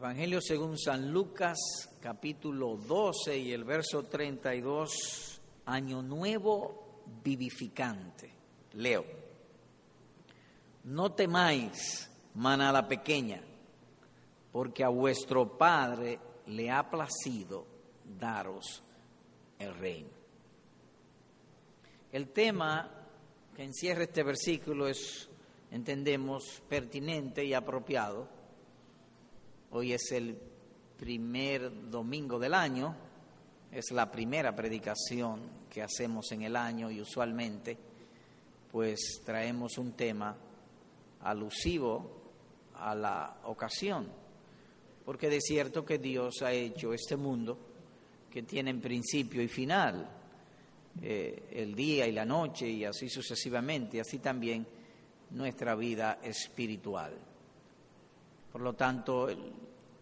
Evangelio 0.00 0.40
según 0.40 0.78
San 0.78 1.12
Lucas, 1.12 1.58
capítulo 2.00 2.74
12 2.74 3.36
y 3.36 3.52
el 3.52 3.64
verso 3.64 4.04
32, 4.04 5.42
año 5.66 6.00
nuevo 6.00 7.02
vivificante. 7.22 8.32
Leo, 8.72 9.04
no 10.84 11.12
temáis, 11.12 12.10
manada 12.36 12.88
pequeña, 12.88 13.42
porque 14.50 14.84
a 14.84 14.88
vuestro 14.88 15.58
Padre 15.58 16.18
le 16.46 16.70
ha 16.70 16.88
placido 16.88 17.66
daros 18.18 18.82
el 19.58 19.74
reino. 19.74 20.08
El 22.10 22.30
tema 22.30 22.90
que 23.54 23.64
encierra 23.64 24.04
este 24.04 24.22
versículo 24.22 24.88
es, 24.88 25.28
entendemos, 25.70 26.62
pertinente 26.70 27.44
y 27.44 27.52
apropiado 27.52 28.39
Hoy 29.72 29.92
es 29.92 30.10
el 30.10 30.36
primer 30.98 31.88
domingo 31.88 32.40
del 32.40 32.54
año, 32.54 32.92
es 33.70 33.92
la 33.92 34.10
primera 34.10 34.54
predicación 34.56 35.42
que 35.70 35.80
hacemos 35.80 36.32
en 36.32 36.42
el 36.42 36.56
año 36.56 36.90
y 36.90 37.00
usualmente 37.00 37.78
pues 38.72 39.22
traemos 39.24 39.78
un 39.78 39.92
tema 39.92 40.36
alusivo 41.20 42.20
a 42.74 42.96
la 42.96 43.42
ocasión, 43.44 44.08
porque 45.04 45.28
de 45.28 45.40
cierto 45.40 45.84
que 45.84 45.98
Dios 45.98 46.42
ha 46.42 46.52
hecho 46.52 46.92
este 46.92 47.16
mundo 47.16 47.56
que 48.28 48.42
tiene 48.42 48.74
principio 48.74 49.40
y 49.40 49.46
final, 49.46 50.08
eh, 51.00 51.48
el 51.52 51.76
día 51.76 52.08
y 52.08 52.12
la 52.12 52.24
noche 52.24 52.68
y 52.68 52.84
así 52.84 53.08
sucesivamente, 53.08 54.00
así 54.00 54.18
también 54.18 54.66
nuestra 55.30 55.76
vida 55.76 56.18
espiritual. 56.24 57.29
Por 58.52 58.62
lo 58.62 58.72
tanto, 58.72 59.28
el 59.28 59.52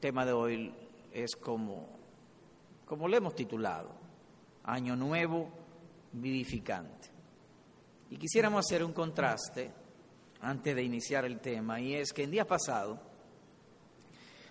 tema 0.01 0.25
de 0.25 0.33
hoy 0.33 0.75
es 1.13 1.37
como, 1.37 1.87
como 2.87 3.07
le 3.07 3.19
hemos 3.19 3.35
titulado, 3.35 3.91
Año 4.65 4.97
Nuevo 4.97 5.51
Vivificante. 6.13 7.11
Y 8.11 8.17
quisiéramos 8.17 8.65
hacer 8.65 8.83
un 8.83 8.95
contraste 8.95 9.71
antes 10.41 10.75
de 10.75 10.83
iniciar 10.83 11.27
el 11.27 11.41
tema, 11.41 11.79
y 11.79 11.95
es 11.95 12.13
que 12.13 12.25
el 12.25 12.31
día 12.31 12.47
pasado 12.47 12.99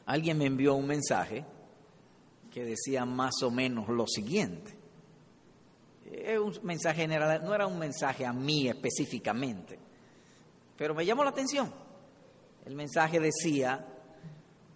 alguien 0.05 0.37
me 0.37 0.45
envió 0.45 0.75
un 0.75 0.85
mensaje 0.85 1.43
que 2.51 2.65
decía 2.65 3.03
más 3.03 3.41
o 3.41 3.49
menos 3.49 3.89
lo 3.89 4.05
siguiente. 4.05 4.77
Es 6.05 6.37
un 6.37 6.53
mensaje 6.61 7.01
general, 7.01 7.43
no 7.43 7.53
era 7.53 7.65
un 7.65 7.79
mensaje 7.79 8.27
a 8.27 8.31
mí 8.31 8.67
específicamente, 8.67 9.79
pero 10.77 10.93
me 10.93 11.03
llamó 11.03 11.23
la 11.23 11.31
atención 11.31 11.86
el 12.67 12.75
mensaje 12.75 13.21
decía, 13.21 13.85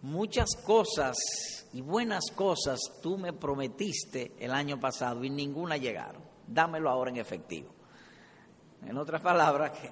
muchas 0.02 0.56
cosas 0.66 1.18
y 1.74 1.82
buenas 1.82 2.24
cosas 2.34 2.80
tú 3.04 3.18
me 3.18 3.34
prometiste 3.34 4.32
el 4.40 4.54
año 4.54 4.80
pasado 4.80 5.26
y 5.26 5.30
ninguna 5.30 5.76
llegaron. 5.76 6.22
Dámelo 6.48 6.90
ahora 6.90 7.12
en 7.12 7.18
efectivo. 7.18 7.70
En 8.88 8.98
otras 8.98 9.22
palabras, 9.22 9.78
que 9.78 9.92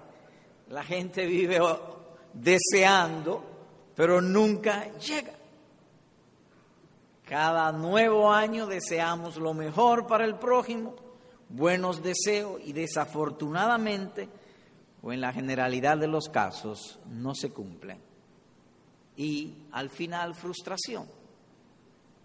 la 0.70 0.82
gente 0.82 1.26
vive 1.26 1.60
deseando, 2.32 3.44
pero 3.98 4.22
nunca 4.22 4.94
llega. 4.94 5.34
Cada 7.26 7.70
nuevo 7.74 8.32
año 8.32 8.66
deseamos 8.66 9.36
lo 9.36 9.54
mejor 9.54 10.08
para 10.08 10.24
el 10.24 10.36
prójimo, 10.36 10.96
buenos 11.50 12.02
deseos 12.02 12.62
y 12.64 12.72
desafortunadamente 12.72 14.30
o 15.02 15.14
en 15.14 15.22
la 15.22 15.34
generalidad 15.34 15.98
de 15.98 16.08
los 16.08 16.30
casos 16.30 17.00
no 17.08 17.34
se 17.34 17.52
cumplen. 17.52 18.00
Y 19.16 19.66
al 19.72 19.90
final 19.90 20.36
frustración. 20.36 21.08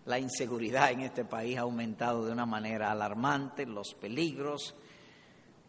La 0.06 0.19
inseguridad 0.19 0.91
en 0.91 1.00
este 1.00 1.25
país 1.25 1.56
ha 1.56 1.62
aumentado 1.62 2.27
de 2.27 2.33
una 2.33 2.47
manera 2.47 2.92
alarmante, 2.92 3.64
los 3.64 3.95
peligros, 3.95 4.74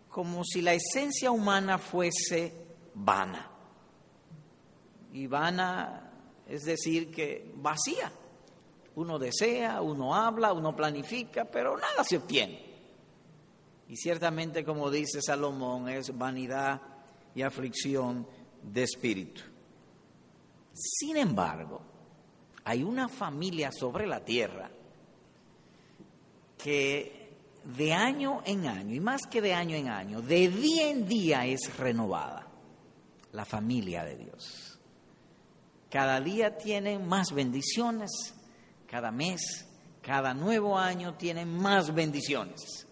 como 0.09 0.43
si 0.43 0.61
la 0.61 0.73
esencia 0.73 1.31
humana 1.31 1.77
fuese 1.77 2.53
vana. 2.93 3.49
Y 5.13 5.27
vana 5.27 6.11
es 6.47 6.63
decir 6.63 7.11
que 7.11 7.53
vacía. 7.55 8.11
Uno 8.95 9.19
desea, 9.19 9.81
uno 9.81 10.15
habla, 10.15 10.53
uno 10.53 10.75
planifica, 10.75 11.45
pero 11.45 11.77
nada 11.77 12.03
se 12.03 12.17
obtiene. 12.17 12.65
Y 13.87 13.95
ciertamente, 13.95 14.63
como 14.63 14.89
dice 14.89 15.21
Salomón, 15.21 15.89
es 15.89 16.17
vanidad 16.17 16.81
y 17.35 17.41
aflicción 17.41 18.25
de 18.63 18.83
espíritu. 18.83 19.41
Sin 20.73 21.17
embargo, 21.17 21.81
hay 22.63 22.83
una 22.83 23.07
familia 23.07 23.71
sobre 23.71 24.07
la 24.07 24.23
tierra 24.23 24.71
que 26.57 27.25
de 27.63 27.93
año 27.93 28.41
en 28.45 28.67
año, 28.67 28.95
y 28.95 28.99
más 28.99 29.21
que 29.29 29.41
de 29.41 29.53
año 29.53 29.75
en 29.75 29.89
año, 29.89 30.21
de 30.21 30.49
día 30.49 30.89
en 30.89 31.07
día 31.07 31.45
es 31.45 31.77
renovada, 31.77 32.47
la 33.33 33.45
familia 33.45 34.03
de 34.03 34.15
Dios. 34.15 34.79
Cada 35.89 36.19
día 36.21 36.57
tienen 36.57 37.07
más 37.07 37.31
bendiciones, 37.31 38.11
cada 38.87 39.11
mes, 39.11 39.67
cada 40.01 40.33
nuevo 40.33 40.77
año 40.77 41.15
tienen 41.15 41.57
más 41.57 41.93
bendiciones. 41.93 42.87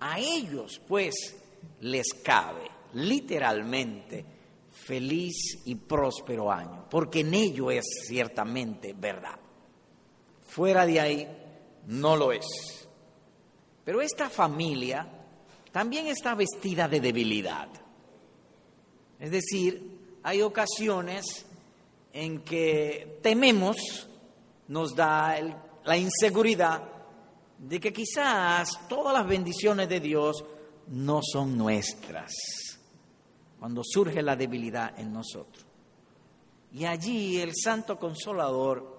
A 0.00 0.18
ellos, 0.18 0.80
pues, 0.88 1.36
les 1.80 2.12
cabe 2.24 2.79
literalmente 2.94 4.24
feliz 4.70 5.62
y 5.64 5.74
próspero 5.74 6.50
año, 6.50 6.86
porque 6.90 7.20
en 7.20 7.34
ello 7.34 7.70
es 7.70 7.84
ciertamente 8.06 8.92
verdad. 8.92 9.38
Fuera 10.46 10.86
de 10.86 11.00
ahí 11.00 11.28
no 11.86 12.16
lo 12.16 12.32
es. 12.32 12.88
Pero 13.84 14.00
esta 14.00 14.28
familia 14.28 15.06
también 15.72 16.06
está 16.06 16.34
vestida 16.34 16.88
de 16.88 17.00
debilidad. 17.00 17.68
Es 19.18 19.30
decir, 19.30 20.18
hay 20.22 20.42
ocasiones 20.42 21.46
en 22.12 22.40
que 22.40 23.18
tememos, 23.22 24.08
nos 24.68 24.94
da 24.94 25.36
la 25.84 25.96
inseguridad 25.96 26.82
de 27.58 27.78
que 27.78 27.92
quizás 27.92 28.88
todas 28.88 29.12
las 29.12 29.26
bendiciones 29.26 29.88
de 29.88 30.00
Dios 30.00 30.44
no 30.88 31.20
son 31.22 31.56
nuestras 31.56 32.32
cuando 33.60 33.82
surge 33.84 34.22
la 34.22 34.36
debilidad 34.36 34.98
en 34.98 35.12
nosotros. 35.12 35.66
Y 36.72 36.86
allí 36.86 37.38
el 37.38 37.52
Santo 37.54 37.98
Consolador 37.98 38.98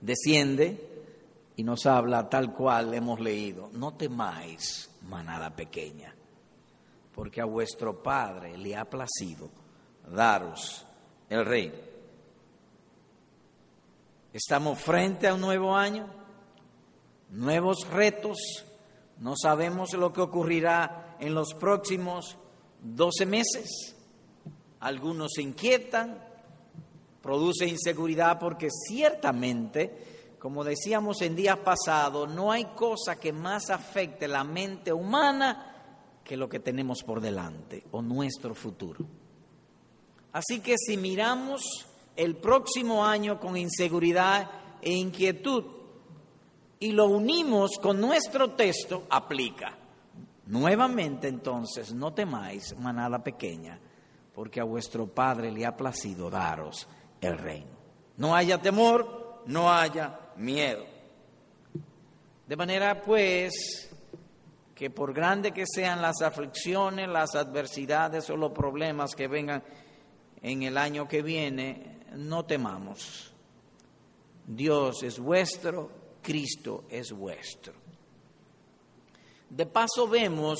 desciende 0.00 1.04
y 1.56 1.64
nos 1.64 1.86
habla 1.86 2.28
tal 2.28 2.54
cual 2.54 2.94
hemos 2.94 3.18
leído, 3.18 3.68
no 3.72 3.94
temáis, 3.94 4.90
manada 5.08 5.50
pequeña, 5.56 6.14
porque 7.12 7.40
a 7.40 7.46
vuestro 7.46 8.00
Padre 8.00 8.56
le 8.56 8.76
ha 8.76 8.84
placido 8.84 9.50
daros 10.08 10.86
el 11.28 11.44
reino. 11.44 11.74
Estamos 14.32 14.78
frente 14.78 15.26
a 15.26 15.34
un 15.34 15.40
nuevo 15.40 15.74
año, 15.74 16.06
nuevos 17.30 17.88
retos, 17.88 18.36
no 19.18 19.34
sabemos 19.36 19.94
lo 19.94 20.12
que 20.12 20.20
ocurrirá 20.20 21.16
en 21.18 21.34
los 21.34 21.54
próximos 21.54 22.36
12 22.94 23.26
meses. 23.26 23.94
Algunos 24.80 25.32
se 25.34 25.42
inquietan, 25.42 26.22
produce 27.22 27.66
inseguridad 27.66 28.38
porque 28.38 28.68
ciertamente, 28.70 30.36
como 30.38 30.62
decíamos 30.62 31.22
en 31.22 31.34
días 31.34 31.58
pasados, 31.58 32.32
no 32.32 32.52
hay 32.52 32.66
cosa 32.76 33.16
que 33.16 33.32
más 33.32 33.70
afecte 33.70 34.28
la 34.28 34.44
mente 34.44 34.92
humana 34.92 35.72
que 36.22 36.36
lo 36.36 36.48
que 36.48 36.60
tenemos 36.60 37.02
por 37.02 37.20
delante 37.20 37.84
o 37.92 38.02
nuestro 38.02 38.54
futuro. 38.54 39.06
Así 40.32 40.60
que 40.60 40.76
si 40.76 40.96
miramos 40.96 41.62
el 42.14 42.36
próximo 42.36 43.04
año 43.04 43.40
con 43.40 43.56
inseguridad 43.56 44.50
e 44.82 44.92
inquietud 44.92 45.64
y 46.78 46.92
lo 46.92 47.06
unimos 47.06 47.78
con 47.80 48.00
nuestro 48.00 48.50
texto, 48.50 49.04
aplica. 49.08 49.85
Nuevamente 50.46 51.28
entonces, 51.28 51.92
no 51.92 52.12
temáis, 52.12 52.76
manada 52.78 53.22
pequeña, 53.22 53.78
porque 54.34 54.60
a 54.60 54.64
vuestro 54.64 55.06
Padre 55.06 55.50
le 55.50 55.66
ha 55.66 55.76
placido 55.76 56.30
daros 56.30 56.86
el 57.20 57.36
reino. 57.36 57.76
No 58.16 58.34
haya 58.34 58.60
temor, 58.60 59.42
no 59.46 59.72
haya 59.72 60.18
miedo. 60.36 60.84
De 62.46 62.56
manera 62.56 63.02
pues 63.02 63.90
que 64.74 64.90
por 64.90 65.12
grande 65.12 65.52
que 65.52 65.64
sean 65.66 66.00
las 66.00 66.20
aflicciones, 66.22 67.08
las 67.08 67.34
adversidades 67.34 68.28
o 68.30 68.36
los 68.36 68.52
problemas 68.52 69.14
que 69.14 69.26
vengan 69.26 69.64
en 70.42 70.62
el 70.62 70.76
año 70.76 71.08
que 71.08 71.22
viene, 71.22 72.00
no 72.12 72.44
temamos. 72.44 73.32
Dios 74.46 75.02
es 75.02 75.18
vuestro, 75.18 75.90
Cristo 76.22 76.84
es 76.88 77.10
vuestro. 77.10 77.85
De 79.48 79.66
paso 79.66 80.08
vemos 80.08 80.58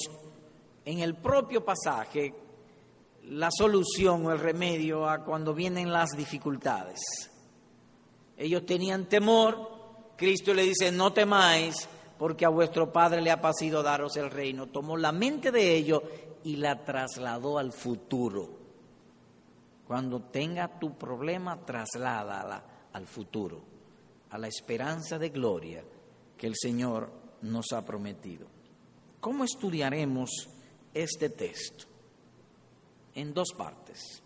en 0.85 1.01
el 1.01 1.17
propio 1.17 1.65
pasaje 1.65 2.33
la 3.25 3.49
solución 3.51 4.25
o 4.27 4.33
el 4.33 4.39
remedio 4.39 5.09
a 5.09 5.25
cuando 5.25 5.53
vienen 5.53 5.93
las 5.93 6.11
dificultades. 6.17 7.01
Ellos 8.37 8.65
tenían 8.65 9.07
temor. 9.07 9.75
Cristo 10.17 10.55
le 10.55 10.63
dice, 10.63 10.93
no 10.93 11.13
temáis, 11.13 11.89
porque 12.19 12.45
a 12.45 12.51
vuestro 12.51 12.93
Padre 12.93 13.21
le 13.21 13.31
ha 13.31 13.41
pasido 13.41 13.83
daros 13.83 14.17
el 14.17 14.31
reino. 14.31 14.67
Tomó 14.67 14.97
la 14.97 15.13
mente 15.13 15.51
de 15.51 15.75
ellos 15.75 16.03
y 16.45 16.57
la 16.57 16.85
trasladó 16.85 17.59
al 17.59 17.73
futuro. 17.73 18.49
Cuando 19.87 20.21
tenga 20.21 20.79
tu 20.79 20.97
problema, 20.97 21.59
trasládala 21.65 22.63
al 22.93 23.07
futuro, 23.07 23.61
a 24.31 24.39
la 24.39 24.49
esperanza 24.49 25.19
de 25.19 25.29
gloria 25.31 25.85
que 26.37 26.47
el 26.47 26.55
Señor 26.57 27.11
nos 27.43 27.73
ha 27.73 27.85
prometido. 27.85 28.56
¿Cómo 29.21 29.45
estudiaremos 29.45 30.31
este 30.95 31.31
texto? 31.31 31.87
En 33.15 33.33
dos 33.33 33.49
partes. 33.57 34.23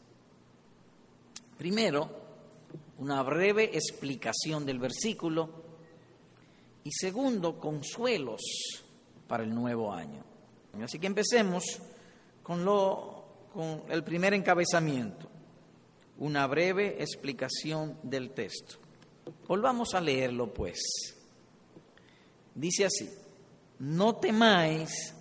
Primero, 1.57 2.11
una 2.99 3.23
breve 3.23 3.71
explicación 3.77 4.67
del 4.67 4.79
versículo 4.79 5.49
y 6.85 6.91
segundo, 6.93 7.59
consuelos 7.59 8.41
para 9.29 9.45
el 9.45 9.55
nuevo 9.55 9.93
año. 9.93 10.25
Así 10.83 10.99
que 10.99 11.07
empecemos 11.07 11.65
con, 12.43 12.65
lo, 12.65 13.25
con 13.53 13.83
el 13.91 14.03
primer 14.03 14.35
encabezamiento, 14.35 15.29
una 16.19 16.47
breve 16.47 17.03
explicación 17.03 17.99
del 18.03 18.33
texto. 18.33 18.79
Volvamos 19.47 19.95
a 19.95 20.01
leerlo 20.01 20.53
pues. 20.53 20.79
Dice 22.55 22.87
así, 22.87 23.09
no 23.81 24.17
temáis 24.17 25.15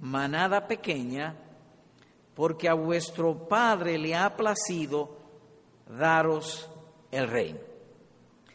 manada 0.00 0.66
pequeña, 0.66 1.34
porque 2.34 2.68
a 2.68 2.74
vuestro 2.74 3.48
Padre 3.48 3.98
le 3.98 4.14
ha 4.14 4.36
placido 4.36 5.16
daros 5.88 6.68
el 7.10 7.26
reino. 7.28 7.60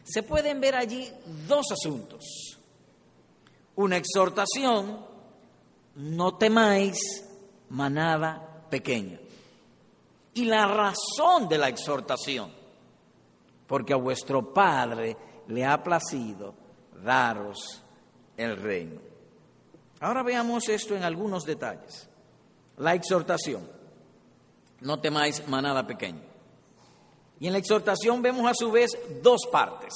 Se 0.04 0.22
pueden 0.22 0.60
ver 0.60 0.76
allí 0.76 1.10
dos 1.46 1.66
asuntos. 1.72 2.24
Una 3.74 3.96
exhortación, 3.96 5.04
no 5.96 6.36
temáis 6.36 6.98
manada 7.68 8.64
pequeña. 8.70 9.18
Y 10.34 10.44
la 10.44 10.66
razón 10.66 11.48
de 11.48 11.58
la 11.58 11.68
exhortación, 11.68 12.52
porque 13.66 13.92
a 13.92 13.96
vuestro 13.96 14.54
Padre 14.54 15.16
le 15.48 15.64
ha 15.64 15.82
placido 15.82 16.54
daros 17.02 17.82
el 18.36 18.56
reino. 18.56 19.07
Ahora 20.00 20.22
veamos 20.22 20.68
esto 20.68 20.94
en 20.94 21.02
algunos 21.02 21.44
detalles. 21.44 22.08
La 22.76 22.94
exhortación, 22.94 23.68
no 24.80 25.00
temáis 25.00 25.46
manada 25.48 25.86
pequeña. 25.86 26.22
Y 27.40 27.46
en 27.46 27.52
la 27.52 27.58
exhortación 27.58 28.22
vemos 28.22 28.50
a 28.50 28.54
su 28.54 28.70
vez 28.70 28.90
dos 29.22 29.40
partes. 29.50 29.92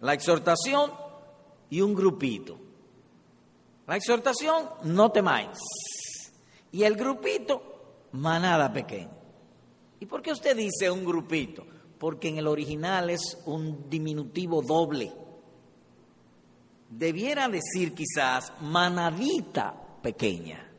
La 0.00 0.14
exhortación 0.14 0.92
y 1.70 1.80
un 1.80 1.94
grupito. 1.94 2.58
La 3.86 3.96
exhortación, 3.96 4.68
no 4.82 5.10
temáis. 5.10 5.58
Y 6.72 6.82
el 6.82 6.96
grupito, 6.96 7.62
manada 8.12 8.72
pequeña. 8.72 9.10
¿Y 10.00 10.06
por 10.06 10.22
qué 10.22 10.32
usted 10.32 10.56
dice 10.56 10.90
un 10.90 11.04
grupito? 11.04 11.64
Porque 11.98 12.28
en 12.28 12.38
el 12.38 12.46
original 12.46 13.08
es 13.10 13.38
un 13.46 13.88
diminutivo 13.88 14.60
doble. 14.60 15.12
Debiera 16.88 17.48
decir 17.48 17.94
quizás 17.94 18.52
manadita 18.60 19.74
pequeña. 20.02 20.70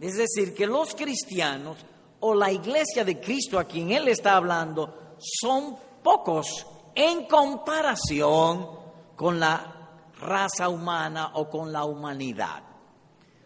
Es 0.00 0.16
decir, 0.16 0.54
que 0.54 0.66
los 0.66 0.94
cristianos 0.94 1.78
o 2.20 2.34
la 2.34 2.52
iglesia 2.52 3.04
de 3.04 3.20
Cristo 3.20 3.58
a 3.58 3.64
quien 3.64 3.90
Él 3.90 4.08
está 4.08 4.36
hablando 4.36 5.16
son 5.18 5.76
pocos 6.02 6.66
en 6.94 7.26
comparación 7.26 8.68
con 9.16 9.40
la 9.40 9.74
raza 10.20 10.68
humana 10.68 11.32
o 11.34 11.48
con 11.48 11.72
la 11.72 11.84
humanidad. 11.84 12.62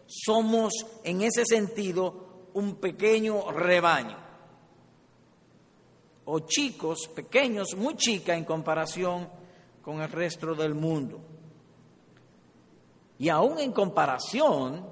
Somos 0.05 0.73
en 1.03 1.21
ese 1.21 1.45
sentido 1.45 2.49
un 2.53 2.75
pequeño 2.75 3.51
rebaño 3.51 4.17
o 6.25 6.39
chicos 6.39 7.09
pequeños, 7.13 7.75
muy 7.75 7.95
chicas 7.95 8.37
en 8.37 8.45
comparación 8.45 9.27
con 9.81 10.01
el 10.01 10.09
resto 10.09 10.53
del 10.55 10.73
mundo. 10.73 11.19
Y 13.23 13.29
aún 13.29 13.57
en 13.57 13.71
comparación 13.71 14.85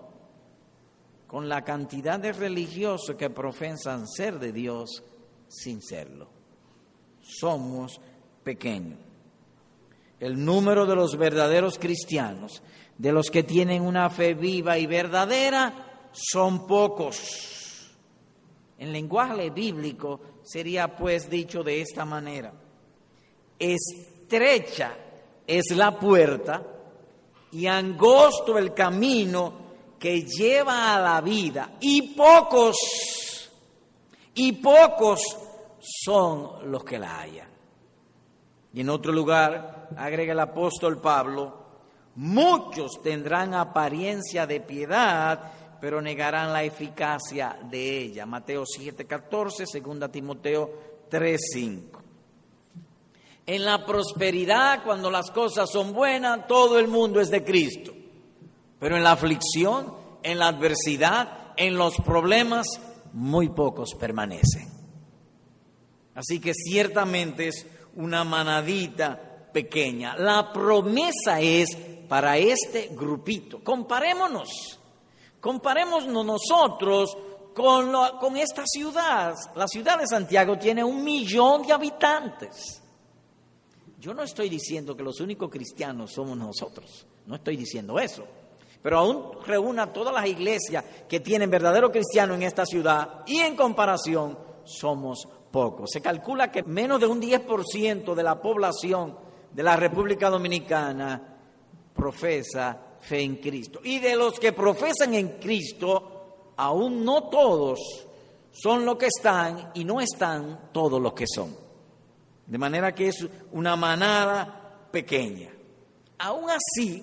con 1.27 1.49
la 1.49 1.65
cantidad 1.65 2.17
de 2.17 2.31
religiosos 2.31 3.17
que 3.17 3.29
profesan 3.29 4.07
ser 4.07 4.39
de 4.39 4.53
Dios 4.53 5.03
sin 5.49 5.81
serlo. 5.81 6.29
Somos 7.21 7.99
pequeños. 8.41 8.99
El 10.17 10.45
número 10.45 10.85
de 10.85 10.95
los 10.95 11.17
verdaderos 11.17 11.77
cristianos, 11.77 12.63
de 12.97 13.11
los 13.11 13.29
que 13.29 13.43
tienen 13.43 13.81
una 13.81 14.09
fe 14.09 14.33
viva 14.33 14.77
y 14.77 14.85
verdadera, 14.85 16.09
son 16.13 16.65
pocos. 16.65 17.91
En 18.77 18.93
lenguaje 18.93 19.49
bíblico 19.49 20.21
sería 20.41 20.95
pues 20.95 21.29
dicho 21.29 21.63
de 21.63 21.81
esta 21.81 22.05
manera, 22.05 22.53
estrecha 23.59 24.95
es 25.45 25.75
la 25.75 25.99
puerta 25.99 26.77
y 27.51 27.67
angosto 27.67 28.57
el 28.57 28.73
camino 28.73 29.53
que 29.99 30.23
lleva 30.23 30.95
a 30.95 30.99
la 30.99 31.21
vida 31.21 31.73
y 31.79 32.13
pocos, 32.13 33.49
y 34.33 34.53
pocos 34.53 35.21
son 35.79 36.71
los 36.71 36.83
que 36.83 36.97
la 36.97 37.19
hallan. 37.19 37.49
Y 38.73 38.81
en 38.81 38.89
otro 38.89 39.11
lugar, 39.11 39.89
agrega 39.97 40.33
el 40.33 40.39
apóstol 40.39 40.99
Pablo, 40.99 41.61
muchos 42.15 43.01
tendrán 43.03 43.53
apariencia 43.53 44.47
de 44.47 44.61
piedad, 44.61 45.51
pero 45.79 46.01
negarán 46.01 46.53
la 46.53 46.63
eficacia 46.63 47.57
de 47.69 47.99
ella. 47.99 48.25
Mateo 48.25 48.63
7:14, 48.65 49.65
2 49.65 50.11
Timoteo 50.11 50.71
3:5. 51.09 52.00
En 53.51 53.65
la 53.65 53.85
prosperidad, 53.85 54.81
cuando 54.81 55.11
las 55.11 55.29
cosas 55.29 55.69
son 55.69 55.91
buenas, 55.91 56.47
todo 56.47 56.79
el 56.79 56.87
mundo 56.87 57.19
es 57.19 57.29
de 57.29 57.43
Cristo. 57.43 57.91
Pero 58.79 58.95
en 58.95 59.03
la 59.03 59.11
aflicción, 59.11 59.93
en 60.23 60.39
la 60.39 60.47
adversidad, 60.47 61.51
en 61.57 61.75
los 61.75 61.97
problemas, 61.97 62.65
muy 63.11 63.49
pocos 63.49 63.93
permanecen. 63.95 64.69
Así 66.15 66.39
que 66.39 66.53
ciertamente 66.53 67.49
es 67.49 67.67
una 67.97 68.23
manadita 68.23 69.49
pequeña. 69.51 70.15
La 70.15 70.53
promesa 70.53 71.41
es 71.41 71.75
para 72.07 72.37
este 72.37 72.91
grupito. 72.93 73.61
Comparémonos, 73.61 74.79
comparémonos 75.41 76.07
nosotros 76.07 77.17
con, 77.53 77.91
con 78.17 78.37
esta 78.37 78.63
ciudad. 78.65 79.35
La 79.57 79.67
ciudad 79.67 79.99
de 79.99 80.07
Santiago 80.07 80.57
tiene 80.57 80.85
un 80.85 81.03
millón 81.03 81.63
de 81.63 81.73
habitantes. 81.73 82.80
Yo 84.01 84.13
no 84.13 84.23
estoy 84.23 84.49
diciendo 84.49 84.97
que 84.97 85.03
los 85.03 85.21
únicos 85.21 85.49
cristianos 85.49 86.11
somos 86.11 86.37
nosotros, 86.37 87.07
no 87.25 87.35
estoy 87.35 87.55
diciendo 87.55 87.97
eso 87.97 88.25
pero 88.81 88.99
aún 88.99 89.43
reúna 89.45 89.93
todas 89.93 90.13
las 90.13 90.25
iglesias 90.25 90.83
que 91.07 91.19
tienen 91.19 91.49
verdadero 91.49 91.91
cristiano 91.91 92.33
en 92.33 92.43
esta 92.43 92.65
ciudad 92.65 93.23
y 93.27 93.39
en 93.39 93.55
comparación 93.55 94.37
somos 94.63 95.27
pocos. 95.51 95.91
Se 95.91 96.01
calcula 96.01 96.51
que 96.51 96.63
menos 96.63 96.99
de 96.99 97.05
un 97.05 97.21
10% 97.21 98.15
de 98.15 98.23
la 98.23 98.41
población 98.41 99.15
de 99.51 99.63
la 99.63 99.75
República 99.75 100.29
Dominicana 100.29 101.37
profesa 101.93 102.95
fe 102.99 103.21
en 103.21 103.35
Cristo. 103.35 103.81
Y 103.83 103.99
de 103.99 104.15
los 104.15 104.39
que 104.39 104.53
profesan 104.53 105.13
en 105.13 105.39
Cristo, 105.39 106.53
aún 106.57 107.05
no 107.05 107.29
todos 107.29 107.79
son 108.51 108.85
lo 108.85 108.97
que 108.97 109.07
están 109.07 109.71
y 109.75 109.83
no 109.83 110.01
están 110.01 110.69
todos 110.71 110.99
los 110.99 111.13
que 111.13 111.25
son. 111.27 111.70
De 112.51 112.57
manera 112.57 112.93
que 112.93 113.07
es 113.07 113.25
una 113.53 113.77
manada 113.77 114.89
pequeña. 114.91 115.47
Aún 116.17 116.49
así, 116.49 117.01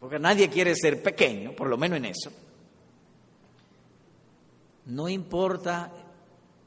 porque 0.00 0.18
nadie 0.18 0.48
quiere 0.48 0.74
ser 0.74 1.02
pequeño, 1.02 1.52
por 1.52 1.68
lo 1.68 1.76
menos 1.76 1.98
en 1.98 2.06
eso. 2.06 2.32
No 4.86 5.06
importa 5.10 5.92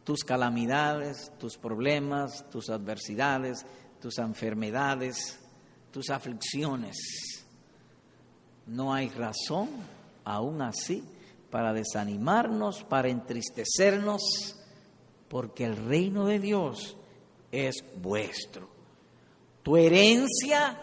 tus 0.04 0.24
calamidades, 0.24 1.32
tus 1.40 1.58
problemas, 1.58 2.48
tus 2.52 2.70
adversidades, 2.70 3.66
tus 4.00 4.20
enfermedades, 4.20 5.40
tus 5.92 6.12
aflicciones. 6.12 6.98
No 8.68 8.94
hay 8.94 9.10
razón, 9.10 9.70
aún 10.24 10.62
así, 10.62 11.04
para 11.50 11.74
desanimarnos, 11.74 12.84
para 12.84 13.10
entristecernos, 13.10 14.22
porque 15.28 15.66
el 15.66 15.78
reino 15.78 16.28
de 16.28 16.38
Dios 16.38 16.96
es 17.52 17.84
vuestro. 17.96 18.70
Tu 19.64 19.78
herencia, 19.78 20.82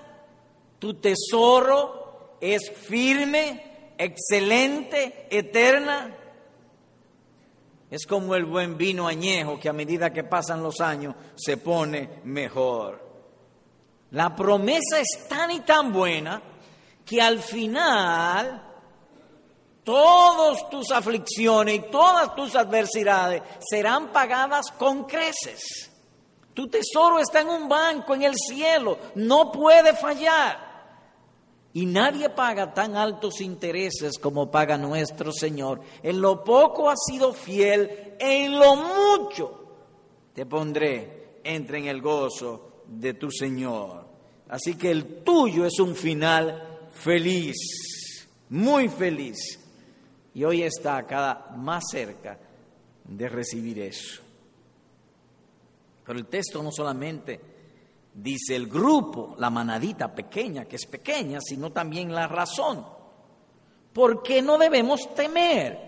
tu 0.79 0.95
tesoro, 0.95 2.37
es 2.41 2.71
firme, 2.71 3.95
excelente, 3.97 5.27
eterna. 5.31 6.15
Es 7.91 8.07
como 8.07 8.35
el 8.35 8.45
buen 8.45 8.77
vino 8.77 9.09
añejo 9.09 9.59
que 9.59 9.69
a 9.69 9.73
medida 9.73 10.13
que 10.13 10.25
pasan 10.25 10.63
los 10.63 10.81
años 10.81 11.15
se 11.37 11.57
pone 11.57 12.21
mejor. 12.25 13.09
La 14.11 14.35
promesa 14.35 15.01
es 15.01 15.29
tan 15.29 15.51
y 15.51 15.61
tan 15.61 15.93
buena 15.93 16.41
que 17.05 17.21
al 17.21 17.41
final 17.41 18.63
todas 19.85 20.69
tus 20.69 20.91
aflicciones 20.91 21.75
y 21.75 21.79
todas 21.91 22.35
tus 22.35 22.55
adversidades 22.55 23.43
serán 23.59 24.09
pagadas 24.09 24.71
con 24.73 25.05
creces. 25.05 25.88
Tu 26.59 26.67
tesoro 26.67 27.21
está 27.21 27.43
en 27.43 27.51
un 27.51 27.69
banco 27.69 28.17
en 28.17 28.25
el 28.25 28.35
cielo, 28.35 28.99
no 29.15 29.53
puede 29.53 29.95
fallar. 29.95 30.59
Y 31.73 31.87
nadie 31.87 32.31
paga 32.31 32.75
tan 32.75 32.97
altos 32.97 33.41
intereses 33.41 34.19
como 34.19 34.51
paga 34.51 34.77
nuestro 34.77 35.31
Señor. 35.31 35.81
En 36.03 36.21
lo 36.21 36.43
poco 36.43 36.91
has 36.91 36.99
sido 37.07 37.33
fiel, 37.33 38.17
en 38.19 38.59
lo 38.59 38.75
mucho 38.75 39.69
te 40.35 40.47
pondré. 40.47 41.39
Entre 41.45 41.79
en 41.79 41.87
el 41.87 42.03
gozo 42.03 42.83
de 42.89 43.15
tu 43.15 43.31
Señor. 43.31 44.09
Así 44.49 44.75
que 44.75 44.91
el 44.91 45.23
tuyo 45.23 45.65
es 45.65 45.79
un 45.79 45.95
final 45.95 46.89
feliz, 46.91 47.55
muy 48.49 48.89
feliz. 48.89 49.61
Y 50.35 50.43
hoy 50.43 50.65
está 50.65 51.07
cada 51.07 51.53
más 51.57 51.85
cerca 51.89 52.37
de 53.05 53.29
recibir 53.29 53.79
eso. 53.79 54.28
Pero 56.09 56.21
el 56.21 56.27
texto 56.27 56.63
no 56.63 56.73
solamente 56.73 57.39
dice 58.15 58.57
el 58.57 58.67
grupo, 58.67 59.35
la 59.37 59.51
manadita 59.51 60.15
pequeña, 60.15 60.65
que 60.65 60.77
es 60.77 60.87
pequeña, 60.87 61.39
sino 61.39 61.71
también 61.71 62.15
la 62.15 62.27
razón. 62.27 62.83
¿Por 63.93 64.23
qué 64.23 64.41
no 64.41 64.57
debemos 64.57 65.15
temer? 65.15 65.79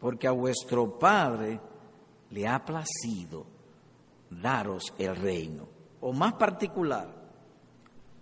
Porque 0.00 0.26
a 0.26 0.30
vuestro 0.30 0.98
Padre 0.98 1.60
le 2.30 2.48
ha 2.48 2.64
placido 2.64 3.44
daros 4.30 4.94
el 4.96 5.14
reino. 5.14 5.68
O 6.00 6.14
más 6.14 6.32
particular, 6.32 7.06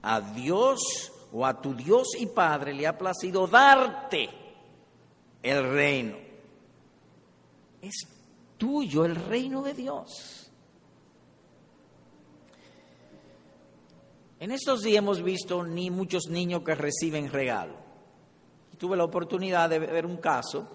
a 0.03 0.21
Dios 0.21 1.13
o 1.33 1.47
a 1.47 1.61
tu 1.61 1.73
Dios 1.73 2.17
y 2.19 2.27
Padre 2.27 2.75
le 2.75 2.89
ha 2.89 2.99
placido 2.99 3.47
darte 3.47 4.29
el 5.41 5.71
reino. 5.71 6.17
Es 7.81 8.16
tuyo 8.57 9.05
el 9.05 9.15
reino 9.15 9.63
de 9.63 9.75
Dios. 9.75 10.51
En 14.39 14.51
estos 14.51 14.83
días 14.83 14.99
hemos 14.99 15.23
visto 15.23 15.65
ni 15.65 15.91
muchos 15.91 16.29
niños 16.29 16.63
que 16.63 16.75
reciben 16.75 17.33
regalo. 17.33 17.75
Tuve 18.77 18.97
la 18.97 19.05
oportunidad 19.05 19.71
de 19.71 19.79
ver 19.79 20.05
un 20.05 20.19
caso 20.19 20.69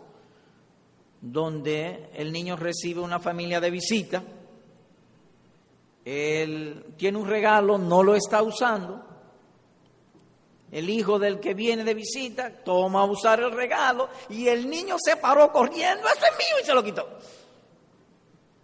donde 1.22 2.10
el 2.16 2.32
niño 2.32 2.56
recibe 2.56 3.02
una 3.02 3.20
familia 3.20 3.60
de 3.62 3.70
visita, 3.70 4.24
él 6.04 6.96
tiene 6.98 7.20
un 7.20 7.28
regalo, 7.28 7.78
no 7.78 8.02
lo 8.02 8.16
está 8.16 8.42
usando, 8.42 9.06
el 10.72 10.90
hijo 10.90 11.20
del 11.20 11.40
que 11.40 11.54
viene 11.54 11.84
de 11.84 11.94
visita 11.94 12.64
toma 12.64 13.02
a 13.02 13.06
usar 13.06 13.40
el 13.42 13.52
regalo 13.52 14.10
y 14.30 14.48
el 14.48 14.68
niño 14.68 14.96
se 14.98 15.18
paró 15.18 15.52
corriendo, 15.52 16.08
eso 16.08 16.26
es 16.26 16.38
mío 16.38 16.56
y 16.62 16.66
se 16.66 16.74
lo 16.74 16.84
quitó. 16.84 17.08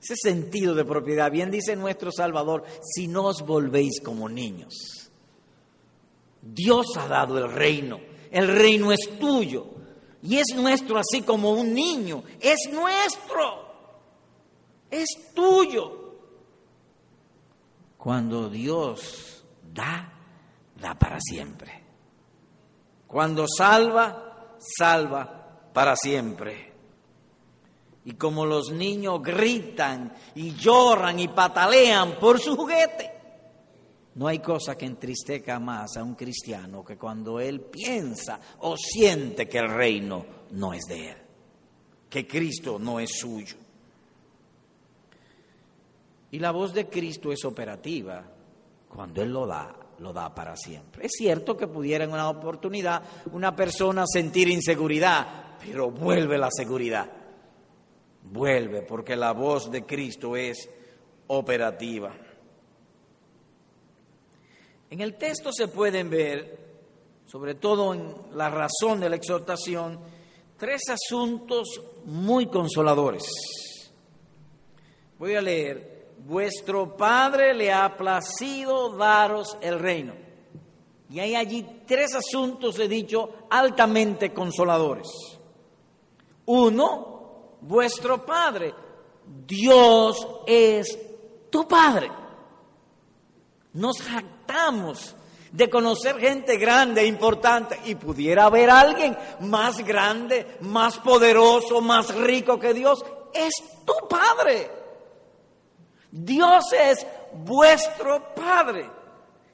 Ese 0.09 0.15
sentido 0.15 0.73
de 0.73 0.85
propiedad, 0.85 1.29
bien 1.29 1.51
dice 1.51 1.75
nuestro 1.75 2.13
Salvador, 2.13 2.63
si 2.81 3.09
no 3.09 3.25
os 3.25 3.41
volvéis 3.41 3.99
como 3.99 4.29
niños. 4.29 5.11
Dios 6.41 6.85
ha 6.97 7.09
dado 7.09 7.37
el 7.37 7.51
reino, 7.51 7.99
el 8.31 8.47
reino 8.47 8.93
es 8.93 9.19
tuyo 9.19 9.65
y 10.21 10.37
es 10.37 10.55
nuestro 10.55 10.97
así 10.97 11.23
como 11.23 11.51
un 11.51 11.73
niño, 11.73 12.23
es 12.39 12.69
nuestro, 12.71 13.65
es 14.89 15.09
tuyo. 15.33 16.15
Cuando 17.97 18.49
Dios 18.49 19.43
da, 19.73 20.13
da 20.79 20.97
para 20.97 21.19
siempre. 21.19 21.83
Cuando 23.07 23.45
salva, 23.45 24.55
salva 24.57 25.69
para 25.73 25.97
siempre. 25.97 26.76
Y 28.07 28.13
como 28.13 28.45
los 28.45 28.71
niños 28.71 29.21
gritan 29.21 30.13
y 30.35 30.55
lloran 30.55 31.19
y 31.19 31.27
patalean 31.27 32.17
por 32.17 32.39
su 32.39 32.55
juguete, 32.55 33.11
no 34.15 34.27
hay 34.27 34.39
cosa 34.39 34.77
que 34.77 34.85
entristezca 34.85 35.59
más 35.59 35.97
a 35.97 36.03
un 36.03 36.15
cristiano 36.15 36.85
que 36.85 36.95
cuando 36.95 37.37
él 37.41 37.59
piensa 37.59 38.39
o 38.59 38.77
siente 38.77 39.49
que 39.49 39.57
el 39.57 39.67
reino 39.67 40.25
no 40.51 40.71
es 40.71 40.85
de 40.85 41.09
él, 41.09 41.17
que 42.09 42.25
Cristo 42.25 42.79
no 42.79 43.01
es 43.01 43.11
suyo. 43.19 43.57
Y 46.31 46.39
la 46.39 46.51
voz 46.51 46.73
de 46.73 46.87
Cristo 46.87 47.33
es 47.33 47.43
operativa. 47.43 48.23
Cuando 48.87 49.21
Él 49.21 49.33
lo 49.33 49.45
da, 49.45 49.75
lo 49.99 50.13
da 50.13 50.33
para 50.33 50.55
siempre. 50.55 51.07
Es 51.07 51.11
cierto 51.17 51.57
que 51.57 51.67
pudiera 51.67 52.05
en 52.05 52.13
una 52.13 52.29
oportunidad 52.29 53.03
una 53.33 53.53
persona 53.53 54.05
sentir 54.07 54.47
inseguridad, 54.47 55.57
pero 55.59 55.91
vuelve 55.91 56.37
la 56.37 56.49
seguridad 56.51 57.26
vuelve, 58.31 58.81
porque 58.81 59.15
la 59.15 59.33
voz 59.33 59.71
de 59.71 59.85
Cristo 59.85 60.35
es 60.35 60.69
operativa. 61.27 62.13
En 64.89 65.01
el 65.01 65.15
texto 65.15 65.51
se 65.51 65.67
pueden 65.67 66.09
ver, 66.09 66.57
sobre 67.25 67.55
todo 67.55 67.93
en 67.93 68.15
la 68.33 68.49
razón 68.49 68.99
de 68.99 69.09
la 69.09 69.17
exhortación, 69.17 69.99
tres 70.57 70.81
asuntos 70.89 71.67
muy 72.05 72.47
consoladores. 72.47 73.25
Voy 75.19 75.35
a 75.35 75.41
leer, 75.41 76.13
vuestro 76.25 76.95
Padre 76.95 77.53
le 77.53 77.71
ha 77.71 77.97
placido 77.97 78.95
daros 78.95 79.57
el 79.61 79.79
reino. 79.79 80.13
Y 81.09 81.19
hay 81.19 81.35
allí 81.35 81.65
tres 81.85 82.15
asuntos, 82.15 82.79
he 82.79 82.87
dicho, 82.87 83.29
altamente 83.49 84.33
consoladores. 84.33 85.07
Uno, 86.45 87.16
vuestro 87.61 88.25
Padre. 88.25 88.73
Dios 89.45 90.25
es 90.45 90.97
tu 91.49 91.67
Padre. 91.67 92.11
Nos 93.73 94.01
jactamos 94.01 95.15
de 95.51 95.69
conocer 95.69 96.19
gente 96.19 96.57
grande 96.57 97.01
e 97.01 97.07
importante 97.07 97.79
y 97.85 97.95
pudiera 97.95 98.45
haber 98.45 98.69
alguien 98.69 99.17
más 99.41 99.77
grande, 99.79 100.57
más 100.61 100.97
poderoso, 100.97 101.81
más 101.81 102.13
rico 102.15 102.59
que 102.59 102.73
Dios. 102.73 103.03
Es 103.33 103.53
tu 103.85 104.07
Padre. 104.07 104.71
Dios 106.11 106.65
es 106.73 107.05
vuestro 107.33 108.33
Padre. 108.33 108.89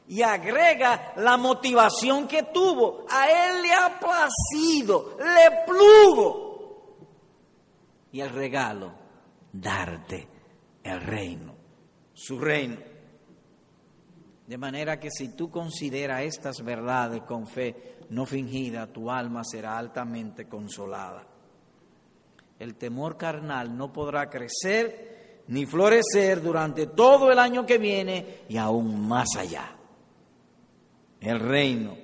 Y 0.08 0.22
agrega 0.22 1.14
la 1.16 1.38
motivación 1.38 2.28
que 2.28 2.44
tuvo. 2.44 3.06
A 3.10 3.28
Él 3.30 3.62
le 3.62 3.74
ha 3.74 4.00
placido, 4.00 5.16
le 5.18 5.64
plugo 5.66 6.43
y 8.14 8.22
el 8.22 8.30
regalo, 8.30 8.94
darte 9.52 10.28
el 10.84 11.02
reino, 11.02 11.56
su 12.14 12.40
reino. 12.40 12.78
De 14.46 14.58
manera 14.58 15.00
que 15.00 15.10
si 15.10 15.30
tú 15.30 15.50
consideras 15.50 16.22
estas 16.22 16.64
verdades 16.64 17.24
con 17.24 17.48
fe 17.48 17.98
no 18.12 18.26
fingida, 18.28 18.86
tu 18.86 19.10
alma 19.10 19.44
será 19.44 19.80
altamente 19.80 20.48
consolada. 20.48 21.26
El 22.60 22.76
temor 22.76 23.18
carnal 23.18 23.76
no 23.76 23.92
podrá 23.92 24.30
crecer 24.30 25.42
ni 25.48 25.66
florecer 25.66 26.42
durante 26.42 26.86
todo 26.86 27.32
el 27.32 27.40
año 27.40 27.66
que 27.66 27.80
viene 27.80 28.44
y 28.48 28.58
aún 28.58 29.08
más 29.08 29.30
allá. 29.38 29.76
El 31.20 31.40
reino 31.40 31.98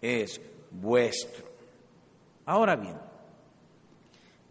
es 0.00 0.40
vuestro. 0.72 1.46
Ahora 2.46 2.74
bien, 2.74 3.05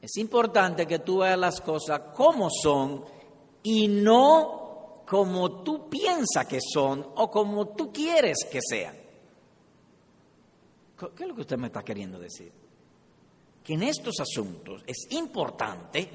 es 0.05 0.17
importante 0.17 0.85
que 0.85 0.99
tú 0.99 1.19
veas 1.19 1.37
las 1.37 1.61
cosas 1.61 1.99
como 2.13 2.49
son 2.49 3.03
y 3.63 3.87
no 3.87 5.01
como 5.05 5.63
tú 5.63 5.89
piensas 5.89 6.45
que 6.47 6.59
son 6.61 7.05
o 7.15 7.29
como 7.29 7.69
tú 7.69 7.91
quieres 7.91 8.37
que 8.51 8.59
sean. 8.61 8.95
¿Qué 10.97 11.23
es 11.23 11.27
lo 11.27 11.35
que 11.35 11.41
usted 11.41 11.57
me 11.57 11.67
está 11.67 11.83
queriendo 11.83 12.19
decir? 12.19 12.51
Que 13.63 13.73
en 13.73 13.83
estos 13.83 14.19
asuntos 14.19 14.83
es 14.85 15.07
importante 15.09 16.09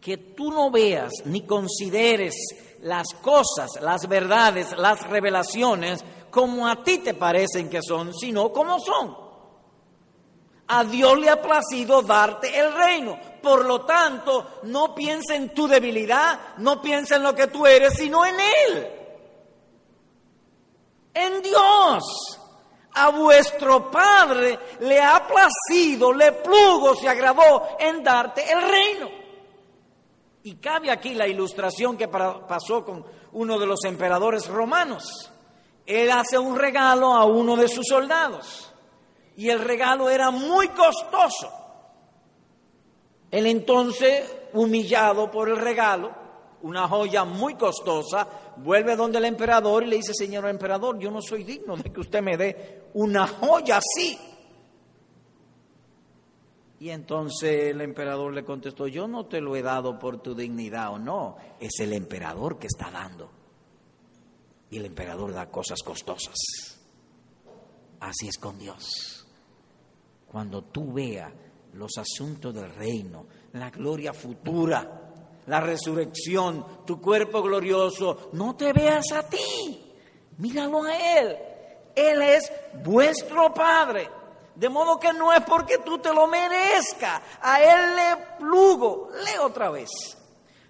que 0.00 0.18
tú 0.18 0.50
no 0.50 0.70
veas 0.70 1.12
ni 1.24 1.42
consideres 1.42 2.34
las 2.82 3.06
cosas, 3.22 3.70
las 3.80 4.08
verdades, 4.08 4.76
las 4.76 5.08
revelaciones 5.08 6.04
como 6.30 6.66
a 6.66 6.82
ti 6.82 6.98
te 6.98 7.14
parecen 7.14 7.70
que 7.70 7.80
son, 7.80 8.12
sino 8.12 8.52
como 8.52 8.78
son. 8.80 9.23
A 10.66 10.84
Dios 10.84 11.18
le 11.18 11.28
ha 11.28 11.42
placido 11.42 12.02
darte 12.02 12.58
el 12.58 12.72
reino. 12.72 13.18
Por 13.42 13.64
lo 13.66 13.82
tanto, 13.82 14.60
no 14.64 14.94
piensa 14.94 15.34
en 15.34 15.52
tu 15.52 15.68
debilidad, 15.68 16.56
no 16.58 16.80
piensa 16.80 17.16
en 17.16 17.22
lo 17.22 17.34
que 17.34 17.48
tú 17.48 17.66
eres, 17.66 17.94
sino 17.94 18.24
en 18.24 18.36
Él. 18.40 18.88
En 21.12 21.42
Dios. 21.42 22.40
A 22.96 23.10
vuestro 23.10 23.90
Padre 23.90 24.58
le 24.80 25.00
ha 25.00 25.26
placido, 25.26 26.12
le 26.12 26.32
plugo, 26.32 26.94
se 26.94 27.08
agradó 27.08 27.76
en 27.78 28.02
darte 28.02 28.50
el 28.50 28.62
reino. 28.62 29.10
Y 30.44 30.56
cabe 30.56 30.90
aquí 30.90 31.14
la 31.14 31.26
ilustración 31.26 31.96
que 31.96 32.06
pasó 32.08 32.84
con 32.84 33.04
uno 33.32 33.58
de 33.58 33.66
los 33.66 33.84
emperadores 33.84 34.46
romanos. 34.46 35.30
Él 35.84 36.10
hace 36.10 36.38
un 36.38 36.56
regalo 36.56 37.14
a 37.14 37.24
uno 37.24 37.56
de 37.56 37.68
sus 37.68 37.86
soldados 37.86 38.73
y 39.36 39.48
el 39.50 39.60
regalo 39.60 40.08
era 40.10 40.30
muy 40.30 40.68
costoso. 40.68 41.52
Él 43.30 43.46
entonces, 43.46 44.30
humillado 44.52 45.30
por 45.30 45.48
el 45.48 45.56
regalo, 45.56 46.12
una 46.62 46.86
joya 46.88 47.24
muy 47.24 47.54
costosa, 47.56 48.26
vuelve 48.58 48.96
donde 48.96 49.18
el 49.18 49.24
emperador 49.24 49.82
y 49.82 49.86
le 49.86 49.96
dice, 49.96 50.14
señor 50.14 50.48
emperador, 50.48 50.98
yo 50.98 51.10
no 51.10 51.20
soy 51.20 51.42
digno 51.44 51.76
de 51.76 51.92
que 51.92 52.00
usted 52.00 52.22
me 52.22 52.36
dé 52.36 52.84
una 52.94 53.26
joya 53.26 53.78
así. 53.78 54.18
Y 56.78 56.90
entonces 56.90 57.70
el 57.70 57.80
emperador 57.80 58.32
le 58.32 58.44
contestó, 58.44 58.86
yo 58.86 59.08
no 59.08 59.26
te 59.26 59.40
lo 59.40 59.56
he 59.56 59.62
dado 59.62 59.98
por 59.98 60.22
tu 60.22 60.34
dignidad 60.34 60.92
o 60.92 60.98
no, 60.98 61.36
es 61.58 61.80
el 61.80 61.92
emperador 61.92 62.58
que 62.58 62.66
está 62.66 62.90
dando. 62.90 63.30
Y 64.70 64.78
el 64.78 64.86
emperador 64.86 65.32
da 65.32 65.50
cosas 65.50 65.82
costosas. 65.82 66.34
Así 68.00 68.28
es 68.28 68.38
con 68.38 68.58
Dios. 68.58 69.23
Cuando 70.34 70.62
tú 70.62 70.92
veas 70.92 71.32
los 71.74 71.92
asuntos 71.96 72.52
del 72.52 72.74
reino, 72.74 73.24
la 73.52 73.70
gloria 73.70 74.12
futura, 74.12 74.84
la 75.46 75.60
resurrección, 75.60 76.82
tu 76.84 77.00
cuerpo 77.00 77.40
glorioso, 77.40 78.30
no 78.32 78.56
te 78.56 78.72
veas 78.72 79.12
a 79.12 79.22
ti, 79.28 79.94
míralo 80.38 80.82
a 80.82 81.20
Él. 81.20 81.36
Él 81.94 82.20
es 82.22 82.52
vuestro 82.82 83.54
Padre. 83.54 84.10
De 84.56 84.68
modo 84.68 84.98
que 84.98 85.12
no 85.12 85.32
es 85.32 85.42
porque 85.42 85.78
tú 85.78 85.98
te 85.98 86.12
lo 86.12 86.26
merezcas, 86.26 87.22
a 87.40 87.62
Él 87.62 87.94
le 87.94 88.36
plugo. 88.40 89.10
Lee 89.24 89.38
otra 89.40 89.70
vez. 89.70 89.88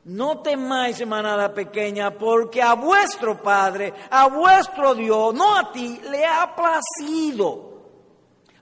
No 0.05 0.41
temáis, 0.41 1.07
manada 1.07 1.55
pequeña, 1.55 2.11
porque 2.11 2.61
a 2.61 2.75
vuestro 2.75 3.43
Padre, 3.43 3.95
a 4.11 4.27
vuestro 4.29 4.95
Dios, 4.95 5.33
no 5.33 5.57
a 5.57 5.73
ti, 5.73 6.03
le 6.11 6.27
ha 6.27 6.55
placido. 6.55 7.74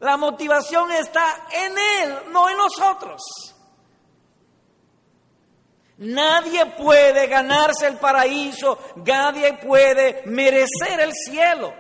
La 0.02 0.16
motivación 0.16 0.92
está 0.92 1.46
en 1.50 1.74
Él, 2.02 2.18
no 2.30 2.48
en 2.48 2.56
nosotros. 2.56 3.22
Nadie 5.98 6.66
puede 6.66 7.26
ganarse 7.26 7.86
el 7.86 7.96
paraíso, 7.96 8.78
nadie 8.96 9.54
puede 9.54 10.22
merecer 10.26 11.00
el 11.00 11.12
cielo 11.12 11.72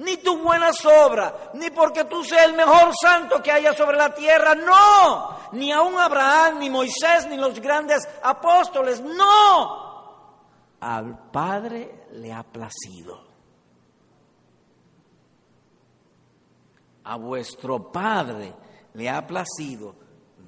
ni 0.00 0.16
tu 0.16 0.38
buenas 0.38 0.84
obras, 0.84 1.32
ni 1.54 1.70
porque 1.70 2.04
tú 2.04 2.24
seas 2.24 2.46
el 2.46 2.54
mejor 2.54 2.90
santo 3.00 3.42
que 3.42 3.52
haya 3.52 3.74
sobre 3.74 3.98
la 3.98 4.14
tierra, 4.14 4.54
no, 4.54 5.36
ni 5.52 5.70
aun 5.72 5.98
Abraham, 5.98 6.58
ni 6.58 6.70
Moisés, 6.70 7.26
ni 7.28 7.36
los 7.36 7.60
grandes 7.60 8.08
apóstoles, 8.22 9.00
no. 9.02 9.90
Al 10.80 11.30
Padre 11.30 12.06
le 12.12 12.32
ha 12.32 12.42
placido. 12.42 13.29
A 17.04 17.16
vuestro 17.16 17.90
Padre 17.90 18.52
le 18.94 19.08
ha 19.08 19.26
placido 19.26 19.94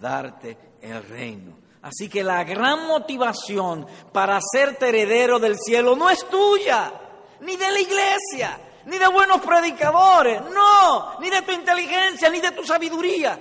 darte 0.00 0.56
el 0.80 1.02
reino. 1.02 1.62
Así 1.82 2.08
que 2.08 2.22
la 2.22 2.44
gran 2.44 2.86
motivación 2.86 3.86
para 4.12 4.36
hacerte 4.36 4.88
heredero 4.88 5.38
del 5.38 5.56
cielo 5.58 5.96
no 5.96 6.08
es 6.10 6.28
tuya, 6.28 6.92
ni 7.40 7.56
de 7.56 7.70
la 7.72 7.80
iglesia, 7.80 8.60
ni 8.86 8.98
de 8.98 9.08
buenos 9.08 9.40
predicadores, 9.40 10.42
no, 10.42 11.18
ni 11.20 11.28
de 11.28 11.42
tu 11.42 11.52
inteligencia, 11.52 12.30
ni 12.30 12.40
de 12.40 12.52
tu 12.52 12.64
sabiduría, 12.64 13.38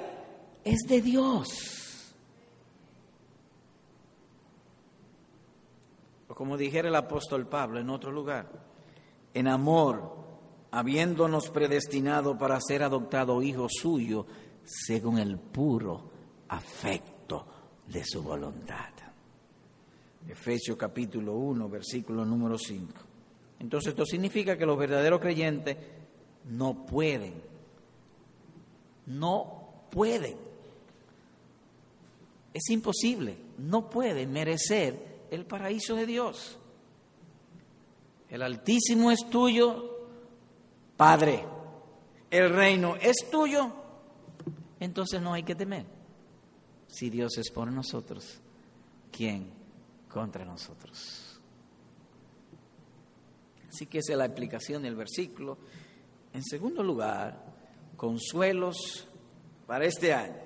es 0.63 0.80
de 0.88 1.01
Dios. 1.01 2.13
O 6.27 6.34
como 6.34 6.58
dijera 6.58 6.88
el 6.88 6.96
apóstol 6.96 7.46
Pablo 7.48 7.80
en 7.80 7.91
otro 7.91 8.12
lugar, 8.12 8.48
en 9.36 9.48
amor, 9.48 10.20
habiéndonos 10.71 11.49
predestinado 11.49 12.38
para 12.38 12.60
ser 12.62 12.84
adoptado 12.84 13.41
hijo 13.43 13.67
suyo, 13.69 14.25
según 14.63 15.19
el 15.19 15.38
puro 15.38 16.10
afecto 16.47 17.45
de 17.88 18.03
su 18.05 18.23
voluntad. 18.23 18.89
Efesios 20.27 20.77
capítulo 20.77 21.34
1, 21.36 21.67
versículo 21.69 22.23
número 22.23 22.57
5. 22.57 22.93
Entonces 23.60 23.91
esto 23.91 24.05
significa 24.05 24.57
que 24.57 24.65
los 24.65 24.77
verdaderos 24.77 25.19
creyentes 25.19 25.77
no 26.45 26.86
pueden, 26.86 27.34
no 29.07 29.86
pueden, 29.91 30.38
es 32.53 32.69
imposible, 32.69 33.36
no 33.57 33.89
pueden 33.89 34.31
merecer 34.31 35.25
el 35.31 35.45
paraíso 35.45 35.95
de 35.95 36.05
Dios. 36.05 36.57
El 38.29 38.41
Altísimo 38.41 39.12
es 39.12 39.29
tuyo, 39.29 39.90
Padre. 41.01 41.43
El 42.29 42.51
reino 42.51 42.95
es 42.95 43.27
tuyo, 43.31 43.73
entonces 44.79 45.19
no 45.19 45.33
hay 45.33 45.41
que 45.41 45.55
temer. 45.55 45.83
Si 46.85 47.09
Dios 47.09 47.39
es 47.39 47.49
por 47.49 47.71
nosotros, 47.71 48.39
¿quién 49.11 49.51
contra 50.07 50.45
nosotros? 50.45 51.41
Así 53.67 53.87
que 53.87 53.97
esa 53.97 54.11
es 54.11 54.17
la 54.19 54.25
explicación 54.25 54.83
del 54.83 54.95
versículo. 54.95 55.57
En 56.33 56.43
segundo 56.43 56.83
lugar, 56.83 57.45
consuelos 57.97 59.07
para 59.65 59.85
este 59.85 60.13
año. 60.13 60.37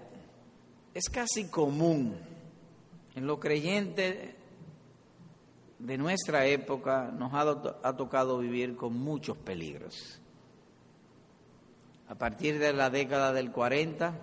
Es 0.94 1.10
casi 1.10 1.50
común 1.50 2.16
en 3.14 3.28
los 3.28 3.40
creyentes 3.40 4.36
de 5.80 5.98
nuestra 5.98 6.46
época, 6.46 7.12
nos 7.12 7.34
ha, 7.34 7.42
ha 7.84 7.98
tocado 7.98 8.38
vivir 8.38 8.78
con 8.78 8.98
muchos 8.98 9.36
peligros. 9.36 10.22
A 12.08 12.16
partir 12.16 12.60
de 12.60 12.72
la 12.72 12.92
década 12.92 13.34
del 13.34 13.52
40, 13.52 14.14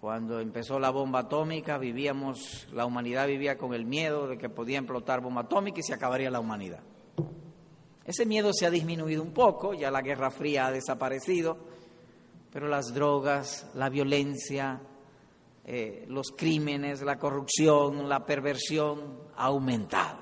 cuando 0.00 0.38
empezó 0.38 0.78
la 0.78 0.90
bomba 0.90 1.20
atómica, 1.20 1.78
vivíamos, 1.78 2.68
la 2.72 2.86
humanidad 2.86 3.26
vivía 3.26 3.58
con 3.58 3.74
el 3.74 3.84
miedo 3.84 4.28
de 4.28 4.38
que 4.38 4.48
podía 4.48 4.78
explotar 4.78 5.20
bomba 5.20 5.42
atómica 5.42 5.80
y 5.80 5.82
se 5.82 5.94
acabaría 5.94 6.30
la 6.30 6.38
humanidad. 6.38 6.80
Ese 8.04 8.24
miedo 8.24 8.52
se 8.52 8.66
ha 8.66 8.70
disminuido 8.70 9.22
un 9.22 9.32
poco, 9.32 9.74
ya 9.74 9.90
la 9.90 10.02
Guerra 10.02 10.30
Fría 10.30 10.66
ha 10.66 10.70
desaparecido, 10.70 11.56
pero 12.52 12.68
las 12.68 12.94
drogas, 12.94 13.68
la 13.74 13.88
violencia, 13.88 14.80
eh, 15.64 16.04
los 16.08 16.32
crímenes, 16.36 17.02
la 17.02 17.18
corrupción, 17.18 18.08
la 18.08 18.24
perversión 18.26 19.18
ha 19.36 19.46
aumentado. 19.46 20.18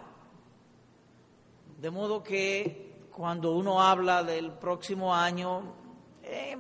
De 1.79 1.91
modo 1.91 2.23
que 2.23 3.09
cuando 3.11 3.53
uno 3.55 3.83
habla 3.83 4.23
del 4.23 4.53
próximo 4.53 5.13
año, 5.13 5.82
eh, 6.33 6.57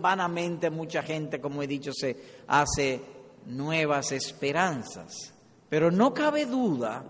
vanamente 0.00 0.70
mucha 0.70 1.02
gente, 1.02 1.40
como 1.40 1.62
he 1.62 1.66
dicho, 1.66 1.92
se 1.92 2.40
hace 2.46 3.00
nuevas 3.46 4.12
esperanzas. 4.12 5.34
Pero 5.68 5.90
no 5.90 6.14
cabe 6.14 6.46
duda 6.46 7.04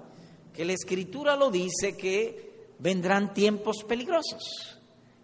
que 0.53 0.65
la 0.65 0.73
Escritura 0.73 1.37
lo 1.37 1.51
dice 1.51 1.97
que 1.97 2.75
vendrán 2.81 3.33
tiempos 3.33 3.85
peligrosos 3.85 4.79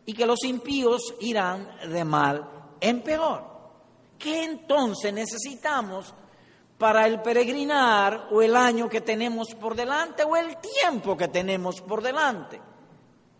y 0.05 0.12
que 0.12 0.27
los 0.27 0.44
impíos 0.44 1.14
irán 1.20 1.68
de 1.90 2.05
mal 2.05 2.49
en 2.81 3.03
peor. 3.03 3.42
¿Qué 4.16 4.44
entonces 4.44 5.12
necesitamos 5.12 6.14
para 6.79 7.07
el 7.07 7.20
peregrinar 7.20 8.29
o 8.31 8.42
el 8.42 8.55
año 8.55 8.88
que 8.88 9.01
tenemos 9.01 9.49
por 9.61 9.75
delante 9.75 10.22
o 10.22 10.37
el 10.37 10.57
tiempo 10.59 11.16
que 11.16 11.27
tenemos 11.29 11.81
por 11.81 12.01
delante? 12.01 12.61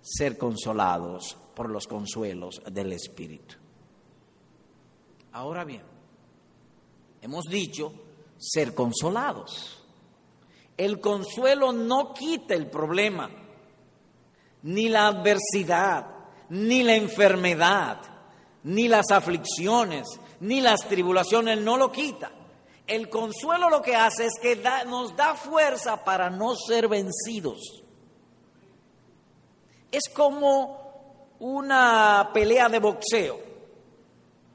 Ser 0.01 0.37
consolados 0.37 1.37
por 1.57 1.71
los 1.71 1.87
consuelos 1.87 2.61
del 2.71 2.93
Espíritu. 2.93 3.55
Ahora 5.33 5.65
bien, 5.65 5.83
hemos 7.23 7.45
dicho 7.47 7.95
ser 8.37 8.75
consolados. 8.75 9.83
El 10.77 11.01
consuelo 11.01 11.73
no 11.73 12.13
quita 12.13 12.55
el 12.55 12.69
problema 12.69 13.31
ni 14.65 14.91
la 14.91 15.07
adversidad, 15.07 16.07
ni 16.51 16.83
la 16.83 16.95
enfermedad, 16.95 18.01
ni 18.65 18.87
las 18.87 19.11
aflicciones, 19.11 20.07
ni 20.41 20.61
las 20.61 20.81
tribulaciones, 20.87 21.59
no 21.59 21.79
lo 21.79 21.91
quita. 21.91 22.33
El 22.87 23.09
consuelo 23.09 23.71
lo 23.71 23.81
que 23.81 23.97
hace 23.97 24.27
es 24.27 24.35
que 24.43 24.63
nos 24.87 25.17
da 25.17 25.35
fuerza 25.35 26.05
para 26.05 26.29
no 26.29 26.55
ser 26.55 26.87
vencidos. 26.89 27.83
Es 29.91 30.11
como 30.15 30.86
una 31.41 32.31
pelea 32.33 32.69
de 32.69 32.79
boxeo. 32.79 33.39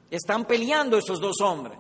Están 0.10 0.46
peleando 0.46 0.98
esos 0.98 1.20
dos 1.20 1.39
hombres. 1.41 1.78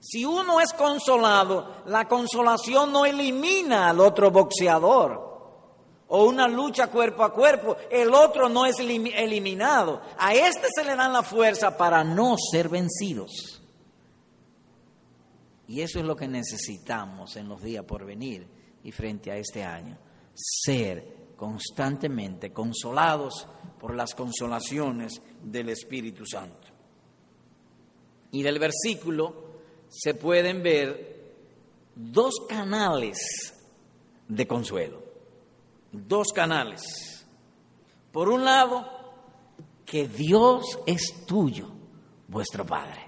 Si 0.00 0.24
uno 0.24 0.60
es 0.60 0.72
consolado, 0.72 1.82
la 1.86 2.06
consolación 2.06 2.92
no 2.92 3.04
elimina 3.04 3.88
al 3.88 4.00
otro 4.00 4.30
boxeador 4.30 5.26
o 6.08 6.24
una 6.24 6.46
lucha 6.46 6.86
cuerpo 6.88 7.24
a 7.24 7.32
cuerpo, 7.32 7.76
el 7.90 8.14
otro 8.14 8.48
no 8.48 8.64
es 8.66 8.78
eliminado. 8.78 10.00
A 10.18 10.34
este 10.34 10.68
se 10.74 10.84
le 10.84 10.94
dan 10.94 11.12
la 11.12 11.22
fuerza 11.22 11.76
para 11.76 12.04
no 12.04 12.36
ser 12.38 12.68
vencidos. 12.68 13.62
Y 15.68 15.80
eso 15.80 15.98
es 15.98 16.04
lo 16.04 16.14
que 16.14 16.28
necesitamos 16.28 17.34
en 17.36 17.48
los 17.48 17.60
días 17.60 17.84
por 17.84 18.04
venir 18.04 18.46
y 18.84 18.92
frente 18.92 19.32
a 19.32 19.36
este 19.36 19.64
año. 19.64 19.98
Ser 20.34 21.32
constantemente 21.36 22.52
consolados 22.52 23.48
por 23.80 23.94
las 23.94 24.14
consolaciones 24.14 25.20
del 25.42 25.70
Espíritu 25.70 26.24
Santo. 26.26 26.68
Y 28.32 28.42
del 28.42 28.58
versículo 28.58 29.46
se 29.88 30.14
pueden 30.14 30.62
ver 30.62 31.34
dos 31.94 32.46
canales 32.48 33.18
de 34.28 34.46
consuelo. 34.46 35.02
Dos 35.92 36.28
canales. 36.34 37.26
Por 38.12 38.28
un 38.28 38.44
lado, 38.44 38.96
que 39.84 40.08
Dios 40.08 40.78
es 40.86 41.24
tuyo, 41.26 41.68
vuestro 42.28 42.66
Padre. 42.66 43.06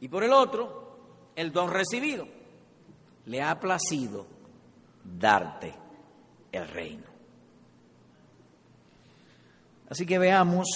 Y 0.00 0.08
por 0.08 0.22
el 0.22 0.32
otro, 0.32 1.32
el 1.34 1.52
don 1.52 1.70
recibido. 1.70 2.26
Le 3.26 3.42
ha 3.42 3.58
placido 3.58 4.26
darte 5.04 5.74
el 6.52 6.68
reino. 6.68 7.05
Así 9.88 10.04
que 10.04 10.18
veamos 10.18 10.66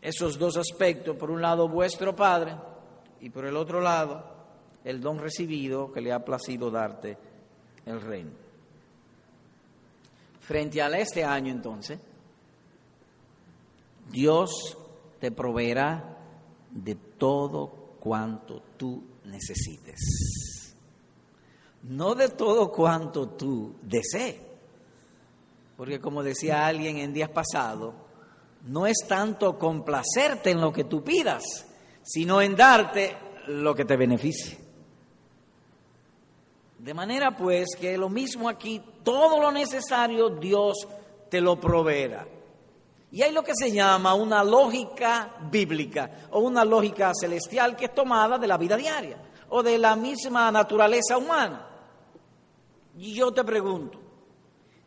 esos 0.00 0.38
dos 0.38 0.56
aspectos. 0.56 1.16
Por 1.16 1.30
un 1.30 1.40
lado, 1.40 1.68
vuestro 1.68 2.14
Padre, 2.14 2.54
y 3.20 3.30
por 3.30 3.46
el 3.46 3.56
otro 3.56 3.80
lado, 3.80 4.24
el 4.84 5.00
don 5.00 5.18
recibido 5.18 5.92
que 5.92 6.00
le 6.00 6.12
ha 6.12 6.24
placido 6.24 6.70
darte 6.70 7.16
el 7.86 8.00
reino. 8.00 8.32
Frente 10.40 10.82
a 10.82 10.88
este 10.98 11.24
año, 11.24 11.52
entonces, 11.52 11.98
Dios 14.10 14.76
te 15.20 15.30
proveerá 15.30 16.18
de 16.70 16.96
todo 16.96 17.94
cuanto 18.00 18.60
tú 18.76 19.02
necesites. 19.24 20.74
No 21.84 22.14
de 22.14 22.28
todo 22.28 22.72
cuanto 22.72 23.28
tú 23.30 23.76
desees. 23.82 24.40
Porque 25.76 26.00
como 26.00 26.22
decía 26.22 26.66
alguien 26.66 26.98
en 26.98 27.12
días 27.12 27.30
pasados, 27.30 27.94
no 28.66 28.86
es 28.86 28.98
tanto 29.08 29.58
complacerte 29.58 30.50
en 30.50 30.60
lo 30.60 30.72
que 30.72 30.84
tú 30.84 31.02
pidas, 31.02 31.66
sino 32.02 32.40
en 32.40 32.56
darte 32.56 33.16
lo 33.48 33.74
que 33.74 33.84
te 33.84 33.96
beneficie. 33.96 34.58
De 36.78 36.94
manera 36.94 37.36
pues 37.36 37.76
que 37.78 37.96
lo 37.96 38.08
mismo 38.08 38.48
aquí, 38.48 38.82
todo 39.02 39.40
lo 39.40 39.52
necesario 39.52 40.30
Dios 40.30 40.86
te 41.28 41.40
lo 41.40 41.58
proveerá. 41.60 42.26
Y 43.10 43.22
hay 43.22 43.32
lo 43.32 43.44
que 43.44 43.54
se 43.54 43.70
llama 43.70 44.14
una 44.14 44.42
lógica 44.42 45.36
bíblica 45.50 46.28
o 46.30 46.40
una 46.40 46.64
lógica 46.64 47.12
celestial 47.14 47.76
que 47.76 47.84
es 47.84 47.94
tomada 47.94 48.38
de 48.38 48.46
la 48.46 48.56
vida 48.56 48.76
diaria 48.76 49.18
o 49.50 49.62
de 49.62 49.76
la 49.78 49.94
misma 49.96 50.50
naturaleza 50.50 51.18
humana. 51.18 51.68
Y 52.96 53.14
yo 53.14 53.32
te 53.32 53.44
pregunto, 53.44 53.98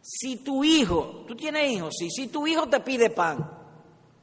si 0.02 0.38
tu 0.38 0.64
hijo, 0.64 1.24
tú 1.28 1.36
tienes 1.36 1.72
hijos, 1.72 1.94
si 1.98 2.28
tu 2.28 2.48
hijo 2.48 2.68
te 2.68 2.80
pide 2.80 3.10
pan, 3.10 3.65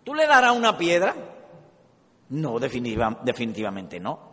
¿tú 0.04 0.14
le 0.14 0.26
darás 0.26 0.56
una 0.56 0.76
piedra? 0.76 1.14
No, 2.30 2.58
definitivamente 2.58 4.00
no. 4.00 4.32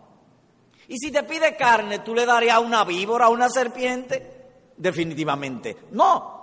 Y 0.88 0.97
si 0.97 1.12
te 1.12 1.23
pide 1.23 1.55
carne, 1.55 1.99
¿tú 1.99 2.15
le 2.15 2.25
darías 2.25 2.60
una 2.60 2.84
víbora, 2.84 3.29
una 3.29 3.49
serpiente? 3.49 4.38
Definitivamente 4.75 5.77
no. 5.91 6.39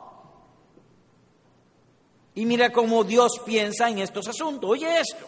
Y 2.34 2.44
mira 2.44 2.70
cómo 2.70 3.02
Dios 3.02 3.40
piensa 3.44 3.88
en 3.88 3.98
estos 3.98 4.28
asuntos. 4.28 4.70
Oye 4.70 5.00
esto, 5.00 5.26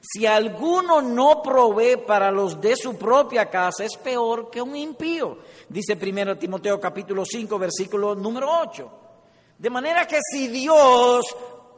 si 0.00 0.24
alguno 0.24 1.02
no 1.02 1.42
provee 1.42 1.96
para 1.96 2.30
los 2.30 2.60
de 2.60 2.76
su 2.76 2.96
propia 2.96 3.50
casa, 3.50 3.84
es 3.84 3.96
peor 3.96 4.48
que 4.48 4.62
un 4.62 4.76
impío. 4.76 5.38
Dice 5.68 5.98
1 6.00 6.38
Timoteo 6.38 6.80
capítulo 6.80 7.24
5, 7.24 7.58
versículo 7.58 8.14
número 8.14 8.48
8. 8.60 8.90
De 9.58 9.70
manera 9.70 10.06
que 10.06 10.20
si 10.32 10.46
Dios 10.46 11.24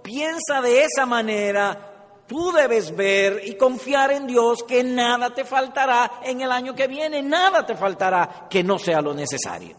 piensa 0.02 0.60
de 0.62 0.84
esa 0.84 1.06
manera, 1.06 2.22
tú 2.26 2.52
debes 2.52 2.94
ver 2.94 3.42
y 3.44 3.56
confiar 3.56 4.12
en 4.12 4.26
Dios 4.26 4.62
que 4.62 4.84
nada 4.84 5.34
te 5.34 5.44
faltará 5.44 6.20
en 6.24 6.40
el 6.40 6.52
año 6.52 6.74
que 6.74 6.86
viene, 6.86 7.22
nada 7.22 7.64
te 7.64 7.74
faltará 7.74 8.46
que 8.48 8.62
no 8.62 8.78
sea 8.78 9.00
lo 9.00 9.14
necesario. 9.14 9.76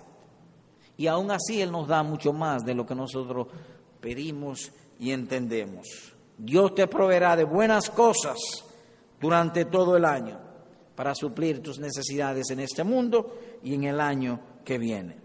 Y 0.97 1.07
aún 1.07 1.31
así 1.31 1.61
Él 1.61 1.71
nos 1.71 1.87
da 1.87 2.03
mucho 2.03 2.33
más 2.33 2.65
de 2.65 2.73
lo 2.73 2.85
que 2.85 2.95
nosotros 2.95 3.47
pedimos 4.01 4.71
y 4.99 5.11
entendemos. 5.11 5.87
Dios 6.37 6.73
te 6.75 6.87
proveerá 6.87 7.35
de 7.35 7.43
buenas 7.43 7.89
cosas 7.89 8.37
durante 9.19 9.65
todo 9.65 9.95
el 9.95 10.05
año 10.05 10.39
para 10.95 11.15
suplir 11.15 11.61
tus 11.61 11.79
necesidades 11.79 12.49
en 12.49 12.59
este 12.59 12.83
mundo 12.83 13.37
y 13.63 13.75
en 13.75 13.85
el 13.85 13.99
año 14.01 14.39
que 14.65 14.77
viene. 14.77 15.17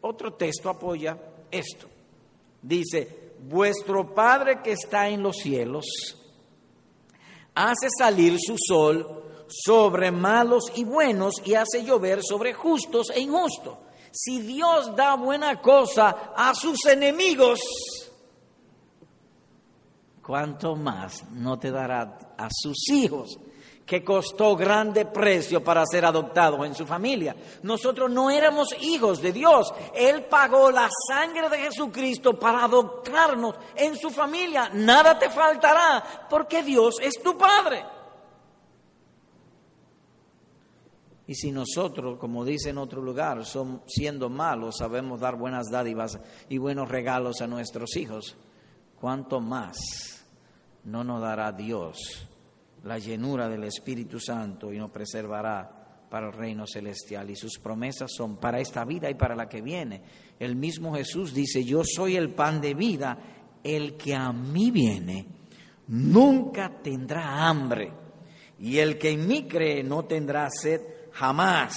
Otro 0.00 0.34
texto 0.34 0.70
apoya 0.70 1.18
esto. 1.50 1.88
Dice, 2.62 3.21
vuestro 3.42 4.14
Padre 4.14 4.62
que 4.62 4.72
está 4.72 5.08
en 5.08 5.22
los 5.22 5.36
cielos 5.36 5.84
hace 7.54 7.88
salir 7.98 8.38
su 8.40 8.56
sol 8.58 9.22
sobre 9.48 10.10
malos 10.10 10.64
y 10.74 10.84
buenos 10.84 11.34
y 11.44 11.54
hace 11.54 11.84
llover 11.84 12.20
sobre 12.22 12.54
justos 12.54 13.10
e 13.10 13.20
injustos. 13.20 13.78
Si 14.10 14.40
Dios 14.40 14.94
da 14.94 15.16
buena 15.16 15.60
cosa 15.60 16.32
a 16.36 16.54
sus 16.54 16.84
enemigos, 16.86 17.60
¿cuánto 20.22 20.76
más 20.76 21.24
no 21.30 21.58
te 21.58 21.70
dará 21.70 22.34
a 22.36 22.48
sus 22.50 22.88
hijos? 22.90 23.38
Que 23.86 24.04
costó 24.04 24.56
grande 24.56 25.06
precio 25.06 25.62
para 25.62 25.84
ser 25.86 26.04
adoptados 26.04 26.64
en 26.64 26.74
su 26.74 26.86
familia. 26.86 27.34
Nosotros 27.62 28.10
no 28.10 28.30
éramos 28.30 28.68
hijos 28.80 29.20
de 29.20 29.32
Dios. 29.32 29.72
Él 29.94 30.24
pagó 30.24 30.70
la 30.70 30.88
sangre 31.08 31.48
de 31.48 31.58
Jesucristo 31.58 32.38
para 32.38 32.64
adoptarnos 32.64 33.56
en 33.74 33.96
su 33.96 34.10
familia. 34.10 34.70
Nada 34.72 35.18
te 35.18 35.28
faltará 35.30 36.26
porque 36.30 36.62
Dios 36.62 36.96
es 37.00 37.22
tu 37.22 37.36
Padre. 37.36 37.84
Y 41.26 41.34
si 41.34 41.50
nosotros, 41.50 42.18
como 42.18 42.44
dice 42.44 42.70
en 42.70 42.78
otro 42.78 43.00
lugar, 43.00 43.44
son, 43.46 43.82
siendo 43.86 44.28
malos, 44.28 44.76
sabemos 44.78 45.20
dar 45.20 45.36
buenas 45.36 45.70
dádivas 45.70 46.18
y 46.48 46.58
buenos 46.58 46.88
regalos 46.88 47.40
a 47.40 47.46
nuestros 47.46 47.96
hijos, 47.96 48.36
¿cuánto 49.00 49.40
más 49.40 49.78
no 50.84 51.04
nos 51.04 51.22
dará 51.22 51.52
Dios 51.52 52.28
la 52.84 52.98
llenura 52.98 53.48
del 53.48 53.64
Espíritu 53.64 54.18
Santo 54.18 54.72
y 54.72 54.78
nos 54.78 54.90
preservará 54.90 56.06
para 56.10 56.28
el 56.28 56.32
reino 56.32 56.66
celestial? 56.66 57.30
Y 57.30 57.36
sus 57.36 57.58
promesas 57.58 58.10
son 58.14 58.36
para 58.36 58.60
esta 58.60 58.84
vida 58.84 59.10
y 59.10 59.14
para 59.14 59.34
la 59.34 59.48
que 59.48 59.62
viene. 59.62 60.02
El 60.38 60.56
mismo 60.56 60.94
Jesús 60.94 61.32
dice, 61.32 61.64
yo 61.64 61.82
soy 61.84 62.16
el 62.16 62.30
pan 62.30 62.60
de 62.60 62.74
vida, 62.74 63.18
el 63.62 63.96
que 63.96 64.14
a 64.14 64.32
mí 64.32 64.70
viene 64.70 65.26
nunca 65.88 66.80
tendrá 66.82 67.48
hambre, 67.48 67.92
y 68.58 68.78
el 68.78 68.98
que 68.98 69.10
en 69.10 69.26
mí 69.26 69.44
cree 69.44 69.82
no 69.82 70.04
tendrá 70.04 70.48
sed 70.50 70.80
jamás. 71.12 71.76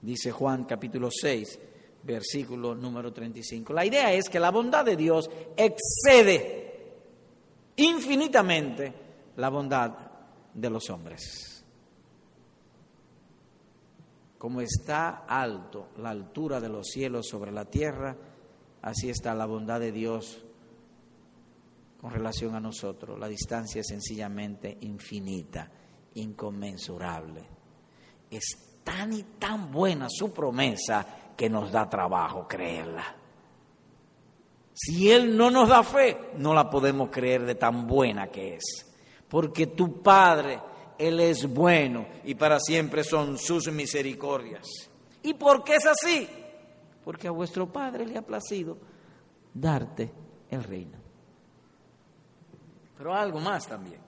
Dice 0.00 0.30
Juan 0.30 0.64
capítulo 0.64 1.08
6, 1.10 1.58
versículo 2.02 2.74
número 2.74 3.12
35. 3.12 3.72
La 3.72 3.84
idea 3.84 4.12
es 4.12 4.28
que 4.28 4.38
la 4.38 4.50
bondad 4.50 4.84
de 4.84 4.96
Dios 4.96 5.28
excede 5.56 6.94
infinitamente 7.76 9.05
la 9.36 9.48
bondad 9.48 9.92
de 10.52 10.70
los 10.70 10.88
hombres. 10.90 11.64
Como 14.38 14.60
está 14.60 15.24
alto 15.26 15.88
la 15.98 16.10
altura 16.10 16.60
de 16.60 16.68
los 16.68 16.88
cielos 16.88 17.26
sobre 17.28 17.52
la 17.52 17.64
tierra, 17.64 18.16
así 18.82 19.08
está 19.08 19.34
la 19.34 19.46
bondad 19.46 19.80
de 19.80 19.92
Dios 19.92 20.44
con 22.00 22.10
relación 22.10 22.54
a 22.54 22.60
nosotros. 22.60 23.18
La 23.18 23.28
distancia 23.28 23.80
es 23.80 23.86
sencillamente 23.86 24.76
infinita, 24.80 25.70
inconmensurable 26.14 27.56
es 28.30 28.80
tan 28.84 29.12
y 29.12 29.22
tan 29.38 29.70
buena 29.70 30.08
su 30.08 30.32
promesa 30.32 31.06
que 31.36 31.48
nos 31.48 31.70
da 31.70 31.88
trabajo 31.88 32.46
creerla. 32.48 33.04
Si 34.72 35.10
Él 35.10 35.36
no 35.36 35.50
nos 35.50 35.68
da 35.68 35.82
fe, 35.82 36.32
no 36.36 36.54
la 36.54 36.68
podemos 36.68 37.10
creer 37.10 37.44
de 37.44 37.54
tan 37.54 37.86
buena 37.86 38.28
que 38.28 38.56
es. 38.56 38.95
Porque 39.28 39.68
tu 39.68 40.02
Padre, 40.02 40.60
Él 40.98 41.20
es 41.20 41.52
bueno 41.52 42.06
y 42.24 42.34
para 42.34 42.58
siempre 42.60 43.02
son 43.04 43.38
sus 43.38 43.70
misericordias. 43.72 44.66
¿Y 45.22 45.34
por 45.34 45.64
qué 45.64 45.76
es 45.76 45.86
así? 45.86 46.28
Porque 47.04 47.28
a 47.28 47.32
vuestro 47.32 47.70
Padre 47.70 48.06
le 48.06 48.16
ha 48.16 48.22
placido 48.22 48.78
darte 49.52 50.12
el 50.50 50.62
reino. 50.62 50.98
Pero 52.96 53.14
algo 53.14 53.40
más 53.40 53.66
también. 53.66 54.00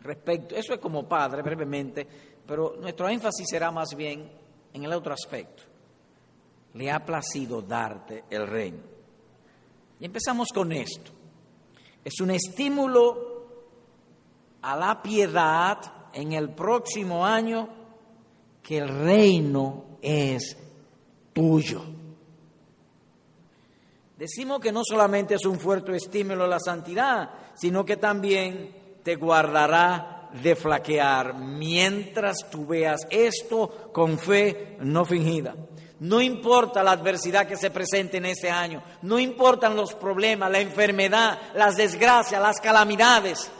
Respecto, 0.00 0.54
eso 0.54 0.74
es 0.74 0.80
como 0.80 1.08
Padre, 1.08 1.42
brevemente, 1.42 2.06
pero 2.46 2.76
nuestro 2.80 3.08
énfasis 3.08 3.46
será 3.48 3.70
más 3.70 3.90
bien 3.96 4.30
en 4.72 4.84
el 4.84 4.92
otro 4.92 5.12
aspecto. 5.12 5.64
le 6.74 6.90
ha 6.90 7.04
placido 7.04 7.62
darte 7.62 8.24
el 8.30 8.46
reino. 8.46 8.82
Y 9.98 10.04
empezamos 10.04 10.48
con 10.54 10.70
esto. 10.72 11.10
Es 12.04 12.20
un 12.20 12.30
estímulo 12.30 13.27
a 14.62 14.76
la 14.76 15.02
piedad 15.02 15.78
en 16.12 16.32
el 16.32 16.50
próximo 16.50 17.24
año 17.24 17.68
que 18.62 18.78
el 18.78 18.88
reino 18.88 19.84
es 20.02 20.56
tuyo. 21.32 21.82
Decimos 24.16 24.60
que 24.60 24.72
no 24.72 24.82
solamente 24.84 25.36
es 25.36 25.46
un 25.46 25.60
fuerte 25.60 25.94
estímulo 25.96 26.44
a 26.44 26.48
la 26.48 26.58
santidad, 26.58 27.30
sino 27.54 27.84
que 27.84 27.96
también 27.96 28.98
te 29.04 29.14
guardará 29.14 30.30
de 30.42 30.56
flaquear 30.56 31.34
mientras 31.34 32.50
tú 32.50 32.66
veas 32.66 33.06
esto 33.10 33.90
con 33.92 34.18
fe 34.18 34.76
no 34.80 35.04
fingida. 35.04 35.54
No 36.00 36.20
importa 36.20 36.82
la 36.82 36.92
adversidad 36.92 37.46
que 37.46 37.56
se 37.56 37.70
presente 37.70 38.18
en 38.18 38.26
ese 38.26 38.50
año, 38.50 38.82
no 39.02 39.18
importan 39.18 39.74
los 39.74 39.94
problemas, 39.94 40.50
la 40.50 40.60
enfermedad, 40.60 41.38
las 41.54 41.76
desgracias, 41.76 42.40
las 42.40 42.60
calamidades. 42.60 43.50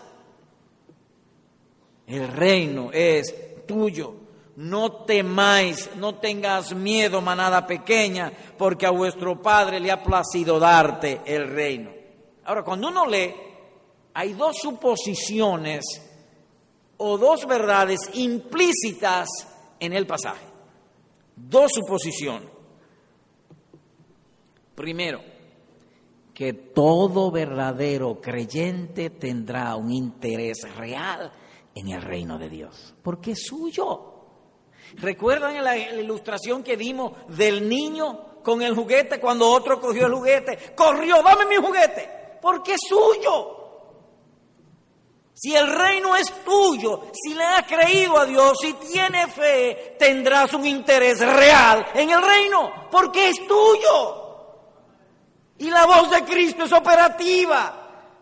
El 2.09 2.27
reino 2.29 2.91
es 2.93 3.67
tuyo. 3.67 4.15
No 4.57 5.05
temáis, 5.05 5.91
no 5.97 6.17
tengas 6.17 6.75
miedo, 6.75 7.21
manada 7.21 7.65
pequeña, 7.65 8.33
porque 8.57 8.87
a 8.87 8.91
vuestro 8.91 9.41
Padre 9.41 9.79
le 9.79 9.93
ha 9.93 10.03
placido 10.03 10.59
darte 10.59 11.21
el 11.27 11.49
reino. 11.49 11.91
Ahora, 12.45 12.65
cuando 12.65 12.89
uno 12.89 13.07
lee, 13.07 13.33
hay 14.15 14.33
dos 14.33 14.57
suposiciones 14.61 15.85
o 16.97 17.19
dos 17.19 17.47
verdades 17.47 18.01
implícitas 18.15 19.29
en 19.79 19.93
el 19.93 20.07
pasaje. 20.07 20.47
Dos 21.37 21.71
suposiciones. 21.73 22.49
Primero, 24.75 25.21
que 26.35 26.53
todo 26.53 27.31
verdadero 27.31 28.21
creyente 28.21 29.11
tendrá 29.11 29.77
un 29.77 29.93
interés 29.93 30.59
real 30.77 31.31
en 31.79 31.89
el 31.91 32.03
reino 32.03 32.39
de 32.39 32.49
Dios, 32.49 32.95
porque 33.03 33.33
es 33.33 33.47
suyo. 33.47 34.15
¿Recuerdan 34.95 35.63
la, 35.63 35.77
ilustración 35.77 36.63
que 36.63 36.77
dimos 36.77 37.13
del 37.29 37.69
niño 37.69 38.41
con 38.43 38.63
el 38.63 38.75
juguete 38.75 39.21
cuando 39.21 39.49
otro 39.49 39.81
cogió 39.81 40.07
el 40.07 40.15
juguete? 40.15 40.75
Corrió, 40.75 41.23
dame 41.23 41.47
mi 41.47 41.57
juguete, 41.57 42.39
porque 42.43 42.75
es 42.75 42.81
suyo. 42.89 43.55
Si 45.35 45.55
el 45.55 45.69
reino 45.69 46.17
es 46.17 46.33
tuyo, 46.45 47.13
si 47.13 47.33
le 47.35 47.45
has 47.45 47.63
creído 47.65 48.19
a 48.19 48.27
Dios, 48.27 48.59
si 48.61 48.73
tienes 48.73 49.33
fe, 49.33 49.95
tendrás 49.97 50.53
un 50.55 50.67
interés 50.67 51.21
real 51.21 51.87
en 51.95 52.11
el 52.11 52.21
reino, 52.21 52.89
porque 52.91 53.29
es 53.29 53.47
tuyo. 53.47 54.27
Y 55.59 55.71
la 55.71 55.87
voz 55.87 56.11
de 56.11 56.25
Cristo 56.25 56.65
es 56.65 56.73
operativa. 56.73 57.78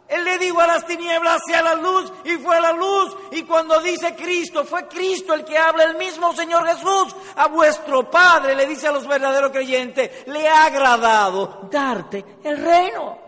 Él 0.09 0.25
le 0.25 0.39
dijo 0.39 0.61
a 0.61 0.67
las 0.69 0.87
tinieblas 0.87 1.41
hacia 1.43 1.63
la 1.63 1.75
luz 1.75 2.13
y 2.25 2.37
fue 2.37 2.61
la 2.61 2.73
luz. 2.73 3.17
Y 3.33 3.43
cuando 3.43 3.81
dice 3.81 4.15
Cristo, 4.15 4.65
fue 4.65 4.87
Cristo 4.87 5.35
el 5.35 5.45
que 5.45 5.59
habla, 5.59 5.85
el 5.85 5.97
mismo 5.97 6.33
Señor 6.33 6.67
Jesús. 6.67 7.17
A 7.35 7.49
vuestro 7.49 8.09
Padre 8.09 8.55
le 8.55 8.67
dice 8.67 8.87
a 8.87 8.93
los 8.93 9.07
verdaderos 9.07 9.51
creyentes, 9.51 10.27
le 10.29 10.49
ha 10.49 10.67
agradado 10.67 11.69
darte 11.71 12.25
el 12.45 12.57
reino. 12.57 13.19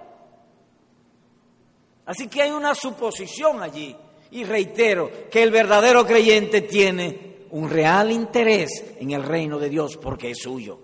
Así 2.06 2.28
que 2.28 2.42
hay 2.42 2.50
una 2.52 2.74
suposición 2.74 3.60
allí. 3.62 3.96
Y 4.30 4.44
reitero 4.44 5.10
que 5.30 5.42
el 5.42 5.50
verdadero 5.50 6.06
creyente 6.06 6.60
tiene 6.60 7.46
un 7.50 7.68
real 7.68 8.12
interés 8.12 8.84
en 9.00 9.10
el 9.10 9.22
reino 9.24 9.58
de 9.58 9.68
Dios 9.68 9.96
porque 9.96 10.30
es 10.30 10.38
suyo. 10.38 10.78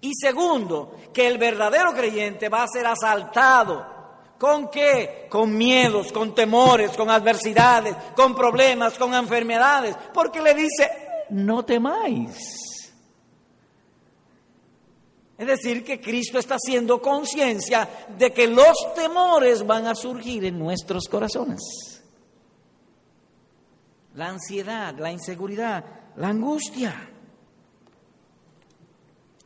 Y 0.00 0.12
segundo, 0.20 0.96
que 1.12 1.26
el 1.26 1.38
verdadero 1.38 1.92
creyente 1.92 2.48
va 2.48 2.64
a 2.64 2.68
ser 2.68 2.86
asaltado 2.86 3.95
¿Con 4.38 4.68
qué? 4.70 5.26
Con 5.30 5.56
miedos, 5.56 6.12
con 6.12 6.34
temores, 6.34 6.90
con 6.96 7.08
adversidades, 7.10 7.96
con 8.14 8.34
problemas, 8.34 8.98
con 8.98 9.14
enfermedades. 9.14 9.96
Porque 10.12 10.42
le 10.42 10.54
dice, 10.54 10.90
no 11.30 11.64
temáis. 11.64 12.66
Es 15.38 15.46
decir, 15.46 15.84
que 15.84 16.00
Cristo 16.00 16.38
está 16.38 16.54
haciendo 16.54 17.00
conciencia 17.00 17.88
de 18.16 18.32
que 18.32 18.46
los 18.46 18.94
temores 18.94 19.66
van 19.66 19.86
a 19.86 19.94
surgir 19.94 20.44
en 20.44 20.58
nuestros 20.58 21.08
corazones. 21.08 21.60
La 24.14 24.28
ansiedad, 24.28 24.94
la 24.98 25.12
inseguridad, 25.12 25.84
la 26.16 26.28
angustia. 26.28 27.10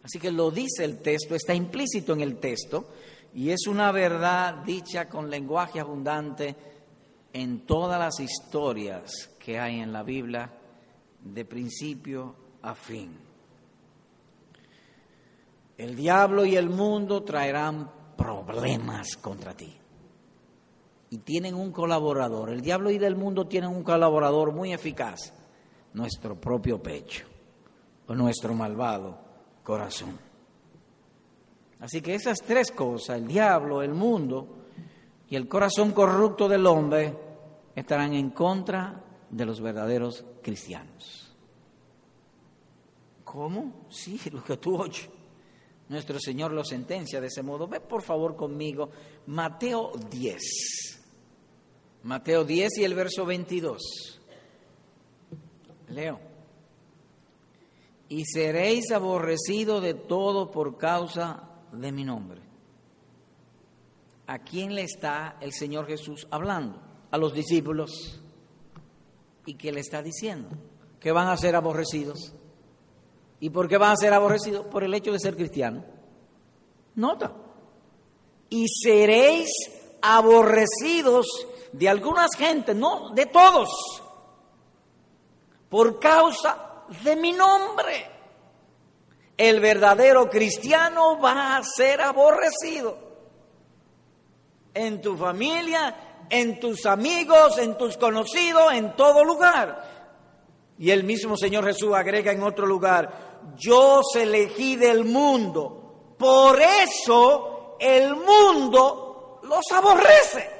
Así 0.03 0.19
que 0.21 0.31
lo 0.31 0.51
dice 0.51 0.85
el 0.85 0.99
texto, 0.99 1.35
está 1.35 1.55
implícito 1.55 2.13
en 2.13 2.21
el 2.21 2.39
texto, 2.39 2.87
y 3.35 3.51
es 3.51 3.67
una 3.67 3.93
verdad 3.93 4.65
dicha 4.65 5.09
con 5.09 5.31
lenguaje 5.31 5.81
abundante 5.81 6.57
en 7.33 7.65
todas 7.67 7.99
las 7.99 8.19
historias 8.19 9.31
que 9.39 9.59
hay 9.59 9.81
en 9.81 9.93
la 9.93 10.03
Biblia, 10.03 10.51
de 11.23 11.45
principio 11.45 12.35
a 12.63 12.75
fin. 12.75 13.17
El 15.77 15.95
diablo 15.95 16.45
y 16.45 16.57
el 16.57 16.69
mundo 16.69 17.23
traerán 17.23 17.91
problemas 18.17 19.17
contra 19.17 19.55
ti. 19.55 19.77
Y 21.11 21.19
tienen 21.19 21.55
un 21.55 21.73
colaborador. 21.73 22.51
El 22.51 22.61
diablo 22.61 22.91
y 22.91 22.97
el 22.97 23.17
mundo 23.17 23.47
tienen 23.47 23.71
un 23.71 23.83
colaborador 23.83 24.53
muy 24.53 24.73
eficaz. 24.73 25.33
Nuestro 25.95 26.39
propio 26.39 26.83
pecho 26.83 27.27
o 28.07 28.15
nuestro 28.15 28.55
malvado 28.55 29.19
corazón. 29.63 30.30
Así 31.81 32.03
que 32.03 32.15
esas 32.15 32.39
tres 32.43 32.71
cosas, 32.71 33.17
el 33.17 33.27
diablo, 33.27 33.83
el 33.83 33.95
mundo 33.95 34.47
y 35.29 35.37
el 35.37 35.49
corazón 35.49 35.93
corrupto 35.93 36.49
del 36.49 36.67
hombre, 36.67 37.17
estarán 37.75 38.13
en 38.13 38.31
contra 38.31 39.03
de 39.31 39.47
los 39.47 39.61
verdaderos 39.61 40.25
cristianos. 40.43 41.35
¿Cómo? 43.25 43.87
Sí, 43.89 44.21
lo 44.33 44.45
que 44.45 44.59
tú 44.59 44.77
oyes. 44.77 45.09
Nuestro 45.89 46.21
Señor 46.21 46.53
lo 46.53 46.65
sentencia 46.65 47.21
de 47.21 47.29
ese 47.29 47.43
modo. 47.43 47.67
Ve 47.67 47.81
por 47.81 48.03
favor 48.03 48.37
conmigo 48.37 48.91
Mateo 49.27 49.93
10. 50.11 50.41
Mateo 52.05 52.45
10 52.45 52.79
y 52.79 52.85
el 52.85 52.95
verso 52.95 53.25
22. 53.27 54.21
Leo. 55.89 56.21
Y 58.09 58.25
seréis 58.25 58.91
aborrecidos 58.93 59.83
de 59.83 59.95
todo 59.95 60.51
por 60.51 60.77
causa 60.77 61.50
de 61.73 61.93
mi 61.93 62.05
nombre. 62.05 62.41
¿A 64.27 64.39
quién 64.39 64.75
le 64.75 64.83
está 64.83 65.37
el 65.41 65.53
Señor 65.53 65.87
Jesús 65.87 66.27
hablando? 66.31 66.81
A 67.11 67.19
los 67.19 67.33
discípulos. 67.33 68.21
¿Y 69.45 69.55
qué 69.55 69.73
le 69.73 69.81
está 69.81 70.03
diciendo? 70.03 70.49
Que 71.01 71.13
van 71.13 71.29
a 71.29 71.37
ser 71.37 71.57
aborrecidos. 71.57 72.33
¿Y 73.41 73.51
por 73.51 73.69
qué 73.69 73.79
van 73.79 73.93
a 73.93 73.97
ser 73.97 74.13
aborrecidos? 74.13 74.67
Por 74.67 74.85
el 74.85 74.95
hecho 74.95 75.13
de 75.13 75.19
ser 75.19 75.35
cristianos. 75.35 75.85
Nota. 76.95 77.33
Y 78.51 78.67
seréis 78.69 79.49
aborrecidos 80.03 81.27
de 81.73 81.89
algunas 81.89 82.31
gentes, 82.37 82.75
no 82.75 83.11
de 83.11 83.27
todos, 83.27 83.69
por 85.69 86.01
causa 86.01 86.85
de 87.05 87.17
mi 87.17 87.33
nombre 87.33 88.20
el 89.41 89.59
verdadero 89.59 90.29
cristiano 90.29 91.19
va 91.19 91.57
a 91.57 91.63
ser 91.65 92.03
aborrecido 92.03 92.99
en 94.75 95.01
tu 95.01 95.17
familia, 95.17 96.27
en 96.29 96.61
tus 96.61 96.85
amigos, 96.85 97.57
en 97.57 97.79
tus 97.79 97.97
conocidos, 97.97 98.71
en 98.75 98.95
todo 98.95 99.25
lugar. 99.25 100.75
Y 100.79 100.91
el 100.91 101.05
mismo 101.05 101.39
Señor 101.39 101.65
Jesús 101.65 101.95
agrega 101.95 102.33
en 102.33 102.43
otro 102.43 102.67
lugar, 102.67 103.55
yo 103.57 104.01
os 104.01 104.15
elegí 104.15 104.77
del 104.77 105.07
mundo, 105.07 106.15
por 106.19 106.61
eso 106.61 107.77
el 107.81 108.15
mundo 108.15 109.41
los 109.45 109.65
aborrece. 109.73 110.51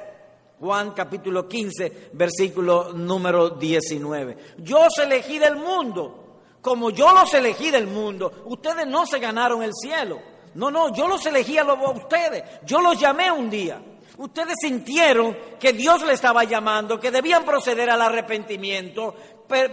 Juan 0.59 0.93
capítulo 0.93 1.47
15, 1.47 2.13
versículo 2.15 2.95
número 2.95 3.51
19. 3.51 4.37
Yo 4.59 4.87
os 4.87 4.99
elegí 4.99 5.39
del 5.39 5.57
mundo, 5.57 6.30
como 6.61 6.91
yo 6.91 7.13
los 7.13 7.33
elegí 7.35 7.71
del 7.71 7.87
mundo, 7.87 8.45
ustedes 8.47 8.87
no 8.87 9.07
se 9.07 9.19
ganaron 9.19 9.63
el 9.63 9.73
cielo. 9.75 10.21
No, 10.55 10.71
no, 10.71 10.93
yo 10.93 11.07
los 11.09 11.25
elegí 11.27 11.59
a 11.59 11.65
ustedes. 11.65 12.43
Yo 12.65 12.81
los 12.81 12.99
llamé 12.99 13.31
un 13.31 13.49
día. 13.49 13.81
Ustedes 14.19 14.57
sintieron 14.61 15.37
que 15.59 15.73
Dios 15.73 16.03
les 16.03 16.15
estaba 16.15 16.45
llamando, 16.45 17.01
que 17.01 17.11
debían 17.11 17.45
proceder 17.45 17.89
al 17.89 18.03
arrepentimiento, 18.03 19.15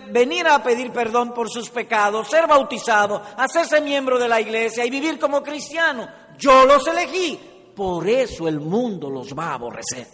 venir 0.10 0.48
a 0.48 0.64
pedir 0.64 0.92
perdón 0.92 1.34
por 1.34 1.50
sus 1.50 1.70
pecados, 1.70 2.30
ser 2.30 2.48
bautizados, 2.48 3.22
hacerse 3.36 3.82
miembro 3.82 4.18
de 4.18 4.30
la 4.30 4.40
iglesia 4.40 4.86
y 4.86 4.90
vivir 4.90 5.20
como 5.20 5.44
cristiano. 5.44 6.08
Yo 6.38 6.66
los 6.66 6.88
elegí. 6.88 7.38
Por 7.76 8.08
eso 8.08 8.48
el 8.48 8.60
mundo 8.60 9.10
los 9.10 9.38
va 9.38 9.48
a 9.50 9.54
aborrecer. 9.56 10.08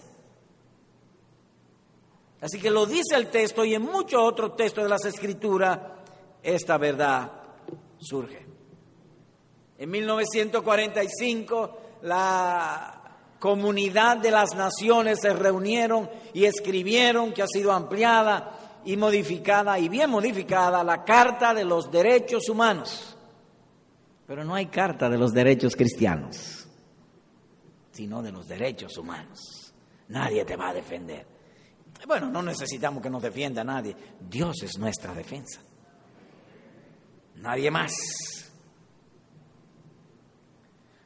Así 2.42 2.60
que 2.60 2.72
lo 2.72 2.86
dice 2.86 3.16
el 3.16 3.30
texto 3.30 3.64
y 3.64 3.74
en 3.74 3.84
muchos 3.84 4.22
otros 4.22 4.58
textos 4.58 4.84
de 4.84 4.90
las 4.90 5.06
escrituras 5.06 5.80
esta 6.44 6.78
verdad 6.78 7.32
surge. 7.98 8.46
En 9.78 9.90
1945 9.90 11.78
la 12.04 13.02
comunidad 13.40 14.18
de 14.18 14.32
las 14.32 14.56
naciones 14.56 15.20
se 15.22 15.34
reunieron 15.34 16.10
y 16.34 16.46
escribieron 16.46 17.34
que 17.34 17.42
ha 17.42 17.48
sido 17.48 17.72
ampliada 17.72 18.82
y 18.86 18.98
modificada 18.98 19.80
y 19.80 19.90
bien 19.90 20.10
modificada 20.10 20.84
la 20.84 21.04
Carta 21.04 21.54
de 21.54 21.66
los 21.66 21.90
Derechos 21.90 22.50
Humanos. 22.50 23.18
Pero 24.28 24.44
no 24.44 24.56
hay 24.56 24.68
Carta 24.68 25.10
de 25.10 25.18
los 25.18 25.34
Derechos 25.34 25.76
Cristianos, 25.76 26.68
sino 27.92 28.22
de 28.22 28.32
los 28.32 28.48
derechos 28.48 28.98
humanos. 28.98 29.74
Nadie 30.10 30.46
te 30.46 30.56
va 30.56 30.70
a 30.70 30.74
defender. 30.74 31.26
Bueno, 32.08 32.30
no 32.30 32.42
necesitamos 32.42 33.02
que 33.02 33.10
nos 33.10 33.22
defienda 33.22 33.64
nadie. 33.64 33.96
Dios 34.20 34.64
es 34.64 34.78
nuestra 34.78 35.14
defensa. 35.14 35.62
Nadie 37.44 37.70
más. 37.70 37.92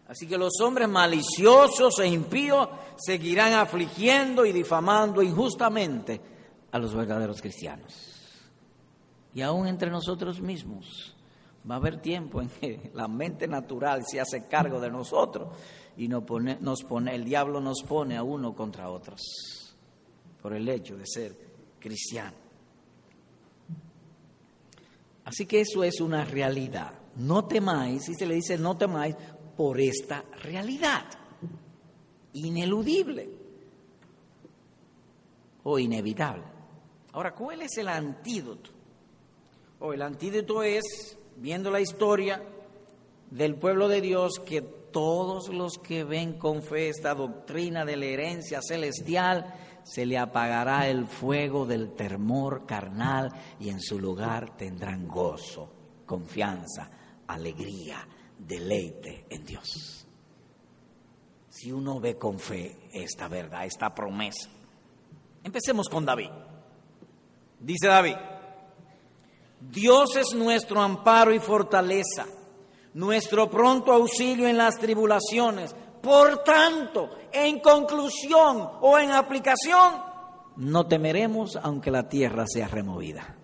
Así 0.07 0.27
que 0.27 0.37
los 0.37 0.61
hombres 0.61 0.87
maliciosos 0.87 1.97
e 1.99 2.07
impíos 2.07 2.69
seguirán 2.95 3.53
afligiendo 3.53 4.45
y 4.45 4.51
difamando 4.51 5.23
injustamente 5.23 6.21
a 6.71 6.77
los 6.77 6.93
verdaderos 6.93 7.41
cristianos. 7.41 7.91
Y 9.33 9.41
aún 9.41 9.67
entre 9.67 9.89
nosotros 9.89 10.39
mismos 10.39 11.15
va 11.69 11.75
a 11.75 11.77
haber 11.79 11.99
tiempo 12.01 12.39
en 12.39 12.49
que 12.49 12.91
la 12.93 13.07
mente 13.07 13.47
natural 13.47 14.05
se 14.07 14.21
hace 14.21 14.47
cargo 14.47 14.79
de 14.79 14.91
nosotros 14.91 15.49
y 15.97 16.07
nos 16.07 16.23
pone, 16.23 16.59
nos 16.61 16.83
pone, 16.83 17.15
el 17.15 17.25
diablo 17.25 17.59
nos 17.59 17.81
pone 17.81 18.15
a 18.15 18.21
uno 18.21 18.53
contra 18.53 18.91
otros 18.91 19.21
por 20.39 20.53
el 20.53 20.69
hecho 20.69 20.95
de 20.97 21.07
ser 21.07 21.35
cristiano. 21.79 22.46
Así 25.27 25.45
que 25.45 25.59
eso 25.59 25.83
es 25.83 25.99
una 25.99 26.23
realidad. 26.23 26.93
No 27.17 27.43
temáis, 27.43 28.07
y 28.07 28.15
se 28.15 28.25
le 28.25 28.35
dice 28.35 28.57
no 28.57 28.77
temáis 28.77 29.13
por 29.57 29.77
esta 29.77 30.23
realidad, 30.41 31.03
ineludible 32.31 33.29
o 35.63 35.77
inevitable. 35.79 36.45
Ahora, 37.11 37.35
¿cuál 37.35 37.61
es 37.61 37.77
el 37.77 37.89
antídoto? 37.89 38.69
O 39.79 39.91
el 39.91 40.01
antídoto 40.01 40.63
es, 40.63 41.17
viendo 41.35 41.71
la 41.71 41.81
historia 41.81 42.41
del 43.29 43.55
pueblo 43.55 43.89
de 43.89 43.99
Dios, 43.99 44.39
que 44.45 44.61
todos 44.61 45.49
los 45.49 45.77
que 45.77 46.05
ven 46.05 46.39
con 46.39 46.63
fe 46.63 46.87
esta 46.87 47.13
doctrina 47.13 47.83
de 47.83 47.97
la 47.97 48.05
herencia 48.05 48.61
celestial, 48.65 49.53
se 49.87 50.05
le 50.05 50.17
apagará 50.17 50.87
el 50.89 51.07
fuego 51.07 51.65
del 51.65 51.93
temor 51.93 52.65
carnal 52.65 53.31
y 53.57 53.69
en 53.69 53.79
su 53.79 53.97
lugar 53.97 54.57
tendrán 54.57 55.07
gozo, 55.07 55.71
confianza, 56.05 56.89
alegría, 57.25 58.05
deleite 58.37 59.25
en 59.29 59.45
Dios. 59.45 60.05
Si 61.47 61.71
uno 61.71 62.01
ve 62.01 62.17
con 62.17 62.37
fe 62.37 62.89
esta 62.91 63.29
verdad, 63.29 63.65
esta 63.65 63.95
promesa. 63.95 64.49
Empecemos 65.41 65.87
con 65.87 66.05
David. 66.05 66.29
Dice 67.57 67.87
David, 67.87 68.17
Dios 69.61 70.17
es 70.17 70.35
nuestro 70.35 70.81
amparo 70.81 71.33
y 71.33 71.39
fortaleza, 71.39 72.25
nuestro 72.93 73.49
pronto 73.49 73.93
auxilio 73.93 74.49
en 74.49 74.57
las 74.57 74.77
tribulaciones. 74.77 75.73
Por 76.07 76.41
tanto, 76.41 77.09
en 77.33 77.59
conclusión 77.59 78.69
o 78.79 78.97
en 78.97 79.11
aplicación, 79.11 80.01
no 80.55 80.87
temeremos 80.87 81.59
aunque 81.61 81.91
la 81.91 82.07
tierra 82.07 82.45
sea 82.47 82.69
removida 82.69 83.35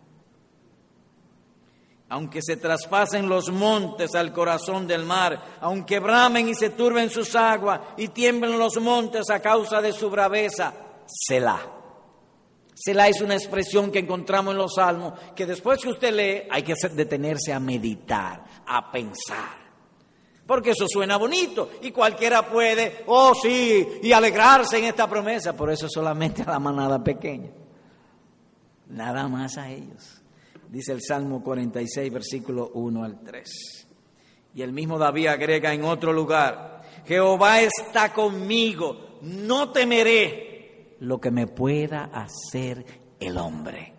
aunque 2.07 2.43
se 2.43 2.57
traspasen 2.57 3.27
los 3.27 3.49
montes 3.49 4.13
al 4.13 4.31
corazón 4.31 4.85
del 4.85 5.03
mar, 5.03 5.57
aunque 5.61 5.97
bramen 5.97 6.47
y 6.47 6.53
se 6.53 6.69
turben 6.69 7.09
sus 7.09 7.35
aguas 7.35 7.81
y 7.97 8.09
tiemblen 8.09 8.59
los 8.59 8.79
montes 8.79 9.31
a 9.31 9.39
causa 9.39 9.81
de 9.81 9.91
su 9.91 10.11
braveza, 10.11 10.73
Selah. 11.07 11.59
Selah 12.75 13.07
es 13.07 13.19
una 13.19 13.33
expresión 13.33 13.91
que 13.91 13.97
encontramos 13.97 14.53
en 14.53 14.59
los 14.59 14.75
salmos, 14.75 15.19
que 15.35 15.47
después 15.47 15.79
que 15.81 15.89
usted 15.89 16.13
lee 16.13 16.47
hay 16.51 16.61
que 16.61 16.75
detenerse 16.91 17.51
a 17.51 17.59
meditar, 17.59 18.43
a 18.67 18.91
pensar. 18.91 19.62
Porque 20.45 20.71
eso 20.71 20.85
suena 20.87 21.17
bonito 21.17 21.69
y 21.81 21.91
cualquiera 21.91 22.49
puede, 22.49 23.03
oh 23.07 23.33
sí, 23.33 23.87
y 24.01 24.11
alegrarse 24.11 24.77
en 24.77 24.85
esta 24.85 25.09
promesa. 25.09 25.55
Por 25.55 25.71
eso 25.71 25.87
solamente 25.89 26.41
a 26.41 26.51
la 26.51 26.59
manada 26.59 27.03
pequeña. 27.03 27.49
Nada 28.89 29.27
más 29.27 29.57
a 29.57 29.71
ellos 29.71 30.23
dice 30.73 30.91
el 30.91 31.03
Salmo 31.03 31.43
46, 31.43 32.11
versículo 32.11 32.71
1 32.73 33.03
al 33.03 33.19
3. 33.23 33.87
Y 34.55 34.63
el 34.63 34.73
mismo 34.73 34.97
David 34.97 35.27
agrega 35.27 35.71
en 35.71 35.83
otro 35.83 36.11
lugar, 36.11 36.81
Jehová 37.05 37.61
está 37.61 38.11
conmigo, 38.11 39.19
no 39.21 39.71
temeré 39.71 40.95
lo 40.99 41.21
que 41.21 41.29
me 41.29 41.45
pueda 41.45 42.05
hacer 42.05 42.83
el 43.19 43.37
hombre. 43.37 43.93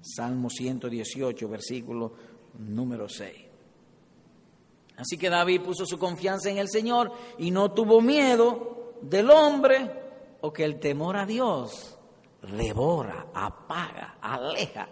Salmo 0.00 0.50
118, 0.50 1.48
versículo 1.48 2.14
número 2.58 3.08
6. 3.08 3.49
Así 5.00 5.16
que 5.16 5.30
David 5.30 5.62
puso 5.62 5.86
su 5.86 5.98
confianza 5.98 6.50
en 6.50 6.58
el 6.58 6.68
Señor 6.68 7.10
y 7.38 7.50
no 7.50 7.72
tuvo 7.72 8.02
miedo 8.02 8.96
del 9.00 9.30
hombre 9.30 9.90
o 10.42 10.52
que 10.52 10.64
el 10.64 10.78
temor 10.78 11.16
a 11.16 11.24
Dios 11.24 11.96
devora, 12.42 13.28
apaga, 13.32 14.18
aleja 14.20 14.88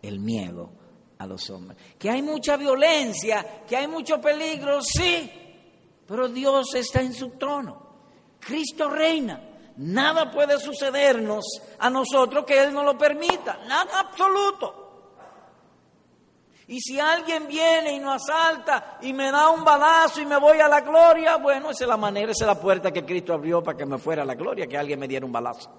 el 0.00 0.20
miedo 0.20 0.70
a 1.18 1.26
los 1.26 1.50
hombres. 1.50 1.78
Que 1.98 2.08
hay 2.08 2.22
mucha 2.22 2.56
violencia, 2.56 3.62
que 3.66 3.76
hay 3.76 3.86
mucho 3.86 4.20
peligro, 4.20 4.80
sí, 4.82 5.30
pero 6.06 6.28
Dios 6.28 6.74
está 6.74 7.02
en 7.02 7.12
su 7.12 7.30
trono. 7.30 7.92
Cristo 8.40 8.88
reina. 8.88 9.48
Nada 9.76 10.30
puede 10.30 10.58
sucedernos 10.58 11.44
a 11.78 11.88
nosotros 11.88 12.44
que 12.44 12.62
Él 12.62 12.74
no 12.74 12.84
lo 12.84 12.96
permita, 12.96 13.58
nada 13.66 14.00
absoluto. 14.00 14.81
Y 16.68 16.80
si 16.80 16.98
alguien 16.98 17.46
viene 17.48 17.94
y 17.94 17.98
nos 17.98 18.28
asalta 18.28 18.98
y 19.02 19.12
me 19.12 19.30
da 19.30 19.50
un 19.50 19.64
balazo 19.64 20.20
y 20.20 20.26
me 20.26 20.38
voy 20.38 20.58
a 20.60 20.68
la 20.68 20.80
gloria, 20.80 21.36
bueno, 21.36 21.70
esa 21.70 21.84
es 21.84 21.88
la 21.88 21.96
manera, 21.96 22.32
esa 22.32 22.44
es 22.44 22.48
la 22.48 22.60
puerta 22.60 22.90
que 22.90 23.04
Cristo 23.04 23.34
abrió 23.34 23.62
para 23.62 23.76
que 23.76 23.86
me 23.86 23.98
fuera 23.98 24.22
a 24.22 24.26
la 24.26 24.34
gloria, 24.34 24.66
que 24.66 24.78
alguien 24.78 24.98
me 24.98 25.08
diera 25.08 25.26
un 25.26 25.32
balazo. 25.32 25.70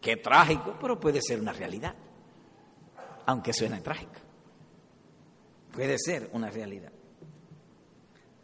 Qué 0.00 0.16
trágico, 0.16 0.76
pero 0.80 0.98
puede 0.98 1.20
ser 1.20 1.40
una 1.40 1.52
realidad 1.52 1.94
aunque 3.30 3.52
suene 3.52 3.80
trágico. 3.80 4.20
Puede 5.72 5.96
ser 5.98 6.30
una 6.32 6.50
realidad. 6.50 6.90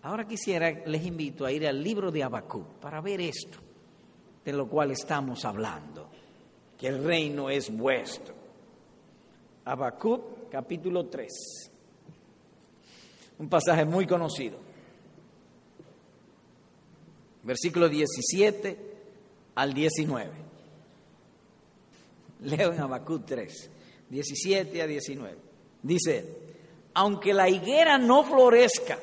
Ahora 0.02 0.26
quisiera, 0.26 0.70
les 0.70 1.04
invito 1.04 1.44
a 1.44 1.50
ir 1.50 1.66
al 1.66 1.82
libro 1.82 2.12
de 2.12 2.22
Habacuc 2.22 2.78
para 2.78 3.00
ver 3.00 3.20
esto, 3.20 3.58
de 4.44 4.52
lo 4.52 4.68
cual 4.68 4.92
estamos 4.92 5.44
hablando, 5.44 6.08
que 6.78 6.86
el 6.86 7.02
reino 7.02 7.50
es 7.50 7.76
vuestro. 7.76 8.32
Habacuc, 9.64 10.22
capítulo 10.50 11.06
3. 11.06 11.32
Un 13.38 13.48
pasaje 13.48 13.84
muy 13.84 14.06
conocido. 14.06 14.58
Versículo 17.42 17.88
17 17.88 18.76
al 19.54 19.74
19. 19.74 20.30
Leo 22.42 22.72
en 22.72 22.80
Habacuc 22.80 23.24
3. 23.24 23.70
17 24.08 24.82
a 24.82 24.86
19. 24.86 25.36
Dice, 25.82 26.36
aunque 26.94 27.34
la 27.34 27.48
higuera 27.48 27.98
no 27.98 28.24
florezca, 28.24 28.98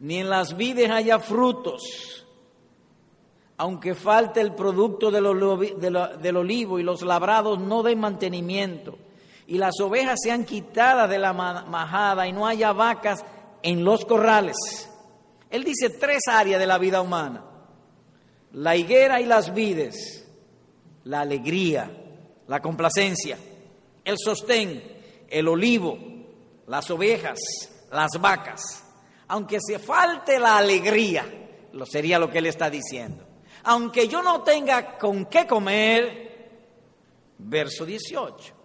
ni 0.00 0.18
en 0.18 0.30
las 0.30 0.56
vides 0.56 0.90
haya 0.90 1.18
frutos, 1.18 2.24
aunque 3.58 3.94
falte 3.94 4.40
el 4.40 4.54
producto 4.54 5.10
del, 5.10 5.26
olivo 5.26 6.78
y 6.78 6.82
los 6.82 7.02
labrados 7.02 7.60
no 7.60 7.82
den 7.82 8.00
mantenimiento, 8.00 8.96
y 9.50 9.58
las 9.58 9.80
ovejas 9.80 10.20
sean 10.22 10.44
quitadas 10.44 11.10
de 11.10 11.18
la 11.18 11.32
majada 11.32 12.28
y 12.28 12.32
no 12.32 12.46
haya 12.46 12.72
vacas 12.72 13.24
en 13.64 13.84
los 13.84 14.04
corrales. 14.04 14.54
Él 15.50 15.64
dice 15.64 15.90
tres 15.90 16.20
áreas 16.28 16.60
de 16.60 16.68
la 16.68 16.78
vida 16.78 17.02
humana, 17.02 17.42
la 18.52 18.76
higuera 18.76 19.20
y 19.20 19.26
las 19.26 19.52
vides, 19.52 20.24
la 21.02 21.22
alegría, 21.22 21.90
la 22.46 22.62
complacencia, 22.62 23.38
el 24.04 24.14
sostén, 24.24 24.84
el 25.28 25.48
olivo, 25.48 25.98
las 26.68 26.88
ovejas, 26.92 27.40
las 27.90 28.12
vacas. 28.20 28.84
Aunque 29.26 29.58
se 29.60 29.80
falte 29.80 30.38
la 30.38 30.58
alegría, 30.58 31.26
lo 31.72 31.86
sería 31.86 32.20
lo 32.20 32.30
que 32.30 32.38
él 32.38 32.46
está 32.46 32.70
diciendo. 32.70 33.26
Aunque 33.64 34.06
yo 34.06 34.22
no 34.22 34.44
tenga 34.44 34.96
con 34.96 35.24
qué 35.24 35.44
comer, 35.44 36.50
verso 37.36 37.84
18. 37.84 38.59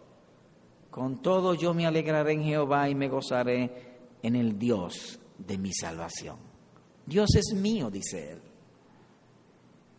Con 0.95 1.21
todo 1.21 1.55
yo 1.55 1.73
me 1.73 1.85
alegraré 1.85 2.31
en 2.31 2.43
Jehová 2.45 2.87
y 2.87 2.95
me 2.95 3.09
gozaré 3.09 3.69
en 4.23 4.33
el 4.33 4.57
Dios 4.57 5.19
de 5.37 5.57
mi 5.57 5.73
salvación. 5.73 6.37
Dios 7.05 7.35
es 7.35 7.53
mío, 7.53 7.91
dice 7.91 8.31
él. 8.31 8.41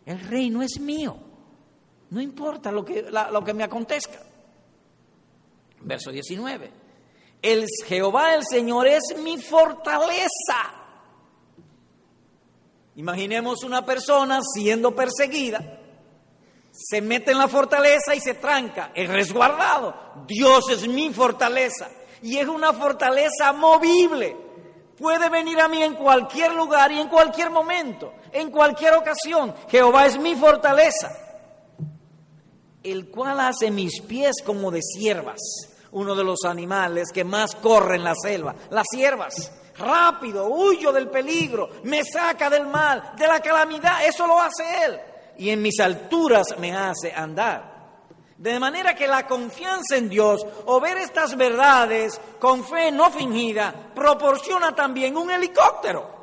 El 0.07 0.19
reino 0.21 0.63
es 0.63 0.79
mío. 0.79 1.15
No 2.09 2.19
importa 2.19 2.71
lo 2.71 2.83
que, 2.83 3.11
lo 3.11 3.43
que 3.43 3.53
me 3.53 3.63
acontezca. 3.63 4.23
Verso 5.81 6.09
19. 6.09 6.71
El 7.43 7.67
Jehová 7.85 8.33
el 8.33 8.43
Señor 8.43 8.87
es 8.87 9.03
mi 9.23 9.39
fortaleza. 9.39 10.73
Imaginemos 12.95 13.63
una 13.63 13.85
persona 13.85 14.39
siendo 14.41 14.95
perseguida, 14.95 15.76
se 16.77 17.01
mete 17.01 17.31
en 17.31 17.39
la 17.39 17.47
fortaleza 17.47 18.13
y 18.13 18.19
se 18.19 18.35
tranca, 18.35 18.91
es 18.93 19.09
resguardado. 19.09 19.95
Dios 20.27 20.69
es 20.69 20.87
mi 20.87 21.11
fortaleza 21.11 21.89
y 22.21 22.37
es 22.37 22.47
una 22.47 22.71
fortaleza 22.71 23.51
movible. 23.51 24.37
Puede 24.95 25.29
venir 25.29 25.59
a 25.59 25.67
mí 25.67 25.81
en 25.81 25.95
cualquier 25.95 26.53
lugar 26.53 26.91
y 26.91 26.99
en 26.99 27.07
cualquier 27.07 27.49
momento, 27.49 28.13
en 28.31 28.51
cualquier 28.51 28.93
ocasión. 28.93 29.55
Jehová 29.69 30.05
es 30.05 30.19
mi 30.19 30.35
fortaleza, 30.35 31.15
el 32.83 33.09
cual 33.09 33.39
hace 33.39 33.71
mis 33.71 34.01
pies 34.01 34.35
como 34.45 34.69
de 34.69 34.81
siervas, 34.81 35.39
uno 35.91 36.15
de 36.15 36.23
los 36.23 36.45
animales 36.45 37.11
que 37.11 37.23
más 37.23 37.55
corre 37.55 37.95
en 37.95 38.03
la 38.03 38.13
selva, 38.15 38.55
las 38.69 38.85
siervas 38.91 39.51
rápido, 39.79 40.47
huyo 40.47 40.91
del 40.91 41.07
peligro, 41.07 41.69
me 41.83 42.03
saca 42.03 42.49
del 42.49 42.65
mal, 42.65 43.13
de 43.15 43.27
la 43.27 43.39
calamidad, 43.39 44.05
eso 44.05 44.25
lo 44.25 44.39
hace 44.41 44.63
Él. 44.85 44.99
Y 45.37 45.49
en 45.49 45.61
mis 45.61 45.79
alturas 45.79 46.55
me 46.59 46.75
hace 46.75 47.13
andar. 47.13 47.75
De 48.37 48.59
manera 48.59 48.93
que 48.93 49.07
la 49.07 49.25
confianza 49.25 49.97
en 49.97 50.09
Dios 50.09 50.45
o 50.65 50.79
ver 50.79 50.97
estas 50.97 51.35
verdades 51.35 52.19
con 52.39 52.63
fe 52.63 52.91
no 52.91 53.09
fingida 53.09 53.73
proporciona 53.95 54.75
también 54.75 55.17
un 55.17 55.31
helicóptero. 55.31 56.15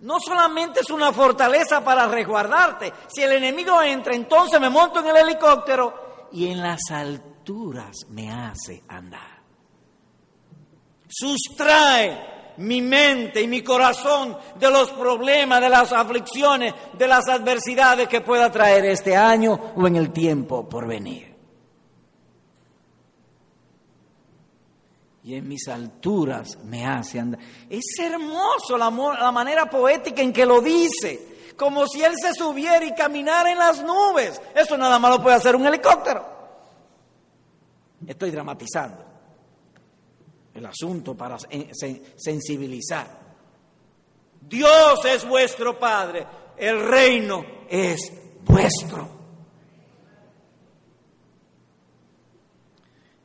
No 0.00 0.18
solamente 0.20 0.80
es 0.80 0.90
una 0.90 1.12
fortaleza 1.12 1.84
para 1.84 2.06
resguardarte. 2.06 2.92
Si 3.08 3.22
el 3.22 3.32
enemigo 3.32 3.82
entra, 3.82 4.14
entonces 4.14 4.60
me 4.60 4.70
monto 4.70 5.00
en 5.00 5.08
el 5.08 5.16
helicóptero 5.16 6.28
y 6.32 6.46
en 6.46 6.62
las 6.62 6.80
alturas 6.90 7.96
me 8.08 8.30
hace 8.30 8.82
andar 8.88 9.40
sustrae 11.10 12.29
mi 12.60 12.82
mente 12.82 13.40
y 13.40 13.48
mi 13.48 13.62
corazón 13.62 14.36
de 14.58 14.70
los 14.70 14.90
problemas, 14.92 15.60
de 15.60 15.68
las 15.68 15.92
aflicciones, 15.92 16.74
de 16.92 17.08
las 17.08 17.28
adversidades 17.28 18.06
que 18.08 18.20
pueda 18.20 18.50
traer 18.52 18.84
este 18.84 19.16
año 19.16 19.72
o 19.76 19.86
en 19.86 19.96
el 19.96 20.12
tiempo 20.12 20.68
por 20.68 20.86
venir. 20.86 21.34
Y 25.22 25.34
en 25.34 25.48
mis 25.48 25.68
alturas 25.68 26.58
me 26.64 26.86
hace 26.86 27.20
andar. 27.20 27.40
Es 27.68 27.98
hermoso 27.98 28.76
la, 28.76 28.90
la 28.90 29.32
manera 29.32 29.68
poética 29.68 30.22
en 30.22 30.32
que 30.32 30.46
lo 30.46 30.60
dice, 30.60 31.54
como 31.56 31.86
si 31.86 32.02
él 32.02 32.14
se 32.20 32.34
subiera 32.34 32.84
y 32.84 32.94
caminara 32.94 33.50
en 33.50 33.58
las 33.58 33.82
nubes. 33.82 34.40
Eso 34.54 34.76
nada 34.76 34.98
más 34.98 35.16
lo 35.16 35.22
puede 35.22 35.36
hacer 35.36 35.56
un 35.56 35.66
helicóptero. 35.66 36.26
Estoy 38.06 38.30
dramatizando 38.30 39.09
el 40.54 40.66
asunto 40.66 41.16
para 41.16 41.38
sensibilizar. 42.16 43.20
Dios 44.40 45.04
es 45.04 45.26
vuestro 45.28 45.78
Padre, 45.78 46.26
el 46.56 46.80
reino 46.80 47.44
es 47.68 48.12
vuestro. 48.44 49.08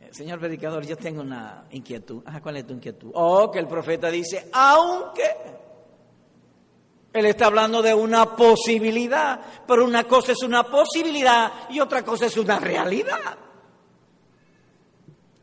Eh, 0.02 0.10
señor 0.12 0.40
predicador, 0.40 0.86
yo 0.86 0.98
tengo 0.98 1.22
una 1.22 1.66
inquietud. 1.72 2.22
Ah, 2.26 2.42
¿cuál 2.42 2.58
es 2.58 2.68
tu 2.68 2.74
inquietud? 2.74 3.12
Oh, 3.16 3.50
que 3.50 3.60
el 3.60 3.68
profeta 3.68 4.12
dice, 4.12 4.50
aunque 4.54 5.24
él 7.12 7.26
está 7.26 7.48
hablando 7.48 7.82
de 7.82 7.94
una 7.94 8.36
posibilidad, 8.36 9.40
pero 9.66 9.86
una 9.86 10.04
cosa 10.04 10.34
es 10.34 10.44
una 10.44 10.64
posibilidad 10.64 11.70
y 11.70 11.80
otra 11.80 12.04
cosa 12.04 12.28
es 12.28 12.38
una 12.38 12.60
realidad. 12.60 13.38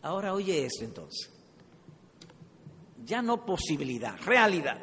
Ahora 0.03 0.35
oye 0.35 0.67
esto 0.67 0.85
entonces 0.85 1.32
ya 3.05 3.23
no 3.23 3.45
posibilidad, 3.45 4.17
realidad. 4.25 4.79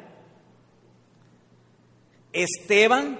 Esteban, 2.32 3.18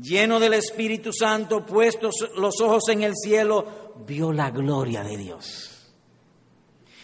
lleno 0.00 0.38
del 0.38 0.54
Espíritu 0.54 1.12
Santo, 1.12 1.64
puestos 1.64 2.14
los 2.36 2.60
ojos 2.60 2.88
en 2.88 3.02
el 3.02 3.14
cielo, 3.16 3.94
vio 4.06 4.32
la 4.32 4.50
gloria 4.50 5.02
de 5.02 5.16
Dios. 5.16 5.94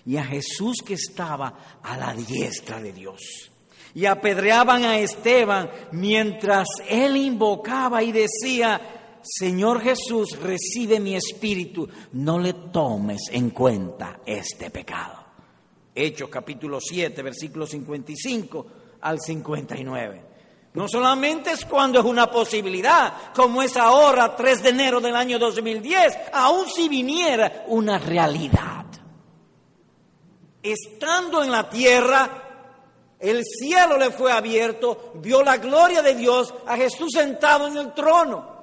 Y 0.06 0.16
a 0.16 0.24
Jesús 0.24 0.78
que 0.84 0.94
estaba 0.94 1.80
a 1.82 1.96
la 1.96 2.12
diestra 2.14 2.80
de 2.80 2.92
Dios. 2.92 3.50
Y 3.94 4.06
apedreaban 4.06 4.84
a 4.84 4.98
Esteban 4.98 5.70
mientras 5.92 6.66
él 6.88 7.16
invocaba 7.16 8.02
y 8.02 8.12
decía, 8.12 9.20
Señor 9.22 9.80
Jesús, 9.80 10.38
recibe 10.38 11.00
mi 11.00 11.14
espíritu, 11.14 11.88
no 12.12 12.38
le 12.38 12.52
tomes 12.52 13.22
en 13.30 13.50
cuenta 13.50 14.20
este 14.26 14.68
pecado. 14.70 15.23
Hechos 15.94 16.28
capítulo 16.28 16.80
7, 16.80 17.22
versículo 17.22 17.66
55 17.66 18.66
al 19.00 19.20
59. 19.20 20.34
No 20.74 20.88
solamente 20.88 21.52
es 21.52 21.64
cuando 21.64 22.00
es 22.00 22.04
una 22.04 22.28
posibilidad, 22.28 23.32
como 23.32 23.62
es 23.62 23.76
ahora, 23.76 24.34
3 24.34 24.62
de 24.62 24.68
enero 24.70 25.00
del 25.00 25.14
año 25.14 25.38
2010, 25.38 26.18
aun 26.32 26.68
si 26.68 26.88
viniera 26.88 27.64
una 27.68 27.98
realidad. 27.98 28.86
Estando 30.60 31.44
en 31.44 31.52
la 31.52 31.70
tierra, 31.70 32.44
el 33.20 33.44
cielo 33.44 33.96
le 33.96 34.10
fue 34.10 34.32
abierto, 34.32 35.12
vio 35.14 35.44
la 35.44 35.58
gloria 35.58 36.02
de 36.02 36.16
Dios, 36.16 36.52
a 36.66 36.76
Jesús 36.76 37.12
sentado 37.12 37.68
en 37.68 37.76
el 37.76 37.94
trono. 37.94 38.53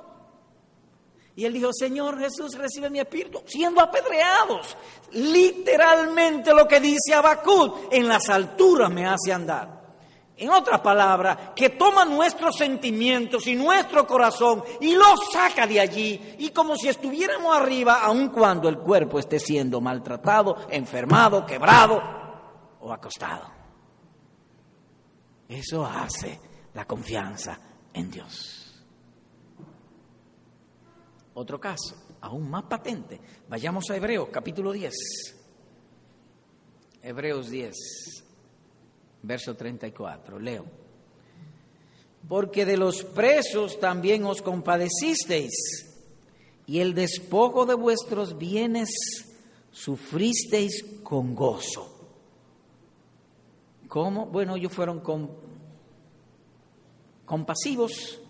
Y 1.36 1.46
él 1.46 1.54
dijo, 1.54 1.70
Señor 1.72 2.20
Jesús, 2.20 2.58
recibe 2.58 2.90
mi 2.90 3.00
espíritu, 3.00 3.42
siendo 3.46 3.82
apedreados. 3.82 4.76
Literalmente 5.14 6.54
lo 6.54 6.68
que 6.68 6.80
dice 6.80 7.14
Abacud, 7.14 7.72
en 7.92 8.08
las 8.08 8.30
alturas 8.30 8.92
me 8.92 9.06
hace 9.06 9.32
andar. 9.32 9.82
En 10.36 10.50
otras 10.50 10.82
palabras, 10.82 11.52
que 11.56 11.70
toma 11.70 12.04
nuestros 12.04 12.58
sentimientos 12.58 13.46
y 13.46 13.56
nuestro 13.56 14.08
corazón 14.08 14.64
y 14.80 14.96
los 14.96 15.32
saca 15.32 15.68
de 15.68 15.80
allí 15.80 16.36
y 16.40 16.50
como 16.50 16.76
si 16.76 16.90
estuviéramos 16.90 17.56
arriba, 17.56 18.02
aun 18.02 18.30
cuando 18.30 18.68
el 18.68 18.80
cuerpo 18.80 19.20
esté 19.20 19.40
siendo 19.40 19.80
maltratado, 19.80 20.66
enfermado, 20.70 21.46
quebrado 21.46 22.02
o 22.80 22.92
acostado. 22.92 23.52
Eso 25.48 25.86
hace 25.86 26.40
la 26.74 26.86
confianza 26.86 27.60
en 27.94 28.10
Dios. 28.10 28.61
Otro 31.34 31.60
caso, 31.60 31.96
aún 32.20 32.50
más 32.50 32.64
patente. 32.64 33.20
Vayamos 33.48 33.90
a 33.90 33.96
Hebreos, 33.96 34.30
capítulo 34.32 34.72
10. 34.72 34.94
Hebreos 37.04 37.50
10, 37.50 37.76
verso 39.24 39.56
34. 39.56 40.40
Leo. 40.40 40.66
Porque 42.28 42.66
de 42.66 42.78
los 42.78 43.04
presos 43.04 43.80
también 43.80 44.26
os 44.26 44.42
compadecisteis, 44.42 45.88
y 46.68 46.80
el 46.80 46.94
despojo 46.94 47.66
de 47.66 47.74
vuestros 47.74 48.38
bienes 48.38 48.90
sufristeis 49.72 50.86
con 51.04 51.34
gozo. 51.34 51.98
¿Cómo? 53.88 54.28
Bueno, 54.28 54.56
ellos 54.56 54.72
fueron 54.72 55.02
compasivos 57.26 58.21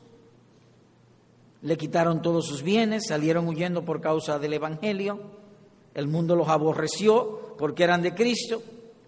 le 1.62 1.78
quitaron 1.78 2.22
todos 2.22 2.48
sus 2.48 2.64
bienes, 2.64 3.04
salieron 3.08 3.48
huyendo 3.48 3.86
por 3.86 4.02
causa 4.02 4.40
del 4.40 4.54
Evangelio, 4.54 5.20
el 5.94 6.08
mundo 6.08 6.36
los 6.36 6.48
aborreció 6.48 7.56
porque 7.58 7.84
eran 7.84 8.02
de 8.02 8.16
Cristo 8.16 8.62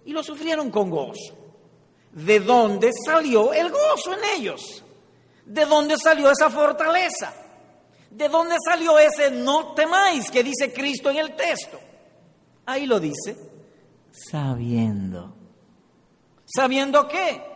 y 0.06 0.12
lo 0.12 0.24
sufrieron 0.24 0.70
con 0.70 0.90
gozo. 0.90 1.36
¿De 2.12 2.40
dónde 2.40 2.92
salió 3.06 3.54
el 3.54 3.72
gozo 3.72 4.14
en 4.14 4.40
ellos? 4.40 4.84
¿De 5.46 5.66
dónde 5.66 5.98
salió 5.98 6.30
esa 6.30 6.50
fortaleza? 6.50 7.34
¿De 8.12 8.30
dónde 8.30 8.56
salió 8.64 9.00
ese 9.00 9.32
no 9.32 9.74
temáis 9.74 10.30
que 10.30 10.44
dice 10.44 10.72
Cristo 10.72 11.10
en 11.10 11.18
el 11.18 11.36
texto? 11.36 11.80
Ahí 12.66 12.86
lo 12.86 13.00
dice, 13.00 13.36
sabiendo. 14.12 15.34
¿Sabiendo 16.46 17.08
qué? 17.08 17.53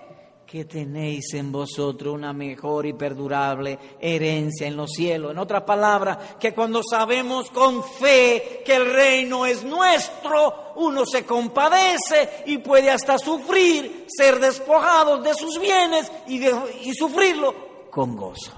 Que 0.48 0.64
tenéis 0.64 1.34
en 1.34 1.52
vosotros 1.52 2.14
una 2.14 2.32
mejor 2.32 2.86
y 2.86 2.94
perdurable 2.94 3.78
herencia 4.00 4.66
en 4.66 4.78
los 4.78 4.92
cielos. 4.92 5.32
En 5.32 5.40
otras 5.40 5.64
palabras, 5.64 6.36
que 6.40 6.54
cuando 6.54 6.82
sabemos 6.90 7.52
con 7.52 7.84
fe 7.84 8.64
que 8.66 8.78
el 8.78 8.94
reino 8.94 9.46
es 9.46 9.66
nuestro, 9.66 10.72
uno 10.78 11.06
se 11.06 11.26
compadece 11.26 12.44
y 12.46 12.60
puede 12.60 12.90
hasta 12.90 13.18
sufrir, 13.18 14.06
ser 14.08 14.40
despojado 14.40 15.18
de 15.18 15.34
sus 15.34 15.60
bienes 15.60 16.10
y, 16.28 16.42
y 16.48 16.94
sufrirlo 16.94 17.90
con 17.92 18.16
gozo. 18.16 18.54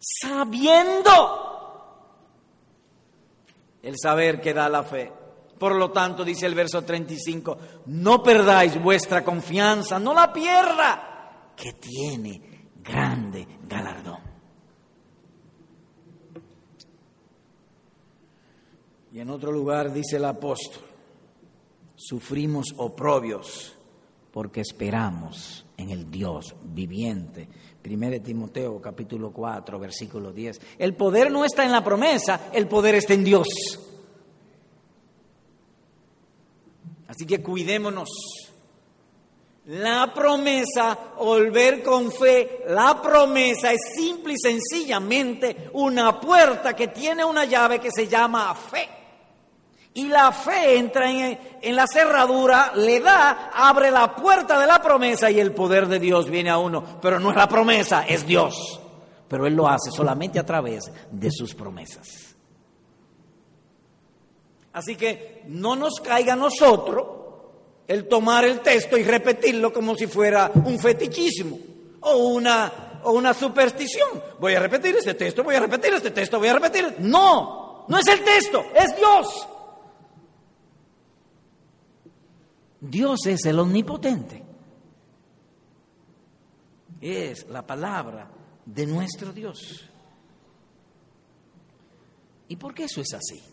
Sabiendo 0.00 1.52
el 3.82 3.94
saber 3.96 4.40
que 4.40 4.52
da 4.52 4.68
la 4.68 4.82
fe. 4.82 5.12
Por 5.62 5.76
lo 5.76 5.92
tanto, 5.92 6.24
dice 6.24 6.46
el 6.46 6.56
verso 6.56 6.82
35, 6.82 7.58
no 7.86 8.20
perdáis 8.20 8.82
vuestra 8.82 9.22
confianza, 9.22 9.96
no 9.96 10.12
la 10.12 10.32
pierda, 10.32 11.52
que 11.54 11.74
tiene 11.74 12.72
grande 12.82 13.46
galardón. 13.68 14.18
Y 19.12 19.20
en 19.20 19.30
otro 19.30 19.52
lugar 19.52 19.92
dice 19.92 20.16
el 20.16 20.24
apóstol, 20.24 20.82
sufrimos 21.94 22.74
oprobios 22.78 23.78
porque 24.32 24.62
esperamos 24.62 25.64
en 25.76 25.90
el 25.90 26.10
Dios 26.10 26.56
viviente. 26.60 27.48
1 27.88 28.20
Timoteo 28.20 28.82
capítulo 28.82 29.30
4, 29.30 29.78
versículo 29.78 30.32
10. 30.32 30.60
El 30.80 30.96
poder 30.96 31.30
no 31.30 31.44
está 31.44 31.64
en 31.64 31.70
la 31.70 31.84
promesa, 31.84 32.50
el 32.52 32.66
poder 32.66 32.96
está 32.96 33.14
en 33.14 33.22
Dios. 33.22 33.46
Así 37.12 37.26
que 37.26 37.42
cuidémonos. 37.42 38.08
La 39.66 40.12
promesa, 40.14 40.96
volver 41.18 41.82
con 41.82 42.10
fe, 42.10 42.64
la 42.68 43.00
promesa 43.02 43.70
es 43.70 43.80
simple 43.94 44.32
y 44.32 44.38
sencillamente 44.38 45.68
una 45.74 46.18
puerta 46.18 46.74
que 46.74 46.88
tiene 46.88 47.22
una 47.22 47.44
llave 47.44 47.78
que 47.78 47.90
se 47.90 48.08
llama 48.08 48.52
fe. 48.54 48.88
Y 49.92 50.08
la 50.08 50.32
fe 50.32 50.78
entra 50.78 51.10
en, 51.10 51.76
la 51.76 51.86
cerradura, 51.86 52.72
le 52.76 52.98
da, 53.00 53.50
abre 53.54 53.90
la 53.90 54.16
puerta 54.16 54.58
de 54.58 54.66
la 54.66 54.80
promesa 54.80 55.30
y 55.30 55.38
el 55.38 55.52
poder 55.52 55.88
de 55.88 56.00
Dios 56.00 56.30
viene 56.30 56.48
a 56.48 56.56
uno. 56.56 56.98
Pero 57.02 57.20
no 57.20 57.28
es 57.28 57.36
la 57.36 57.46
promesa, 57.46 58.06
es 58.08 58.26
Dios. 58.26 58.80
Pero 59.28 59.46
Él 59.46 59.54
lo 59.54 59.68
hace 59.68 59.90
solamente 59.90 60.38
a 60.38 60.46
través 60.46 60.90
de 61.10 61.30
sus 61.30 61.54
promesas. 61.54 62.31
Así 64.72 64.96
que 64.96 65.42
no 65.48 65.76
nos 65.76 66.00
caiga 66.00 66.32
a 66.32 66.36
nosotros 66.36 67.06
el 67.86 68.08
tomar 68.08 68.44
el 68.44 68.60
texto 68.60 68.96
y 68.96 69.02
repetirlo 69.02 69.72
como 69.72 69.94
si 69.94 70.06
fuera 70.06 70.50
un 70.54 70.78
fetichismo 70.78 71.58
o 72.00 72.16
una, 72.16 73.00
o 73.04 73.12
una 73.12 73.34
superstición. 73.34 74.22
Voy 74.40 74.54
a 74.54 74.60
repetir 74.60 74.96
este 74.96 75.14
texto, 75.14 75.44
voy 75.44 75.56
a 75.56 75.60
repetir 75.60 75.92
este 75.92 76.10
texto, 76.10 76.38
voy 76.38 76.48
a 76.48 76.54
repetir. 76.54 76.96
No, 77.00 77.84
no 77.88 77.98
es 77.98 78.06
el 78.06 78.22
texto, 78.24 78.64
es 78.74 78.96
Dios. 78.96 79.48
Dios 82.80 83.26
es 83.26 83.44
el 83.44 83.58
omnipotente. 83.58 84.42
Es 87.00 87.46
la 87.48 87.66
palabra 87.66 88.30
de 88.64 88.86
nuestro 88.86 89.32
Dios. 89.32 89.88
¿Y 92.48 92.56
por 92.56 92.74
qué 92.74 92.84
eso 92.84 93.00
es 93.00 93.12
así? 93.12 93.51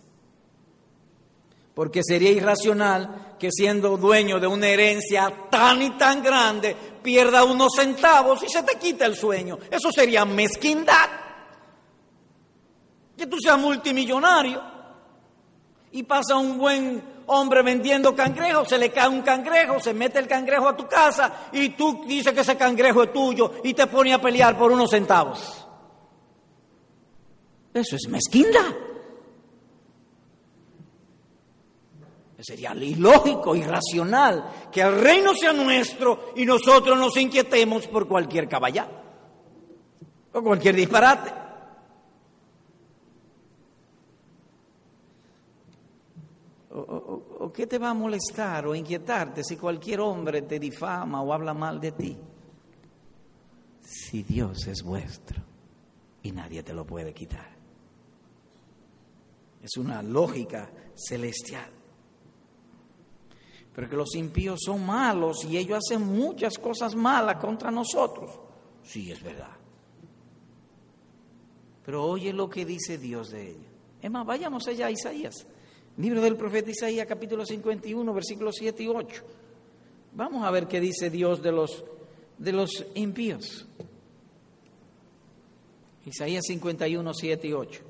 Porque 1.80 2.04
sería 2.04 2.32
irracional 2.32 3.38
que 3.40 3.52
siendo 3.54 3.96
dueño 3.96 4.38
de 4.38 4.48
una 4.48 4.68
herencia 4.68 5.34
tan 5.50 5.82
y 5.82 5.92
tan 5.92 6.22
grande 6.22 6.76
pierda 7.02 7.46
unos 7.46 7.72
centavos 7.74 8.44
y 8.44 8.50
se 8.50 8.64
te 8.64 8.78
quita 8.78 9.06
el 9.06 9.16
sueño. 9.16 9.58
Eso 9.72 9.90
sería 9.90 10.26
mezquindad. 10.26 11.10
Que 13.16 13.28
tú 13.28 13.38
seas 13.42 13.58
multimillonario 13.58 14.62
y 15.94 16.04
pasa 16.04 16.36
un 16.36 16.58
buen 16.58 17.02
hombre 17.28 17.62
vendiendo 17.62 18.14
cangrejos, 18.14 18.68
se 18.68 18.78
le 18.78 18.92
cae 18.92 19.08
un 19.08 19.22
cangrejo, 19.22 19.80
se 19.80 19.94
mete 19.94 20.20
el 20.20 20.28
cangrejo 20.28 20.68
a 20.68 20.76
tu 20.76 20.86
casa 20.86 21.48
y 21.54 21.70
tú 21.70 22.04
dices 22.06 22.34
que 22.34 22.42
ese 22.42 22.58
cangrejo 22.58 23.04
es 23.04 23.14
tuyo 23.14 23.54
y 23.64 23.74
te 23.74 23.88
pone 23.88 24.14
a 24.14 24.20
pelear 24.20 24.58
por 24.58 24.70
unos 24.74 24.90
centavos. 24.90 25.66
Eso 27.74 27.96
es 27.96 28.10
mezquindad. 28.10 28.89
Sería 32.42 32.74
ilógico, 32.74 33.56
irracional, 33.56 34.70
que 34.72 34.82
el 34.82 35.00
reino 35.00 35.34
sea 35.34 35.52
nuestro 35.52 36.32
y 36.36 36.46
nosotros 36.46 36.98
nos 36.98 37.18
inquietemos 37.18 37.88
por 37.88 38.08
cualquier 38.08 38.48
caballá 38.48 38.88
o 40.32 40.42
cualquier 40.42 40.76
disparate. 40.76 41.40
o, 46.72 47.52
qué 47.54 47.68
te 47.68 47.78
va 47.78 47.90
a 47.90 47.94
molestar 47.94 48.68
o 48.68 48.76
inquietarte 48.76 49.44
si 49.44 49.58
cualquier 49.58 50.00
hombre 50.02 50.44
te 50.44 50.60
difama 50.60 51.22
o 51.22 51.34
habla 51.34 51.54
mal 51.54 51.80
de 51.80 51.92
ti? 51.92 52.18
Si 53.82 54.24
Dios 54.24 54.68
es 54.68 54.84
vuestro 54.84 55.42
y 56.22 56.32
nadie 56.32 56.64
te 56.64 56.74
lo 56.74 56.86
puede 56.86 57.14
quitar. 57.14 57.50
Es 59.64 59.78
una 59.78 60.02
lógica 60.02 60.70
celestial. 60.96 61.79
Pero 63.80 63.90
que 63.90 63.96
los 63.96 64.14
impíos 64.16 64.60
son 64.66 64.86
malos 64.86 65.46
y 65.46 65.58
ellos 65.58 65.80
hacen 65.80 66.06
muchas 66.06 66.58
cosas 66.58 66.96
malas 66.96 67.38
contra 67.38 67.72
nosotros. 67.72 68.30
Sí, 68.84 69.10
es 69.10 69.24
verdad. 69.24 69.56
Pero 71.86 72.04
oye 72.04 72.34
lo 72.34 72.50
que 72.50 72.66
dice 72.66 72.98
Dios 72.98 73.30
de 73.30 73.52
ellos. 73.52 73.72
Es 74.02 74.12
más, 74.12 74.26
vayamos 74.26 74.68
allá 74.68 74.88
a 74.88 74.92
Isaías. 74.92 75.48
Libro 75.96 76.20
del 76.20 76.36
profeta 76.36 76.70
Isaías, 76.70 77.08
capítulo 77.08 77.46
51, 77.46 78.14
versículos 78.14 78.56
7 78.60 78.84
y 78.84 78.88
8. 78.90 79.24
Vamos 80.14 80.44
a 80.44 80.52
ver 80.52 80.68
qué 80.68 80.82
dice 80.82 81.10
Dios 81.10 81.42
de 81.42 81.54
los, 81.54 81.86
de 82.38 82.52
los 82.52 82.86
impíos. 82.96 83.66
Isaías 86.06 86.44
51, 86.48 87.14
7 87.14 87.48
y 87.48 87.54
8. 87.54 87.82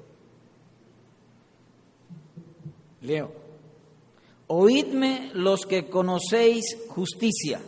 Leo. 3.02 3.39
Oídme 4.52 5.32
los 5.34 5.66
que 5.66 5.90
conocéis 5.90 6.78
justicia, 6.90 7.62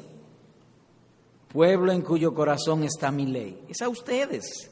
pueblo 1.48 1.92
en 1.92 2.02
cuyo 2.02 2.34
corazón 2.34 2.84
está 2.84 3.12
mi 3.12 3.26
ley. 3.26 3.66
Es 3.70 3.82
a 3.82 3.90
ustedes. 3.90 4.70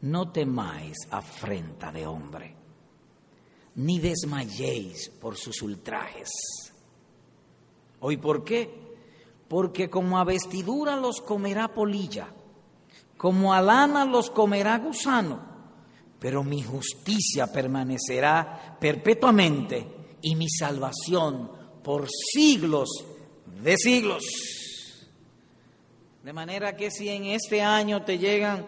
No 0.00 0.32
temáis 0.32 0.96
afrenta 1.10 1.92
de 1.92 2.06
hombre 2.06 2.64
ni 3.76 3.98
desmayéis 3.98 5.10
por 5.20 5.36
sus 5.36 5.60
ultrajes. 5.62 6.30
¿Hoy 8.00 8.16
por 8.16 8.44
qué? 8.44 8.82
Porque 9.48 9.90
como 9.90 10.18
a 10.18 10.24
vestidura 10.24 10.96
los 10.96 11.20
comerá 11.20 11.68
polilla, 11.68 12.28
como 13.16 13.52
a 13.52 13.60
lana 13.60 14.04
los 14.04 14.30
comerá 14.30 14.78
gusano, 14.78 15.40
pero 16.18 16.44
mi 16.44 16.62
justicia 16.62 17.52
permanecerá 17.52 18.76
perpetuamente 18.80 19.93
y 20.24 20.36
mi 20.36 20.48
salvación 20.48 21.50
por 21.82 22.08
siglos 22.08 22.88
de 23.62 23.76
siglos. 23.76 24.24
De 26.22 26.32
manera 26.32 26.74
que 26.74 26.90
si 26.90 27.10
en 27.10 27.26
este 27.26 27.60
año 27.60 28.02
te 28.02 28.16
llegan 28.18 28.64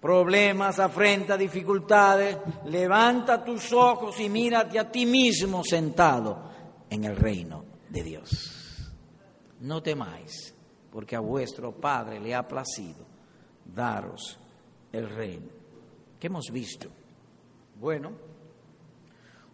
problemas, 0.00 0.78
afrenta, 0.78 1.36
dificultades, 1.36 2.38
levanta 2.66 3.44
tus 3.44 3.72
ojos 3.72 4.20
y 4.20 4.28
mírate 4.28 4.78
a 4.78 4.88
ti 4.88 5.04
mismo 5.04 5.64
sentado 5.64 6.48
en 6.88 7.02
el 7.02 7.16
reino 7.16 7.64
de 7.88 8.04
Dios. 8.04 8.30
No 9.60 9.82
temáis, 9.82 10.54
porque 10.92 11.16
a 11.16 11.20
vuestro 11.20 11.72
Padre 11.72 12.20
le 12.20 12.36
ha 12.36 12.46
placido 12.46 13.04
daros 13.64 14.38
el 14.92 15.10
reino. 15.10 15.48
¿Qué 16.20 16.28
hemos 16.28 16.46
visto? 16.52 16.88
Bueno, 17.80 18.27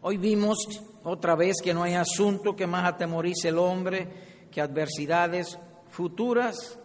hoy 0.07 0.19
vimos 0.19 0.59
otra 1.03 1.35
vez 1.35 1.57
que 1.63 1.73
no 1.73 1.83
hay 1.83 1.95
asunto 1.95 2.55
que 2.55 2.67
más 2.67 2.85
atemorice 2.85 3.49
el 3.49 3.59
hombre 3.59 4.47
que 4.51 4.61
adversidades 4.61 5.59
futuras 5.89 6.79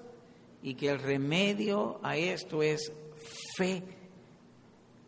y 0.63 0.73
que 0.75 0.89
el 0.89 0.99
remedio 0.99 1.99
a 2.01 2.15
esto 2.15 2.63
es 2.63 2.93
fe 3.57 3.83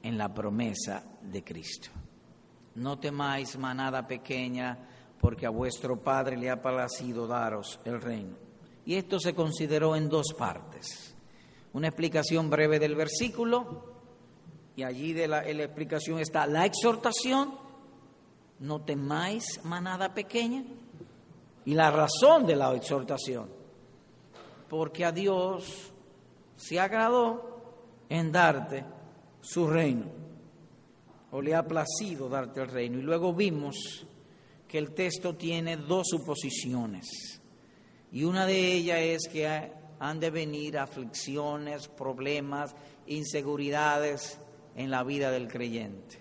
en 0.04 0.18
la 0.18 0.34
promesa 0.34 1.06
de 1.22 1.42
Cristo. 1.42 1.90
No 2.76 3.00
temáis 3.00 3.58
manada 3.58 4.06
pequeña, 4.06 4.78
porque 5.20 5.46
a 5.46 5.50
vuestro 5.50 5.98
Padre 5.98 6.36
le 6.36 6.50
ha 6.50 6.62
placido 6.62 7.28
daros 7.28 7.80
el 7.86 8.02
reino. 8.02 8.36
Y 8.86 8.96
esto 8.96 9.20
se 9.20 9.34
consideró 9.34 9.96
en 9.96 10.10
dos 10.10 10.34
partes. 10.38 11.16
Una 11.72 11.88
explicación 11.88 12.50
breve 12.50 12.78
del 12.78 12.96
versículo, 12.96 13.86
y 14.76 14.84
allí 14.84 15.14
de 15.14 15.28
la 15.30 15.44
explicación 15.48 16.20
está 16.20 16.46
la 16.46 16.66
exhortación, 16.66 17.61
no 18.62 18.82
temáis 18.82 19.60
manada 19.64 20.14
pequeña, 20.14 20.64
y 21.66 21.74
la 21.74 21.92
razón 21.92 22.46
de 22.46 22.56
la 22.56 22.74
exhortación, 22.76 23.50
porque 24.70 25.04
a 25.04 25.12
Dios 25.12 25.92
se 26.56 26.80
agradó 26.80 27.62
en 28.08 28.32
darte 28.32 28.86
su 29.42 29.68
reino, 29.68 30.06
o 31.32 31.42
le 31.42 31.56
ha 31.56 31.66
placido 31.68 32.30
darte 32.30 32.62
el 32.62 32.68
reino. 32.68 33.00
Y 33.00 33.02
luego 33.02 33.34
vimos 33.34 34.06
que 34.68 34.78
el 34.78 34.94
texto 34.94 35.36
tiene 35.36 35.78
dos 35.78 36.08
suposiciones, 36.10 37.42
y 38.12 38.24
una 38.24 38.46
de 38.46 38.74
ellas 38.74 39.00
es 39.00 39.28
que 39.32 39.72
han 40.00 40.20
de 40.20 40.30
venir 40.30 40.78
aflicciones, 40.78 41.88
problemas, 41.88 42.76
inseguridades 43.08 44.40
en 44.76 44.92
la 44.92 45.04
vida 45.04 45.32
del 45.32 45.48
creyente. 45.48 46.21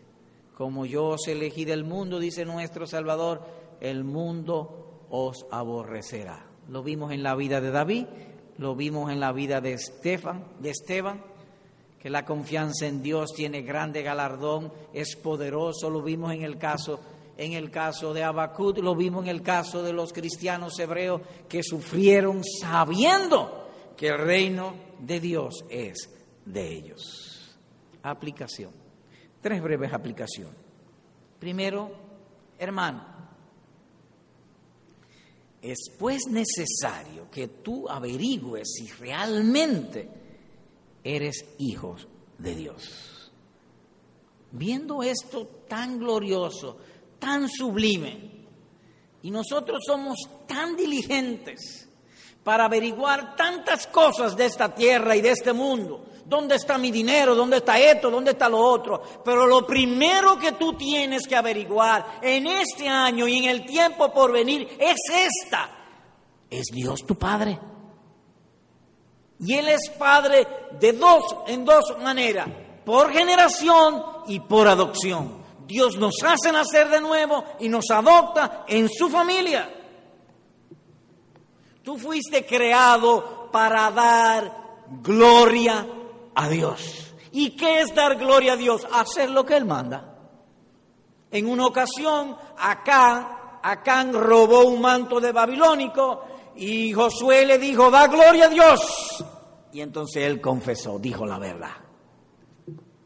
Como 0.60 0.84
yo 0.84 1.06
os 1.06 1.26
elegí 1.26 1.64
del 1.64 1.84
mundo, 1.84 2.18
dice 2.18 2.44
nuestro 2.44 2.86
Salvador, 2.86 3.40
el 3.80 4.04
mundo 4.04 5.06
os 5.08 5.46
aborrecerá. 5.50 6.44
Lo 6.68 6.82
vimos 6.82 7.12
en 7.12 7.22
la 7.22 7.34
vida 7.34 7.62
de 7.62 7.70
David, 7.70 8.04
lo 8.58 8.76
vimos 8.76 9.10
en 9.10 9.20
la 9.20 9.32
vida 9.32 9.62
de 9.62 9.72
Estefan, 9.72 10.44
de 10.58 10.68
Esteban, 10.68 11.22
que 11.98 12.10
la 12.10 12.26
confianza 12.26 12.86
en 12.86 13.02
Dios 13.02 13.32
tiene 13.34 13.62
grande 13.62 14.02
galardón, 14.02 14.70
es 14.92 15.16
poderoso, 15.16 15.88
lo 15.88 16.02
vimos 16.02 16.34
en 16.34 16.42
el 16.42 16.58
caso 16.58 17.00
en 17.38 17.54
el 17.54 17.70
caso 17.70 18.12
de 18.12 18.22
Abacut, 18.22 18.80
lo 18.80 18.94
vimos 18.94 19.24
en 19.24 19.30
el 19.30 19.40
caso 19.40 19.82
de 19.82 19.94
los 19.94 20.12
cristianos 20.12 20.78
hebreos 20.78 21.22
que 21.48 21.62
sufrieron 21.62 22.42
sabiendo 22.44 23.66
que 23.96 24.08
el 24.08 24.18
reino 24.18 24.74
de 24.98 25.20
Dios 25.20 25.64
es 25.70 26.10
de 26.44 26.68
ellos. 26.70 27.56
Aplicación. 28.02 28.79
Tres 29.40 29.62
breves 29.62 29.92
aplicaciones. 29.92 30.56
Primero, 31.38 31.90
hermano, 32.58 33.04
es 35.62 35.78
pues 35.98 36.26
necesario 36.28 37.30
que 37.30 37.48
tú 37.48 37.88
averigües 37.88 38.68
si 38.72 38.88
realmente 38.88 40.08
eres 41.04 41.44
hijo 41.58 41.96
de 42.38 42.54
Dios. 42.54 43.32
Viendo 44.52 45.02
esto 45.02 45.46
tan 45.68 45.98
glorioso, 45.98 46.76
tan 47.18 47.48
sublime, 47.48 48.40
y 49.22 49.30
nosotros 49.30 49.80
somos 49.86 50.18
tan 50.46 50.76
diligentes 50.76 51.88
para 52.42 52.64
averiguar 52.64 53.36
tantas 53.36 53.86
cosas 53.86 54.36
de 54.36 54.46
esta 54.46 54.74
tierra 54.74 55.14
y 55.14 55.20
de 55.20 55.30
este 55.30 55.52
mundo, 55.52 56.06
¿Dónde 56.24 56.56
está 56.56 56.78
mi 56.78 56.90
dinero? 56.90 57.34
¿Dónde 57.34 57.58
está 57.58 57.78
esto? 57.78 58.10
¿Dónde 58.10 58.32
está 58.32 58.48
lo 58.48 58.58
otro? 58.58 59.02
Pero 59.24 59.46
lo 59.46 59.66
primero 59.66 60.38
que 60.38 60.52
tú 60.52 60.74
tienes 60.74 61.26
que 61.26 61.36
averiguar 61.36 62.20
en 62.22 62.46
este 62.46 62.88
año 62.88 63.26
y 63.26 63.38
en 63.38 63.44
el 63.44 63.66
tiempo 63.66 64.12
por 64.12 64.32
venir 64.32 64.68
es 64.78 64.96
esta. 65.12 65.70
¿Es 66.48 66.66
Dios 66.72 67.04
tu 67.06 67.16
Padre? 67.16 67.58
Y 69.40 69.54
Él 69.54 69.68
es 69.68 69.90
Padre 69.98 70.46
de 70.78 70.92
dos, 70.92 71.36
en 71.46 71.64
dos 71.64 71.96
maneras, 72.02 72.48
por 72.84 73.12
generación 73.12 74.02
y 74.26 74.40
por 74.40 74.68
adopción. 74.68 75.40
Dios 75.66 75.96
nos 75.96 76.22
hace 76.24 76.52
nacer 76.52 76.88
de 76.88 77.00
nuevo 77.00 77.44
y 77.60 77.68
nos 77.68 77.90
adopta 77.90 78.64
en 78.66 78.88
su 78.88 79.08
familia. 79.08 79.72
Tú 81.82 81.96
fuiste 81.96 82.44
creado 82.44 83.48
para 83.50 83.90
dar 83.90 84.52
gloria 85.02 85.86
a 86.44 86.48
Dios. 86.48 87.14
¿Y 87.32 87.50
qué 87.50 87.80
es 87.80 87.94
dar 87.94 88.16
gloria 88.16 88.54
a 88.54 88.56
Dios? 88.56 88.86
Hacer 88.92 89.30
lo 89.30 89.44
que 89.44 89.56
Él 89.56 89.64
manda. 89.64 90.18
En 91.30 91.46
una 91.46 91.66
ocasión, 91.66 92.36
acá, 92.58 93.40
Acán 93.62 94.12
robó 94.12 94.64
un 94.64 94.80
manto 94.80 95.20
de 95.20 95.32
babilónico 95.32 96.24
y 96.56 96.92
Josué 96.92 97.44
le 97.44 97.58
dijo, 97.58 97.90
da 97.90 98.06
gloria 98.06 98.46
a 98.46 98.48
Dios. 98.48 99.24
Y 99.72 99.80
entonces 99.80 100.24
él 100.24 100.40
confesó, 100.40 100.98
dijo 100.98 101.26
la 101.26 101.38
verdad. 101.38 101.72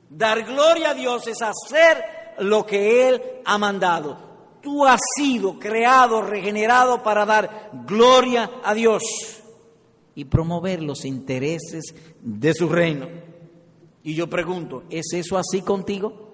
Dar 0.09 0.45
gloria 0.45 0.91
a 0.91 0.95
Dios 0.95 1.27
es 1.27 1.39
hacer 1.43 2.05
lo 2.39 2.65
que 2.65 3.09
Él 3.09 3.23
ha 3.45 3.59
mandado. 3.59 4.17
Tú 4.63 4.87
has 4.87 5.01
sido 5.17 5.59
creado, 5.59 6.23
regenerado 6.23 7.03
para 7.03 7.27
dar 7.27 7.71
gloria 7.85 8.51
a 8.63 8.73
Dios 8.75 9.03
y 10.15 10.25
promover 10.25 10.83
los 10.83 11.05
intereses 11.05 11.95
de 12.21 12.55
su 12.55 12.69
reino. 12.69 13.09
Y 14.05 14.15
yo 14.15 14.29
pregunto, 14.29 14.85
¿es 14.89 15.13
eso 15.13 15.37
así 15.37 15.63
contigo? 15.63 16.31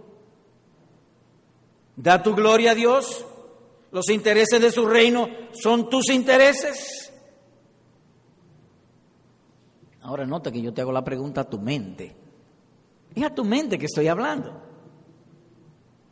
¿Da 1.96 2.22
tu 2.22 2.34
gloria 2.34 2.72
a 2.72 2.74
Dios? 2.74 3.24
¿Los 3.90 4.10
intereses 4.10 4.60
de 4.60 4.70
su 4.70 4.86
reino 4.86 5.28
son 5.52 5.88
tus 5.88 6.10
intereses? 6.10 7.12
Ahora 10.02 10.26
nota 10.26 10.52
que 10.52 10.60
yo 10.60 10.74
te 10.74 10.82
hago 10.82 10.92
la 10.92 11.04
pregunta 11.04 11.42
a 11.42 11.48
tu 11.48 11.58
mente. 11.58 12.14
Es 13.14 13.24
a 13.24 13.34
tu 13.34 13.44
mente 13.44 13.78
que 13.78 13.86
estoy 13.86 14.08
hablando. 14.08 14.60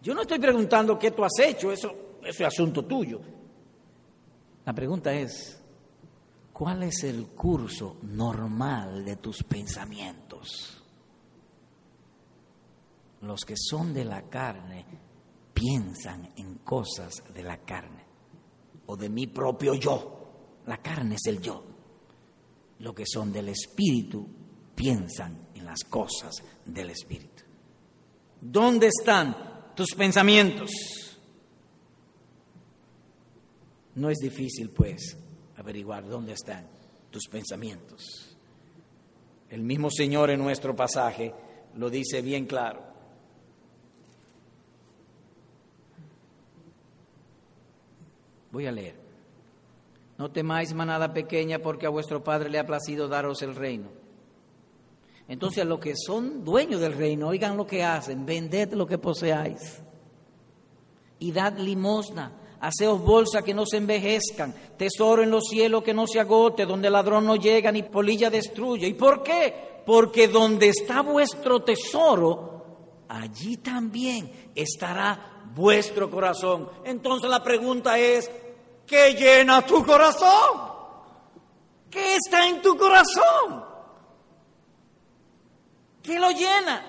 Yo 0.03 0.15
no 0.15 0.23
estoy 0.23 0.39
preguntando 0.39 0.99
qué 0.99 1.11
tú 1.11 1.25
has 1.25 1.39
hecho, 1.41 1.71
eso, 1.71 1.93
eso 2.23 2.43
es 2.45 2.49
asunto 2.49 2.85
tuyo. 2.85 3.21
La 4.65 4.73
pregunta 4.73 5.13
es, 5.13 5.59
¿Cuál 6.59 6.83
es 6.83 7.05
el 7.05 7.29
curso 7.29 7.99
normal 8.03 9.05
de 9.05 9.15
tus 9.15 9.45
pensamientos? 9.45 10.78
Los 13.23 13.41
que 13.45 13.55
son 13.57 13.93
de 13.93 14.05
la 14.05 14.23
carne 14.29 14.85
piensan 15.53 16.33
en 16.37 16.59
cosas 16.59 17.15
de 17.35 17.43
la 17.43 17.59
carne 17.59 18.05
o 18.87 18.97
de 18.97 19.09
mi 19.09 19.27
propio 19.27 19.75
yo. 19.75 20.63
La 20.67 20.79
carne 20.79 21.17
es 21.17 21.27
el 21.27 21.41
yo. 21.41 21.65
Los 22.81 22.95
que 22.95 23.05
son 23.07 23.33
del 23.33 23.49
espíritu 23.49 24.27
piensan 24.75 25.49
en 25.55 25.65
las 25.65 25.83
cosas 25.85 26.37
del 26.65 26.91
espíritu. 26.91 27.43
¿Dónde 28.41 28.87
están 28.87 29.73
tus 29.75 29.95
pensamientos? 29.97 30.71
No 33.97 34.11
es 34.11 34.19
difícil, 34.19 34.71
pues, 34.71 35.17
averiguar 35.57 36.07
dónde 36.07 36.35
están 36.35 36.69
tus 37.11 37.27
pensamientos. 37.27 38.37
El 39.51 39.63
mismo 39.63 39.91
Señor 39.91 40.31
en 40.31 40.39
nuestro 40.39 40.77
pasaje 40.77 41.35
lo 41.75 41.91
dice 41.91 42.23
bien 42.23 42.47
claro. 42.47 42.88
Voy 48.59 48.67
a 48.67 48.73
leer. 48.73 48.97
No 50.19 50.33
temáis 50.33 50.75
manada 50.75 51.15
pequeña 51.15 51.61
porque 51.61 51.87
a 51.87 51.91
vuestro 51.91 52.25
Padre 52.25 52.51
le 52.51 52.59
ha 52.59 52.67
placido 52.67 53.07
daros 53.07 53.41
el 53.43 53.55
reino. 53.55 53.87
Entonces 55.29 55.65
los 55.65 55.79
que 55.79 55.95
son 55.95 56.43
dueños 56.43 56.81
del 56.81 56.95
reino, 56.95 57.29
oigan 57.29 57.57
lo 57.57 57.65
que 57.65 57.85
hacen, 57.85 58.27
vended 58.27 58.73
lo 58.73 58.85
que 58.85 58.99
poseáis 58.99 59.81
y 61.21 61.31
dad 61.31 61.57
limosna 61.59 62.33
Haceos 62.61 63.01
bolsa 63.01 63.43
que 63.43 63.55
no 63.55 63.65
se 63.65 63.77
envejezcan, 63.77 64.53
tesoro 64.77 65.23
en 65.23 65.31
los 65.31 65.45
cielos 65.49 65.85
que 65.85 65.95
no 65.95 66.09
se 66.09 66.19
agote, 66.19 66.67
donde 66.67 66.91
ladrón 66.91 67.27
no 67.27 67.37
llega 67.37 67.71
ni 67.71 67.85
polilla 67.85 68.29
destruye. 68.29 68.89
¿Y 68.89 68.95
por 68.95 69.23
qué? 69.23 69.83
Porque 69.87 70.27
donde 70.27 70.71
está 70.71 71.03
vuestro 71.03 71.63
tesoro, 71.63 73.05
allí 73.09 73.59
también 73.59 74.51
estará 74.57 75.45
vuestro 75.55 76.11
corazón. 76.11 76.69
Entonces 76.85 77.31
la 77.31 77.43
pregunta 77.43 77.97
es, 77.99 78.29
¿qué 78.89 79.13
llena 79.15 79.65
tu 79.65 79.85
corazón? 79.85 80.69
¿Qué 81.91 82.17
está 82.17 82.47
en 82.47 82.61
tu 82.63 82.77
corazón? 82.77 83.65
¿Qué 86.03 86.19
lo 86.19 86.31
llena? 86.31 86.85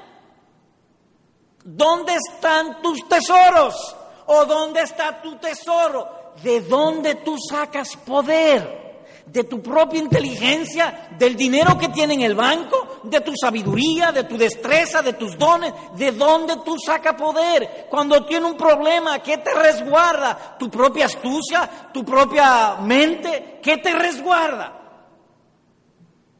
¿Dónde 1.64 2.16
están 2.16 2.82
tus 2.82 3.08
tesoros? 3.08 3.95
¿O 4.28 4.45
dónde 4.45 4.82
está 4.82 5.22
tu 5.22 5.36
tesoro? 5.38 6.34
¿De 6.41 6.62
dónde 6.62 7.16
tú 7.16 7.36
sacas 7.38 7.95
poder? 7.97 8.89
¿De 9.32 9.43
tu 9.43 9.61
propia 9.61 9.99
inteligencia? 9.99 11.09
¿Del 11.17 11.36
dinero 11.36 11.77
que 11.77 11.89
tiene 11.89 12.15
en 12.15 12.21
el 12.21 12.34
banco? 12.34 13.01
¿De 13.03 13.21
tu 13.21 13.32
sabiduría? 13.39 14.11
¿De 14.11 14.23
tu 14.23 14.38
destreza? 14.38 15.03
¿De 15.03 15.13
tus 15.13 15.38
dones? 15.38 15.71
¿De 15.95 16.11
dónde 16.11 16.55
tú 16.65 16.75
sacas 16.84 17.13
poder? 17.13 17.88
Cuando 17.89 18.25
tiene 18.25 18.47
un 18.47 18.57
problema, 18.57 19.19
¿qué 19.19 19.38
te 19.38 19.53
resguarda? 19.53 20.57
¿Tu 20.57 20.69
propia 20.69 21.05
astucia? 21.05 21.89
¿Tu 21.93 22.03
propia 22.03 22.77
mente? 22.82 23.59
¿Qué 23.61 23.77
te 23.77 23.93
resguarda? 23.93 24.75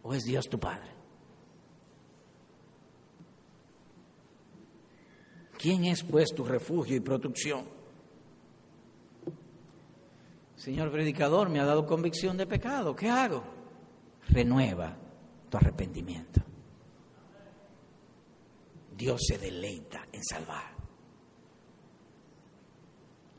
¿O 0.02 0.14
es 0.14 0.24
Dios 0.24 0.50
tu 0.50 0.60
Padre? 0.60 0.90
¿Quién 5.60 5.86
es 5.86 6.04
pues 6.04 6.34
tu 6.34 6.44
refugio 6.44 6.96
y 6.96 7.02
protección? 7.02 7.79
Señor 10.60 10.92
predicador, 10.92 11.48
me 11.48 11.62
ha 11.62 11.66
dado 11.66 11.86
convicción 11.86 12.36
de 12.36 12.46
pecado. 12.46 12.94
¿Qué 12.94 13.10
hago? 13.10 13.42
Renueva 14.28 14.94
tu 15.50 15.56
arrepentimiento. 15.56 16.42
Dios 18.92 19.22
se 19.26 19.38
deleita 19.38 20.06
en 20.12 20.22
salvar. 20.22 20.76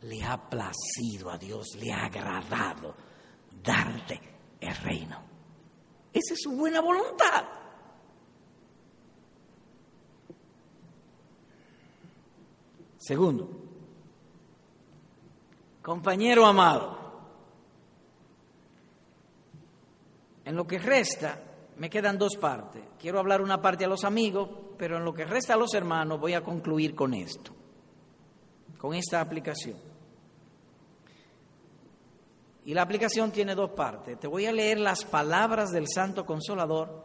Le 0.01 0.25
ha 0.25 0.49
placido 0.49 1.31
a 1.31 1.37
Dios, 1.37 1.77
le 1.79 1.93
ha 1.93 2.07
agradado 2.07 2.95
darte 3.63 4.19
el 4.59 4.75
reino. 4.77 5.23
Esa 6.15 6.33
es 6.33 6.41
su 6.43 6.53
buena 6.53 6.81
voluntad. 6.81 7.45
Segundo, 12.97 13.51
compañero 15.83 16.47
amado, 16.47 17.00
En 20.51 20.57
lo 20.57 20.67
que 20.67 20.81
resta, 20.81 21.41
me 21.77 21.89
quedan 21.89 22.19
dos 22.19 22.35
partes. 22.35 22.83
Quiero 22.99 23.21
hablar 23.21 23.41
una 23.41 23.63
parte 23.63 23.85
a 23.85 23.89
los 23.89 24.03
amigos, 24.03 24.49
pero 24.77 24.97
en 24.97 25.05
lo 25.05 25.15
que 25.15 25.25
resta 25.25 25.55
a 25.55 25.57
los 25.57 25.73
hermanos 25.75 26.19
voy 26.19 26.35
a 26.35 26.43
concluir 26.43 26.93
con 26.93 27.15
esto, 27.15 27.53
con 28.77 28.93
esta 28.93 29.21
aplicación. 29.21 29.77
Y 32.65 32.75
la 32.75 32.83
aplicación 32.83 33.31
tiene 33.31 33.55
dos 33.55 33.71
partes. 33.71 34.19
Te 34.19 34.27
voy 34.27 34.47
a 34.47 34.53
leer 34.53 34.81
las 34.81 35.05
palabras 35.05 35.71
del 35.71 35.87
Santo 35.87 36.27
Consolador 36.27 37.01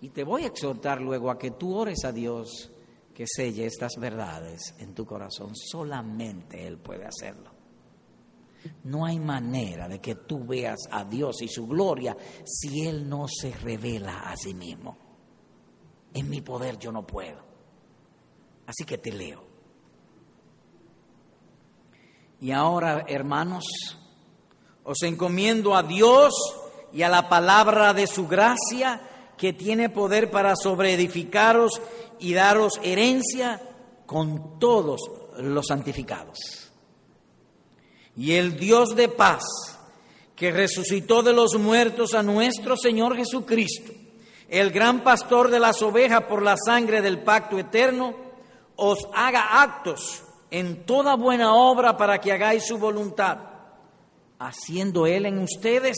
y 0.00 0.10
te 0.10 0.22
voy 0.22 0.44
a 0.44 0.46
exhortar 0.46 1.00
luego 1.00 1.32
a 1.32 1.38
que 1.38 1.50
tú 1.50 1.74
ores 1.74 2.04
a 2.04 2.12
Dios 2.12 2.70
que 3.12 3.24
selle 3.26 3.66
estas 3.66 3.96
verdades 3.98 4.72
en 4.78 4.94
tu 4.94 5.04
corazón. 5.04 5.50
Solamente 5.56 6.64
Él 6.64 6.78
puede 6.78 7.06
hacerlo. 7.06 7.57
No 8.84 9.04
hay 9.04 9.18
manera 9.18 9.88
de 9.88 10.00
que 10.00 10.14
tú 10.14 10.44
veas 10.44 10.78
a 10.90 11.04
Dios 11.04 11.42
y 11.42 11.48
su 11.48 11.66
gloria 11.66 12.16
si 12.44 12.86
Él 12.86 13.08
no 13.08 13.26
se 13.28 13.52
revela 13.52 14.30
a 14.30 14.36
sí 14.36 14.54
mismo. 14.54 14.96
En 16.14 16.28
mi 16.28 16.40
poder 16.40 16.78
yo 16.78 16.90
no 16.90 17.06
puedo. 17.06 17.38
Así 18.66 18.84
que 18.84 18.98
te 18.98 19.12
leo. 19.12 19.44
Y 22.40 22.52
ahora, 22.52 23.04
hermanos, 23.08 23.64
os 24.84 25.02
encomiendo 25.02 25.74
a 25.74 25.82
Dios 25.82 26.32
y 26.92 27.02
a 27.02 27.08
la 27.08 27.28
palabra 27.28 27.92
de 27.92 28.06
su 28.06 28.28
gracia 28.28 29.00
que 29.36 29.52
tiene 29.52 29.88
poder 29.88 30.30
para 30.30 30.54
sobreedificaros 30.56 31.80
y 32.18 32.34
daros 32.34 32.80
herencia 32.82 33.60
con 34.06 34.58
todos 34.58 35.00
los 35.38 35.66
santificados. 35.66 36.67
Y 38.18 38.32
el 38.32 38.58
Dios 38.58 38.96
de 38.96 39.08
paz, 39.08 39.44
que 40.34 40.50
resucitó 40.50 41.22
de 41.22 41.32
los 41.32 41.54
muertos 41.54 42.14
a 42.14 42.22
nuestro 42.24 42.76
Señor 42.76 43.14
Jesucristo, 43.14 43.92
el 44.48 44.72
gran 44.72 45.04
pastor 45.04 45.52
de 45.52 45.60
las 45.60 45.82
ovejas 45.82 46.24
por 46.24 46.42
la 46.42 46.56
sangre 46.56 47.00
del 47.00 47.20
pacto 47.20 47.60
eterno, 47.60 48.16
os 48.74 48.98
haga 49.14 49.62
actos 49.62 50.24
en 50.50 50.84
toda 50.84 51.14
buena 51.14 51.54
obra 51.54 51.96
para 51.96 52.20
que 52.20 52.32
hagáis 52.32 52.66
su 52.66 52.76
voluntad, 52.76 53.38
haciendo 54.40 55.06
Él 55.06 55.24
en 55.24 55.38
ustedes 55.38 55.96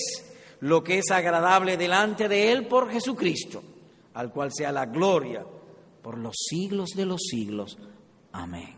lo 0.61 0.85
que 0.85 0.99
es 0.99 1.11
agradable 1.11 1.79
delante 1.79 2.29
de 2.29 2.53
Él 2.53 2.67
por 2.67 2.91
Jesucristo, 2.91 3.63
al 4.13 4.31
cual 4.31 4.51
sea 4.53 4.73
la 4.73 4.85
gloria 4.85 5.43
por 6.03 6.19
los 6.19 6.37
siglos 6.37 6.91
de 6.91 7.07
los 7.07 7.23
siglos. 7.23 7.79
Amén. 8.33 8.77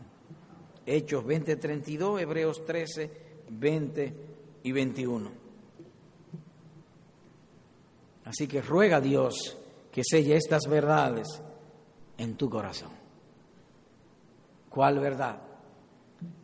Hechos 0.86 1.24
20, 1.24 1.56
32, 1.56 2.20
Hebreos 2.20 2.64
13, 2.64 3.21
20 3.58 4.14
y 4.62 4.72
21. 4.72 5.30
Así 8.24 8.46
que 8.46 8.62
ruega 8.62 8.96
a 8.96 9.00
Dios 9.00 9.56
que 9.90 10.02
selle 10.04 10.36
estas 10.36 10.62
verdades 10.68 11.28
en 12.16 12.36
tu 12.36 12.48
corazón. 12.48 12.92
¿Cuál 14.70 15.00
verdad? 15.00 15.38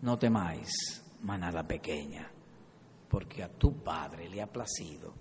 No 0.03 0.19
temáis, 0.19 0.69
manada 1.23 1.67
pequeña, 1.67 2.31
porque 3.09 3.43
a 3.43 3.49
tu 3.49 3.83
Padre 3.83 4.29
le 4.29 4.43
ha 4.43 4.47
placido 4.47 5.15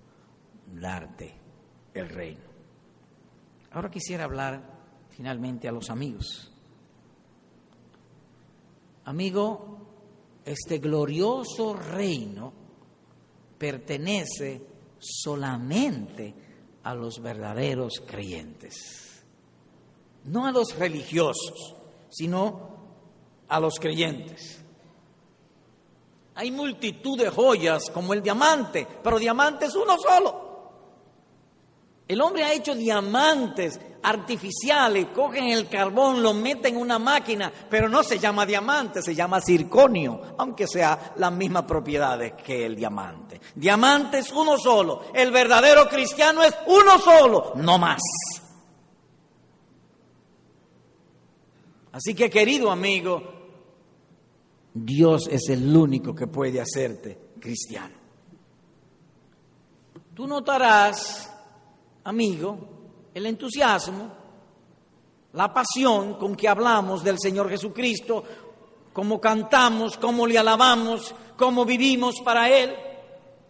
darte 0.66 1.34
el 1.94 2.08
reino. 2.08 2.48
Ahora 3.70 3.90
quisiera 3.90 4.24
hablar 4.24 4.62
finalmente 5.10 5.68
a 5.68 5.72
los 5.72 5.88
amigos. 5.90 6.52
Amigo, 9.04 9.77
este 10.48 10.78
glorioso 10.78 11.74
reino 11.74 12.52
pertenece 13.58 14.62
solamente 14.98 16.34
a 16.82 16.94
los 16.94 17.20
verdaderos 17.20 18.02
creyentes, 18.06 19.24
no 20.24 20.46
a 20.46 20.52
los 20.52 20.74
religiosos, 20.76 21.74
sino 22.08 22.68
a 23.46 23.60
los 23.60 23.74
creyentes. 23.78 24.58
Hay 26.34 26.50
multitud 26.50 27.18
de 27.18 27.28
joyas 27.28 27.90
como 27.90 28.14
el 28.14 28.22
diamante, 28.22 28.86
pero 29.02 29.18
diamante 29.18 29.66
es 29.66 29.74
uno 29.74 29.98
solo. 29.98 30.47
El 32.08 32.22
hombre 32.22 32.42
ha 32.42 32.54
hecho 32.54 32.74
diamantes 32.74 33.78
artificiales, 34.02 35.08
cogen 35.14 35.44
el 35.44 35.68
carbón, 35.68 36.22
lo 36.22 36.32
meten 36.32 36.74
en 36.74 36.80
una 36.80 36.98
máquina, 36.98 37.52
pero 37.68 37.86
no 37.86 38.02
se 38.02 38.18
llama 38.18 38.46
diamante, 38.46 39.02
se 39.02 39.14
llama 39.14 39.42
circonio, 39.42 40.34
aunque 40.38 40.66
sea 40.66 41.12
las 41.16 41.30
mismas 41.30 41.64
propiedades 41.64 42.32
que 42.32 42.64
el 42.64 42.76
diamante. 42.76 43.38
Diamante 43.54 44.18
es 44.18 44.32
uno 44.32 44.56
solo, 44.56 45.02
el 45.12 45.30
verdadero 45.30 45.86
cristiano 45.86 46.42
es 46.42 46.54
uno 46.66 46.98
solo, 46.98 47.52
no 47.56 47.76
más. 47.76 48.00
Así 51.92 52.14
que 52.14 52.30
querido 52.30 52.70
amigo, 52.70 53.22
Dios 54.72 55.28
es 55.30 55.50
el 55.50 55.76
único 55.76 56.14
que 56.14 56.26
puede 56.26 56.58
hacerte 56.58 57.18
cristiano. 57.38 57.96
Tú 60.14 60.26
notarás 60.26 61.27
amigo, 62.08 62.58
el 63.12 63.26
entusiasmo, 63.26 64.10
la 65.34 65.52
pasión 65.52 66.14
con 66.14 66.34
que 66.34 66.48
hablamos 66.48 67.04
del 67.04 67.18
Señor 67.18 67.50
Jesucristo, 67.50 68.24
cómo 68.94 69.20
cantamos, 69.20 69.98
cómo 69.98 70.26
le 70.26 70.38
alabamos, 70.38 71.14
cómo 71.36 71.66
vivimos 71.66 72.16
para 72.24 72.48
Él. 72.48 72.74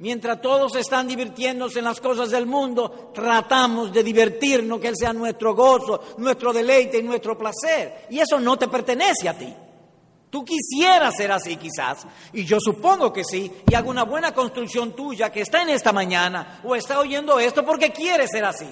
Mientras 0.00 0.40
todos 0.40 0.74
están 0.74 1.06
divirtiéndose 1.06 1.78
en 1.78 1.84
las 1.84 2.00
cosas 2.00 2.30
del 2.30 2.46
mundo, 2.46 3.11
tratamos 3.14 3.92
de 3.92 4.02
divertirnos, 4.02 4.80
que 4.80 4.88
Él 4.88 4.96
sea 4.96 5.12
nuestro 5.12 5.54
gozo, 5.54 6.00
nuestro 6.18 6.52
deleite 6.52 6.98
y 6.98 7.02
nuestro 7.04 7.38
placer. 7.38 8.06
Y 8.11 8.18
eso 8.18 8.40
no 8.40 8.56
te 8.56 8.66
pertenece 8.66 9.28
a 9.28 9.38
ti. 9.38 9.54
Tú 10.31 10.45
quisieras 10.45 11.14
ser 11.16 11.33
así 11.33 11.57
quizás, 11.57 12.07
y 12.33 12.45
yo 12.45 12.59
supongo 12.61 13.12
que 13.12 13.24
sí, 13.24 13.51
y 13.66 13.74
hago 13.74 13.89
una 13.89 14.05
buena 14.05 14.35
construcción 14.35 14.95
tuya 14.95 15.33
que 15.33 15.41
está 15.41 15.62
en 15.62 15.70
esta 15.70 15.93
mañana 15.93 16.61
o 16.64 16.74
está 16.74 16.99
oyendo 16.99 17.39
esto 17.39 17.64
porque 17.64 17.93
quiere 17.93 18.29
ser 18.29 18.45
así. 18.45 18.68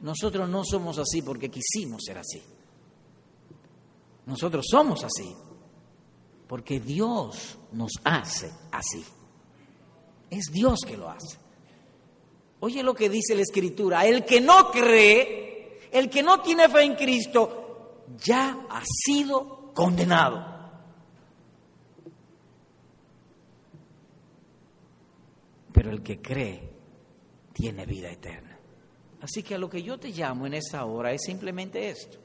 Nosotros 0.00 0.48
no 0.48 0.64
somos 0.64 0.98
así 0.98 1.22
porque 1.22 1.50
quisimos 1.50 2.02
ser 2.04 2.18
así. 2.18 2.42
Nosotros 4.26 4.66
somos 4.68 5.04
así 5.04 5.34
porque 6.48 6.80
Dios 6.80 7.58
nos 7.72 7.92
hace 8.04 8.50
así. 8.72 9.04
Es 10.30 10.46
Dios 10.52 10.80
que 10.86 10.96
lo 10.96 11.08
hace. 11.08 11.38
Oye 12.60 12.82
lo 12.82 12.94
que 12.94 13.08
dice 13.08 13.34
la 13.34 13.42
Escritura, 13.42 14.04
el 14.06 14.24
que 14.24 14.40
no 14.40 14.70
cree, 14.70 15.88
el 15.92 16.10
que 16.10 16.22
no 16.22 16.40
tiene 16.40 16.68
fe 16.68 16.82
en 16.82 16.96
Cristo, 16.96 17.57
ya 18.16 18.66
ha 18.70 18.82
sido 18.84 19.72
condenado. 19.74 20.56
Pero 25.72 25.90
el 25.90 26.02
que 26.02 26.20
cree 26.20 26.72
tiene 27.52 27.86
vida 27.86 28.10
eterna. 28.10 28.58
Así 29.20 29.42
que 29.42 29.54
a 29.54 29.58
lo 29.58 29.68
que 29.68 29.82
yo 29.82 29.98
te 29.98 30.10
llamo 30.10 30.46
en 30.46 30.54
esta 30.54 30.84
hora 30.84 31.12
es 31.12 31.22
simplemente 31.22 31.88
esto. 31.88 32.18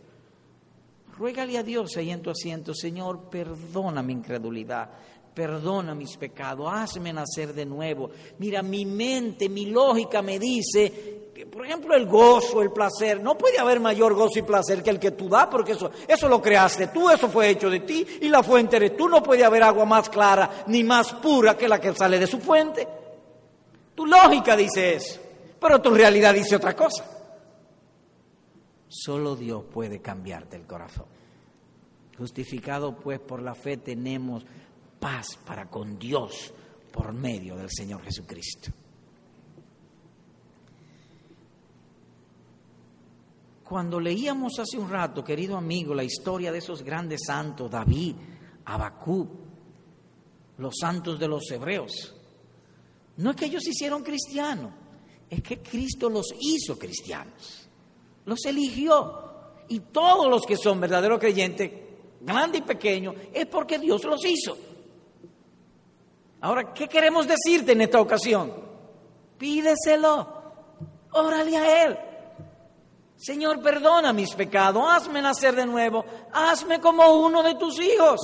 Ruégale 1.18 1.58
a 1.58 1.64
Dios 1.64 1.96
ahí 1.98 2.10
en 2.10 2.22
tu 2.22 2.32
asiento, 2.32 2.74
Señor, 2.74 3.30
perdona 3.30 4.02
mi 4.02 4.14
incredulidad, 4.14 4.90
perdona 5.34 5.94
mis 5.94 6.18
pecados, 6.18 6.68
hazme 6.72 7.14
nacer 7.14 7.54
de 7.54 7.66
nuevo. 7.66 8.10
Mira, 8.40 8.64
mi 8.64 8.86
mente, 8.86 9.50
mi 9.50 9.68
lógica 9.68 10.24
me 10.24 10.40
dice 10.40 11.23
por 11.52 11.66
ejemplo, 11.66 11.96
el 11.96 12.06
gozo, 12.06 12.62
el 12.62 12.72
placer, 12.72 13.22
no 13.22 13.38
puede 13.38 13.58
haber 13.58 13.80
mayor 13.80 14.14
gozo 14.14 14.40
y 14.40 14.44
placer 14.44 14.84
que 14.84 14.92
el 14.92 15.00
que 15.00 15.12
tú 15.12 15.28
das, 15.28 15.48
porque 15.48 15.72
eso, 15.72 15.90
eso 16.08 16.30
lo 16.30 16.42
creaste 16.42 16.88
tú, 16.88 17.10
eso 17.10 17.28
fue 17.28 17.50
hecho 17.50 17.70
de 17.70 17.80
ti 17.80 18.06
y 18.22 18.30
la 18.30 18.44
fuente 18.44 18.76
eres 18.76 18.96
tú. 18.96 19.10
No 19.10 19.24
puede 19.24 19.44
haber 19.44 19.64
agua 19.64 19.86
más 19.86 20.10
clara 20.10 20.64
ni 20.68 20.84
más 20.84 21.14
pura 21.14 21.58
que 21.58 21.68
la 21.68 21.80
que 21.80 21.94
sale 21.96 22.20
de 22.20 22.28
su 22.28 22.40
fuente. 22.40 22.88
Tu 23.96 24.06
lógica 24.06 24.56
dice 24.56 24.96
eso, 24.96 25.20
pero 25.60 25.82
tu 25.82 25.90
realidad 25.92 26.34
dice 26.34 26.56
otra 26.56 26.76
cosa. 26.76 27.04
Solo 28.88 29.36
Dios 29.36 29.64
puede 29.74 30.02
cambiarte 30.02 30.56
el 30.56 30.68
corazón. 30.68 31.06
Justificado 32.16 32.96
pues 32.96 33.20
por 33.20 33.42
la 33.42 33.56
fe 33.56 33.78
tenemos 33.78 34.46
paz 35.00 35.38
para 35.44 35.68
con 35.68 35.98
Dios 35.98 36.54
por 36.92 37.12
medio 37.12 37.56
del 37.56 37.72
Señor 37.72 38.04
Jesucristo. 38.04 38.72
Cuando 43.64 44.00
leíamos 44.00 44.60
hace 44.60 44.78
un 44.78 44.90
rato, 44.90 45.24
querido 45.24 45.56
amigo, 45.56 45.96
la 45.96 46.04
historia 46.04 46.52
de 46.52 46.58
esos 46.58 46.84
grandes 46.84 47.22
santos, 47.26 47.72
David, 47.72 48.16
Abacú, 48.66 49.28
los 50.58 50.74
santos 50.80 51.18
de 51.18 51.28
los 51.28 51.50
hebreos, 51.50 52.14
no 53.18 53.32
es 53.32 53.36
que 53.36 53.46
ellos 53.46 53.66
hicieron 53.66 54.04
cristianos, 54.04 54.72
es 55.30 55.42
que 55.42 55.62
Cristo 55.62 56.10
los 56.10 56.28
hizo 56.40 56.78
cristianos, 56.78 57.70
los 58.26 58.46
eligió. 58.46 59.22
Y 59.70 59.80
todos 59.80 60.30
los 60.30 60.46
que 60.46 60.58
son 60.58 60.82
verdaderos 60.82 61.20
creyentes, 61.20 61.72
grande 62.20 62.58
y 62.58 62.62
pequeño, 62.62 63.16
es 63.34 63.46
porque 63.46 63.80
Dios 63.80 64.04
los 64.04 64.24
hizo. 64.26 64.58
Ahora, 66.42 66.74
¿qué 66.74 66.90
queremos 66.90 67.26
decirte 67.26 67.72
en 67.72 67.82
esta 67.82 68.02
ocasión? 68.02 68.54
Pídeselo, 69.38 70.28
órale 71.14 71.56
a 71.56 71.86
Él. 71.86 71.98
Señor, 73.18 73.62
perdona 73.62 74.12
mis 74.12 74.34
pecados, 74.34 74.84
hazme 74.86 75.22
nacer 75.22 75.56
de 75.56 75.66
nuevo, 75.66 76.04
hazme 76.34 76.82
como 76.82 77.08
uno 77.26 77.42
de 77.42 77.56
tus 77.56 77.80
hijos. 77.80 78.20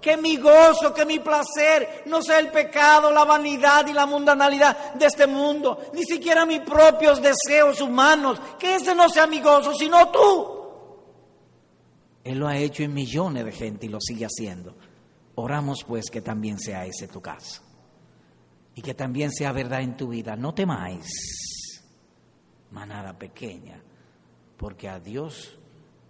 Que 0.00 0.16
mi 0.16 0.36
gozo, 0.36 0.92
que 0.92 1.06
mi 1.06 1.20
placer 1.20 2.02
no 2.06 2.20
sea 2.20 2.38
el 2.38 2.50
pecado, 2.50 3.10
la 3.10 3.24
vanidad 3.24 3.86
y 3.86 3.92
la 3.92 4.04
mundanalidad 4.04 4.94
de 4.94 5.06
este 5.06 5.26
mundo, 5.26 5.86
ni 5.94 6.02
siquiera 6.04 6.44
mis 6.44 6.60
propios 6.60 7.22
deseos 7.22 7.80
humanos, 7.80 8.40
que 8.58 8.74
ese 8.74 8.94
no 8.94 9.08
sea 9.08 9.26
mi 9.26 9.40
gozo, 9.40 9.72
sino 9.74 10.08
tú. 10.10 10.58
Él 12.24 12.38
lo 12.38 12.46
ha 12.46 12.56
hecho 12.58 12.82
en 12.82 12.92
millones 12.92 13.44
de 13.44 13.52
gente 13.52 13.86
y 13.86 13.88
lo 13.88 14.00
sigue 14.00 14.26
haciendo. 14.26 14.74
Oramos 15.36 15.82
pues 15.86 16.10
que 16.10 16.20
también 16.20 16.58
sea 16.58 16.84
ese 16.84 17.08
tu 17.08 17.22
caso 17.22 17.62
y 18.74 18.82
que 18.82 18.92
también 18.92 19.32
sea 19.32 19.52
verdad 19.52 19.80
en 19.80 19.96
tu 19.96 20.08
vida. 20.08 20.36
No 20.36 20.52
temáis, 20.52 21.06
manada 22.70 23.16
pequeña 23.16 23.82
porque 24.62 24.88
a 24.88 25.00
Dios 25.00 25.58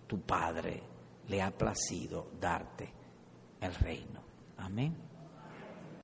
tu 0.07 0.20
Padre 0.20 0.82
le 1.26 1.40
ha 1.40 1.50
placido 1.50 2.32
darte 2.38 2.86
el 3.62 3.74
reino. 3.74 4.20
Amén. 4.59 4.94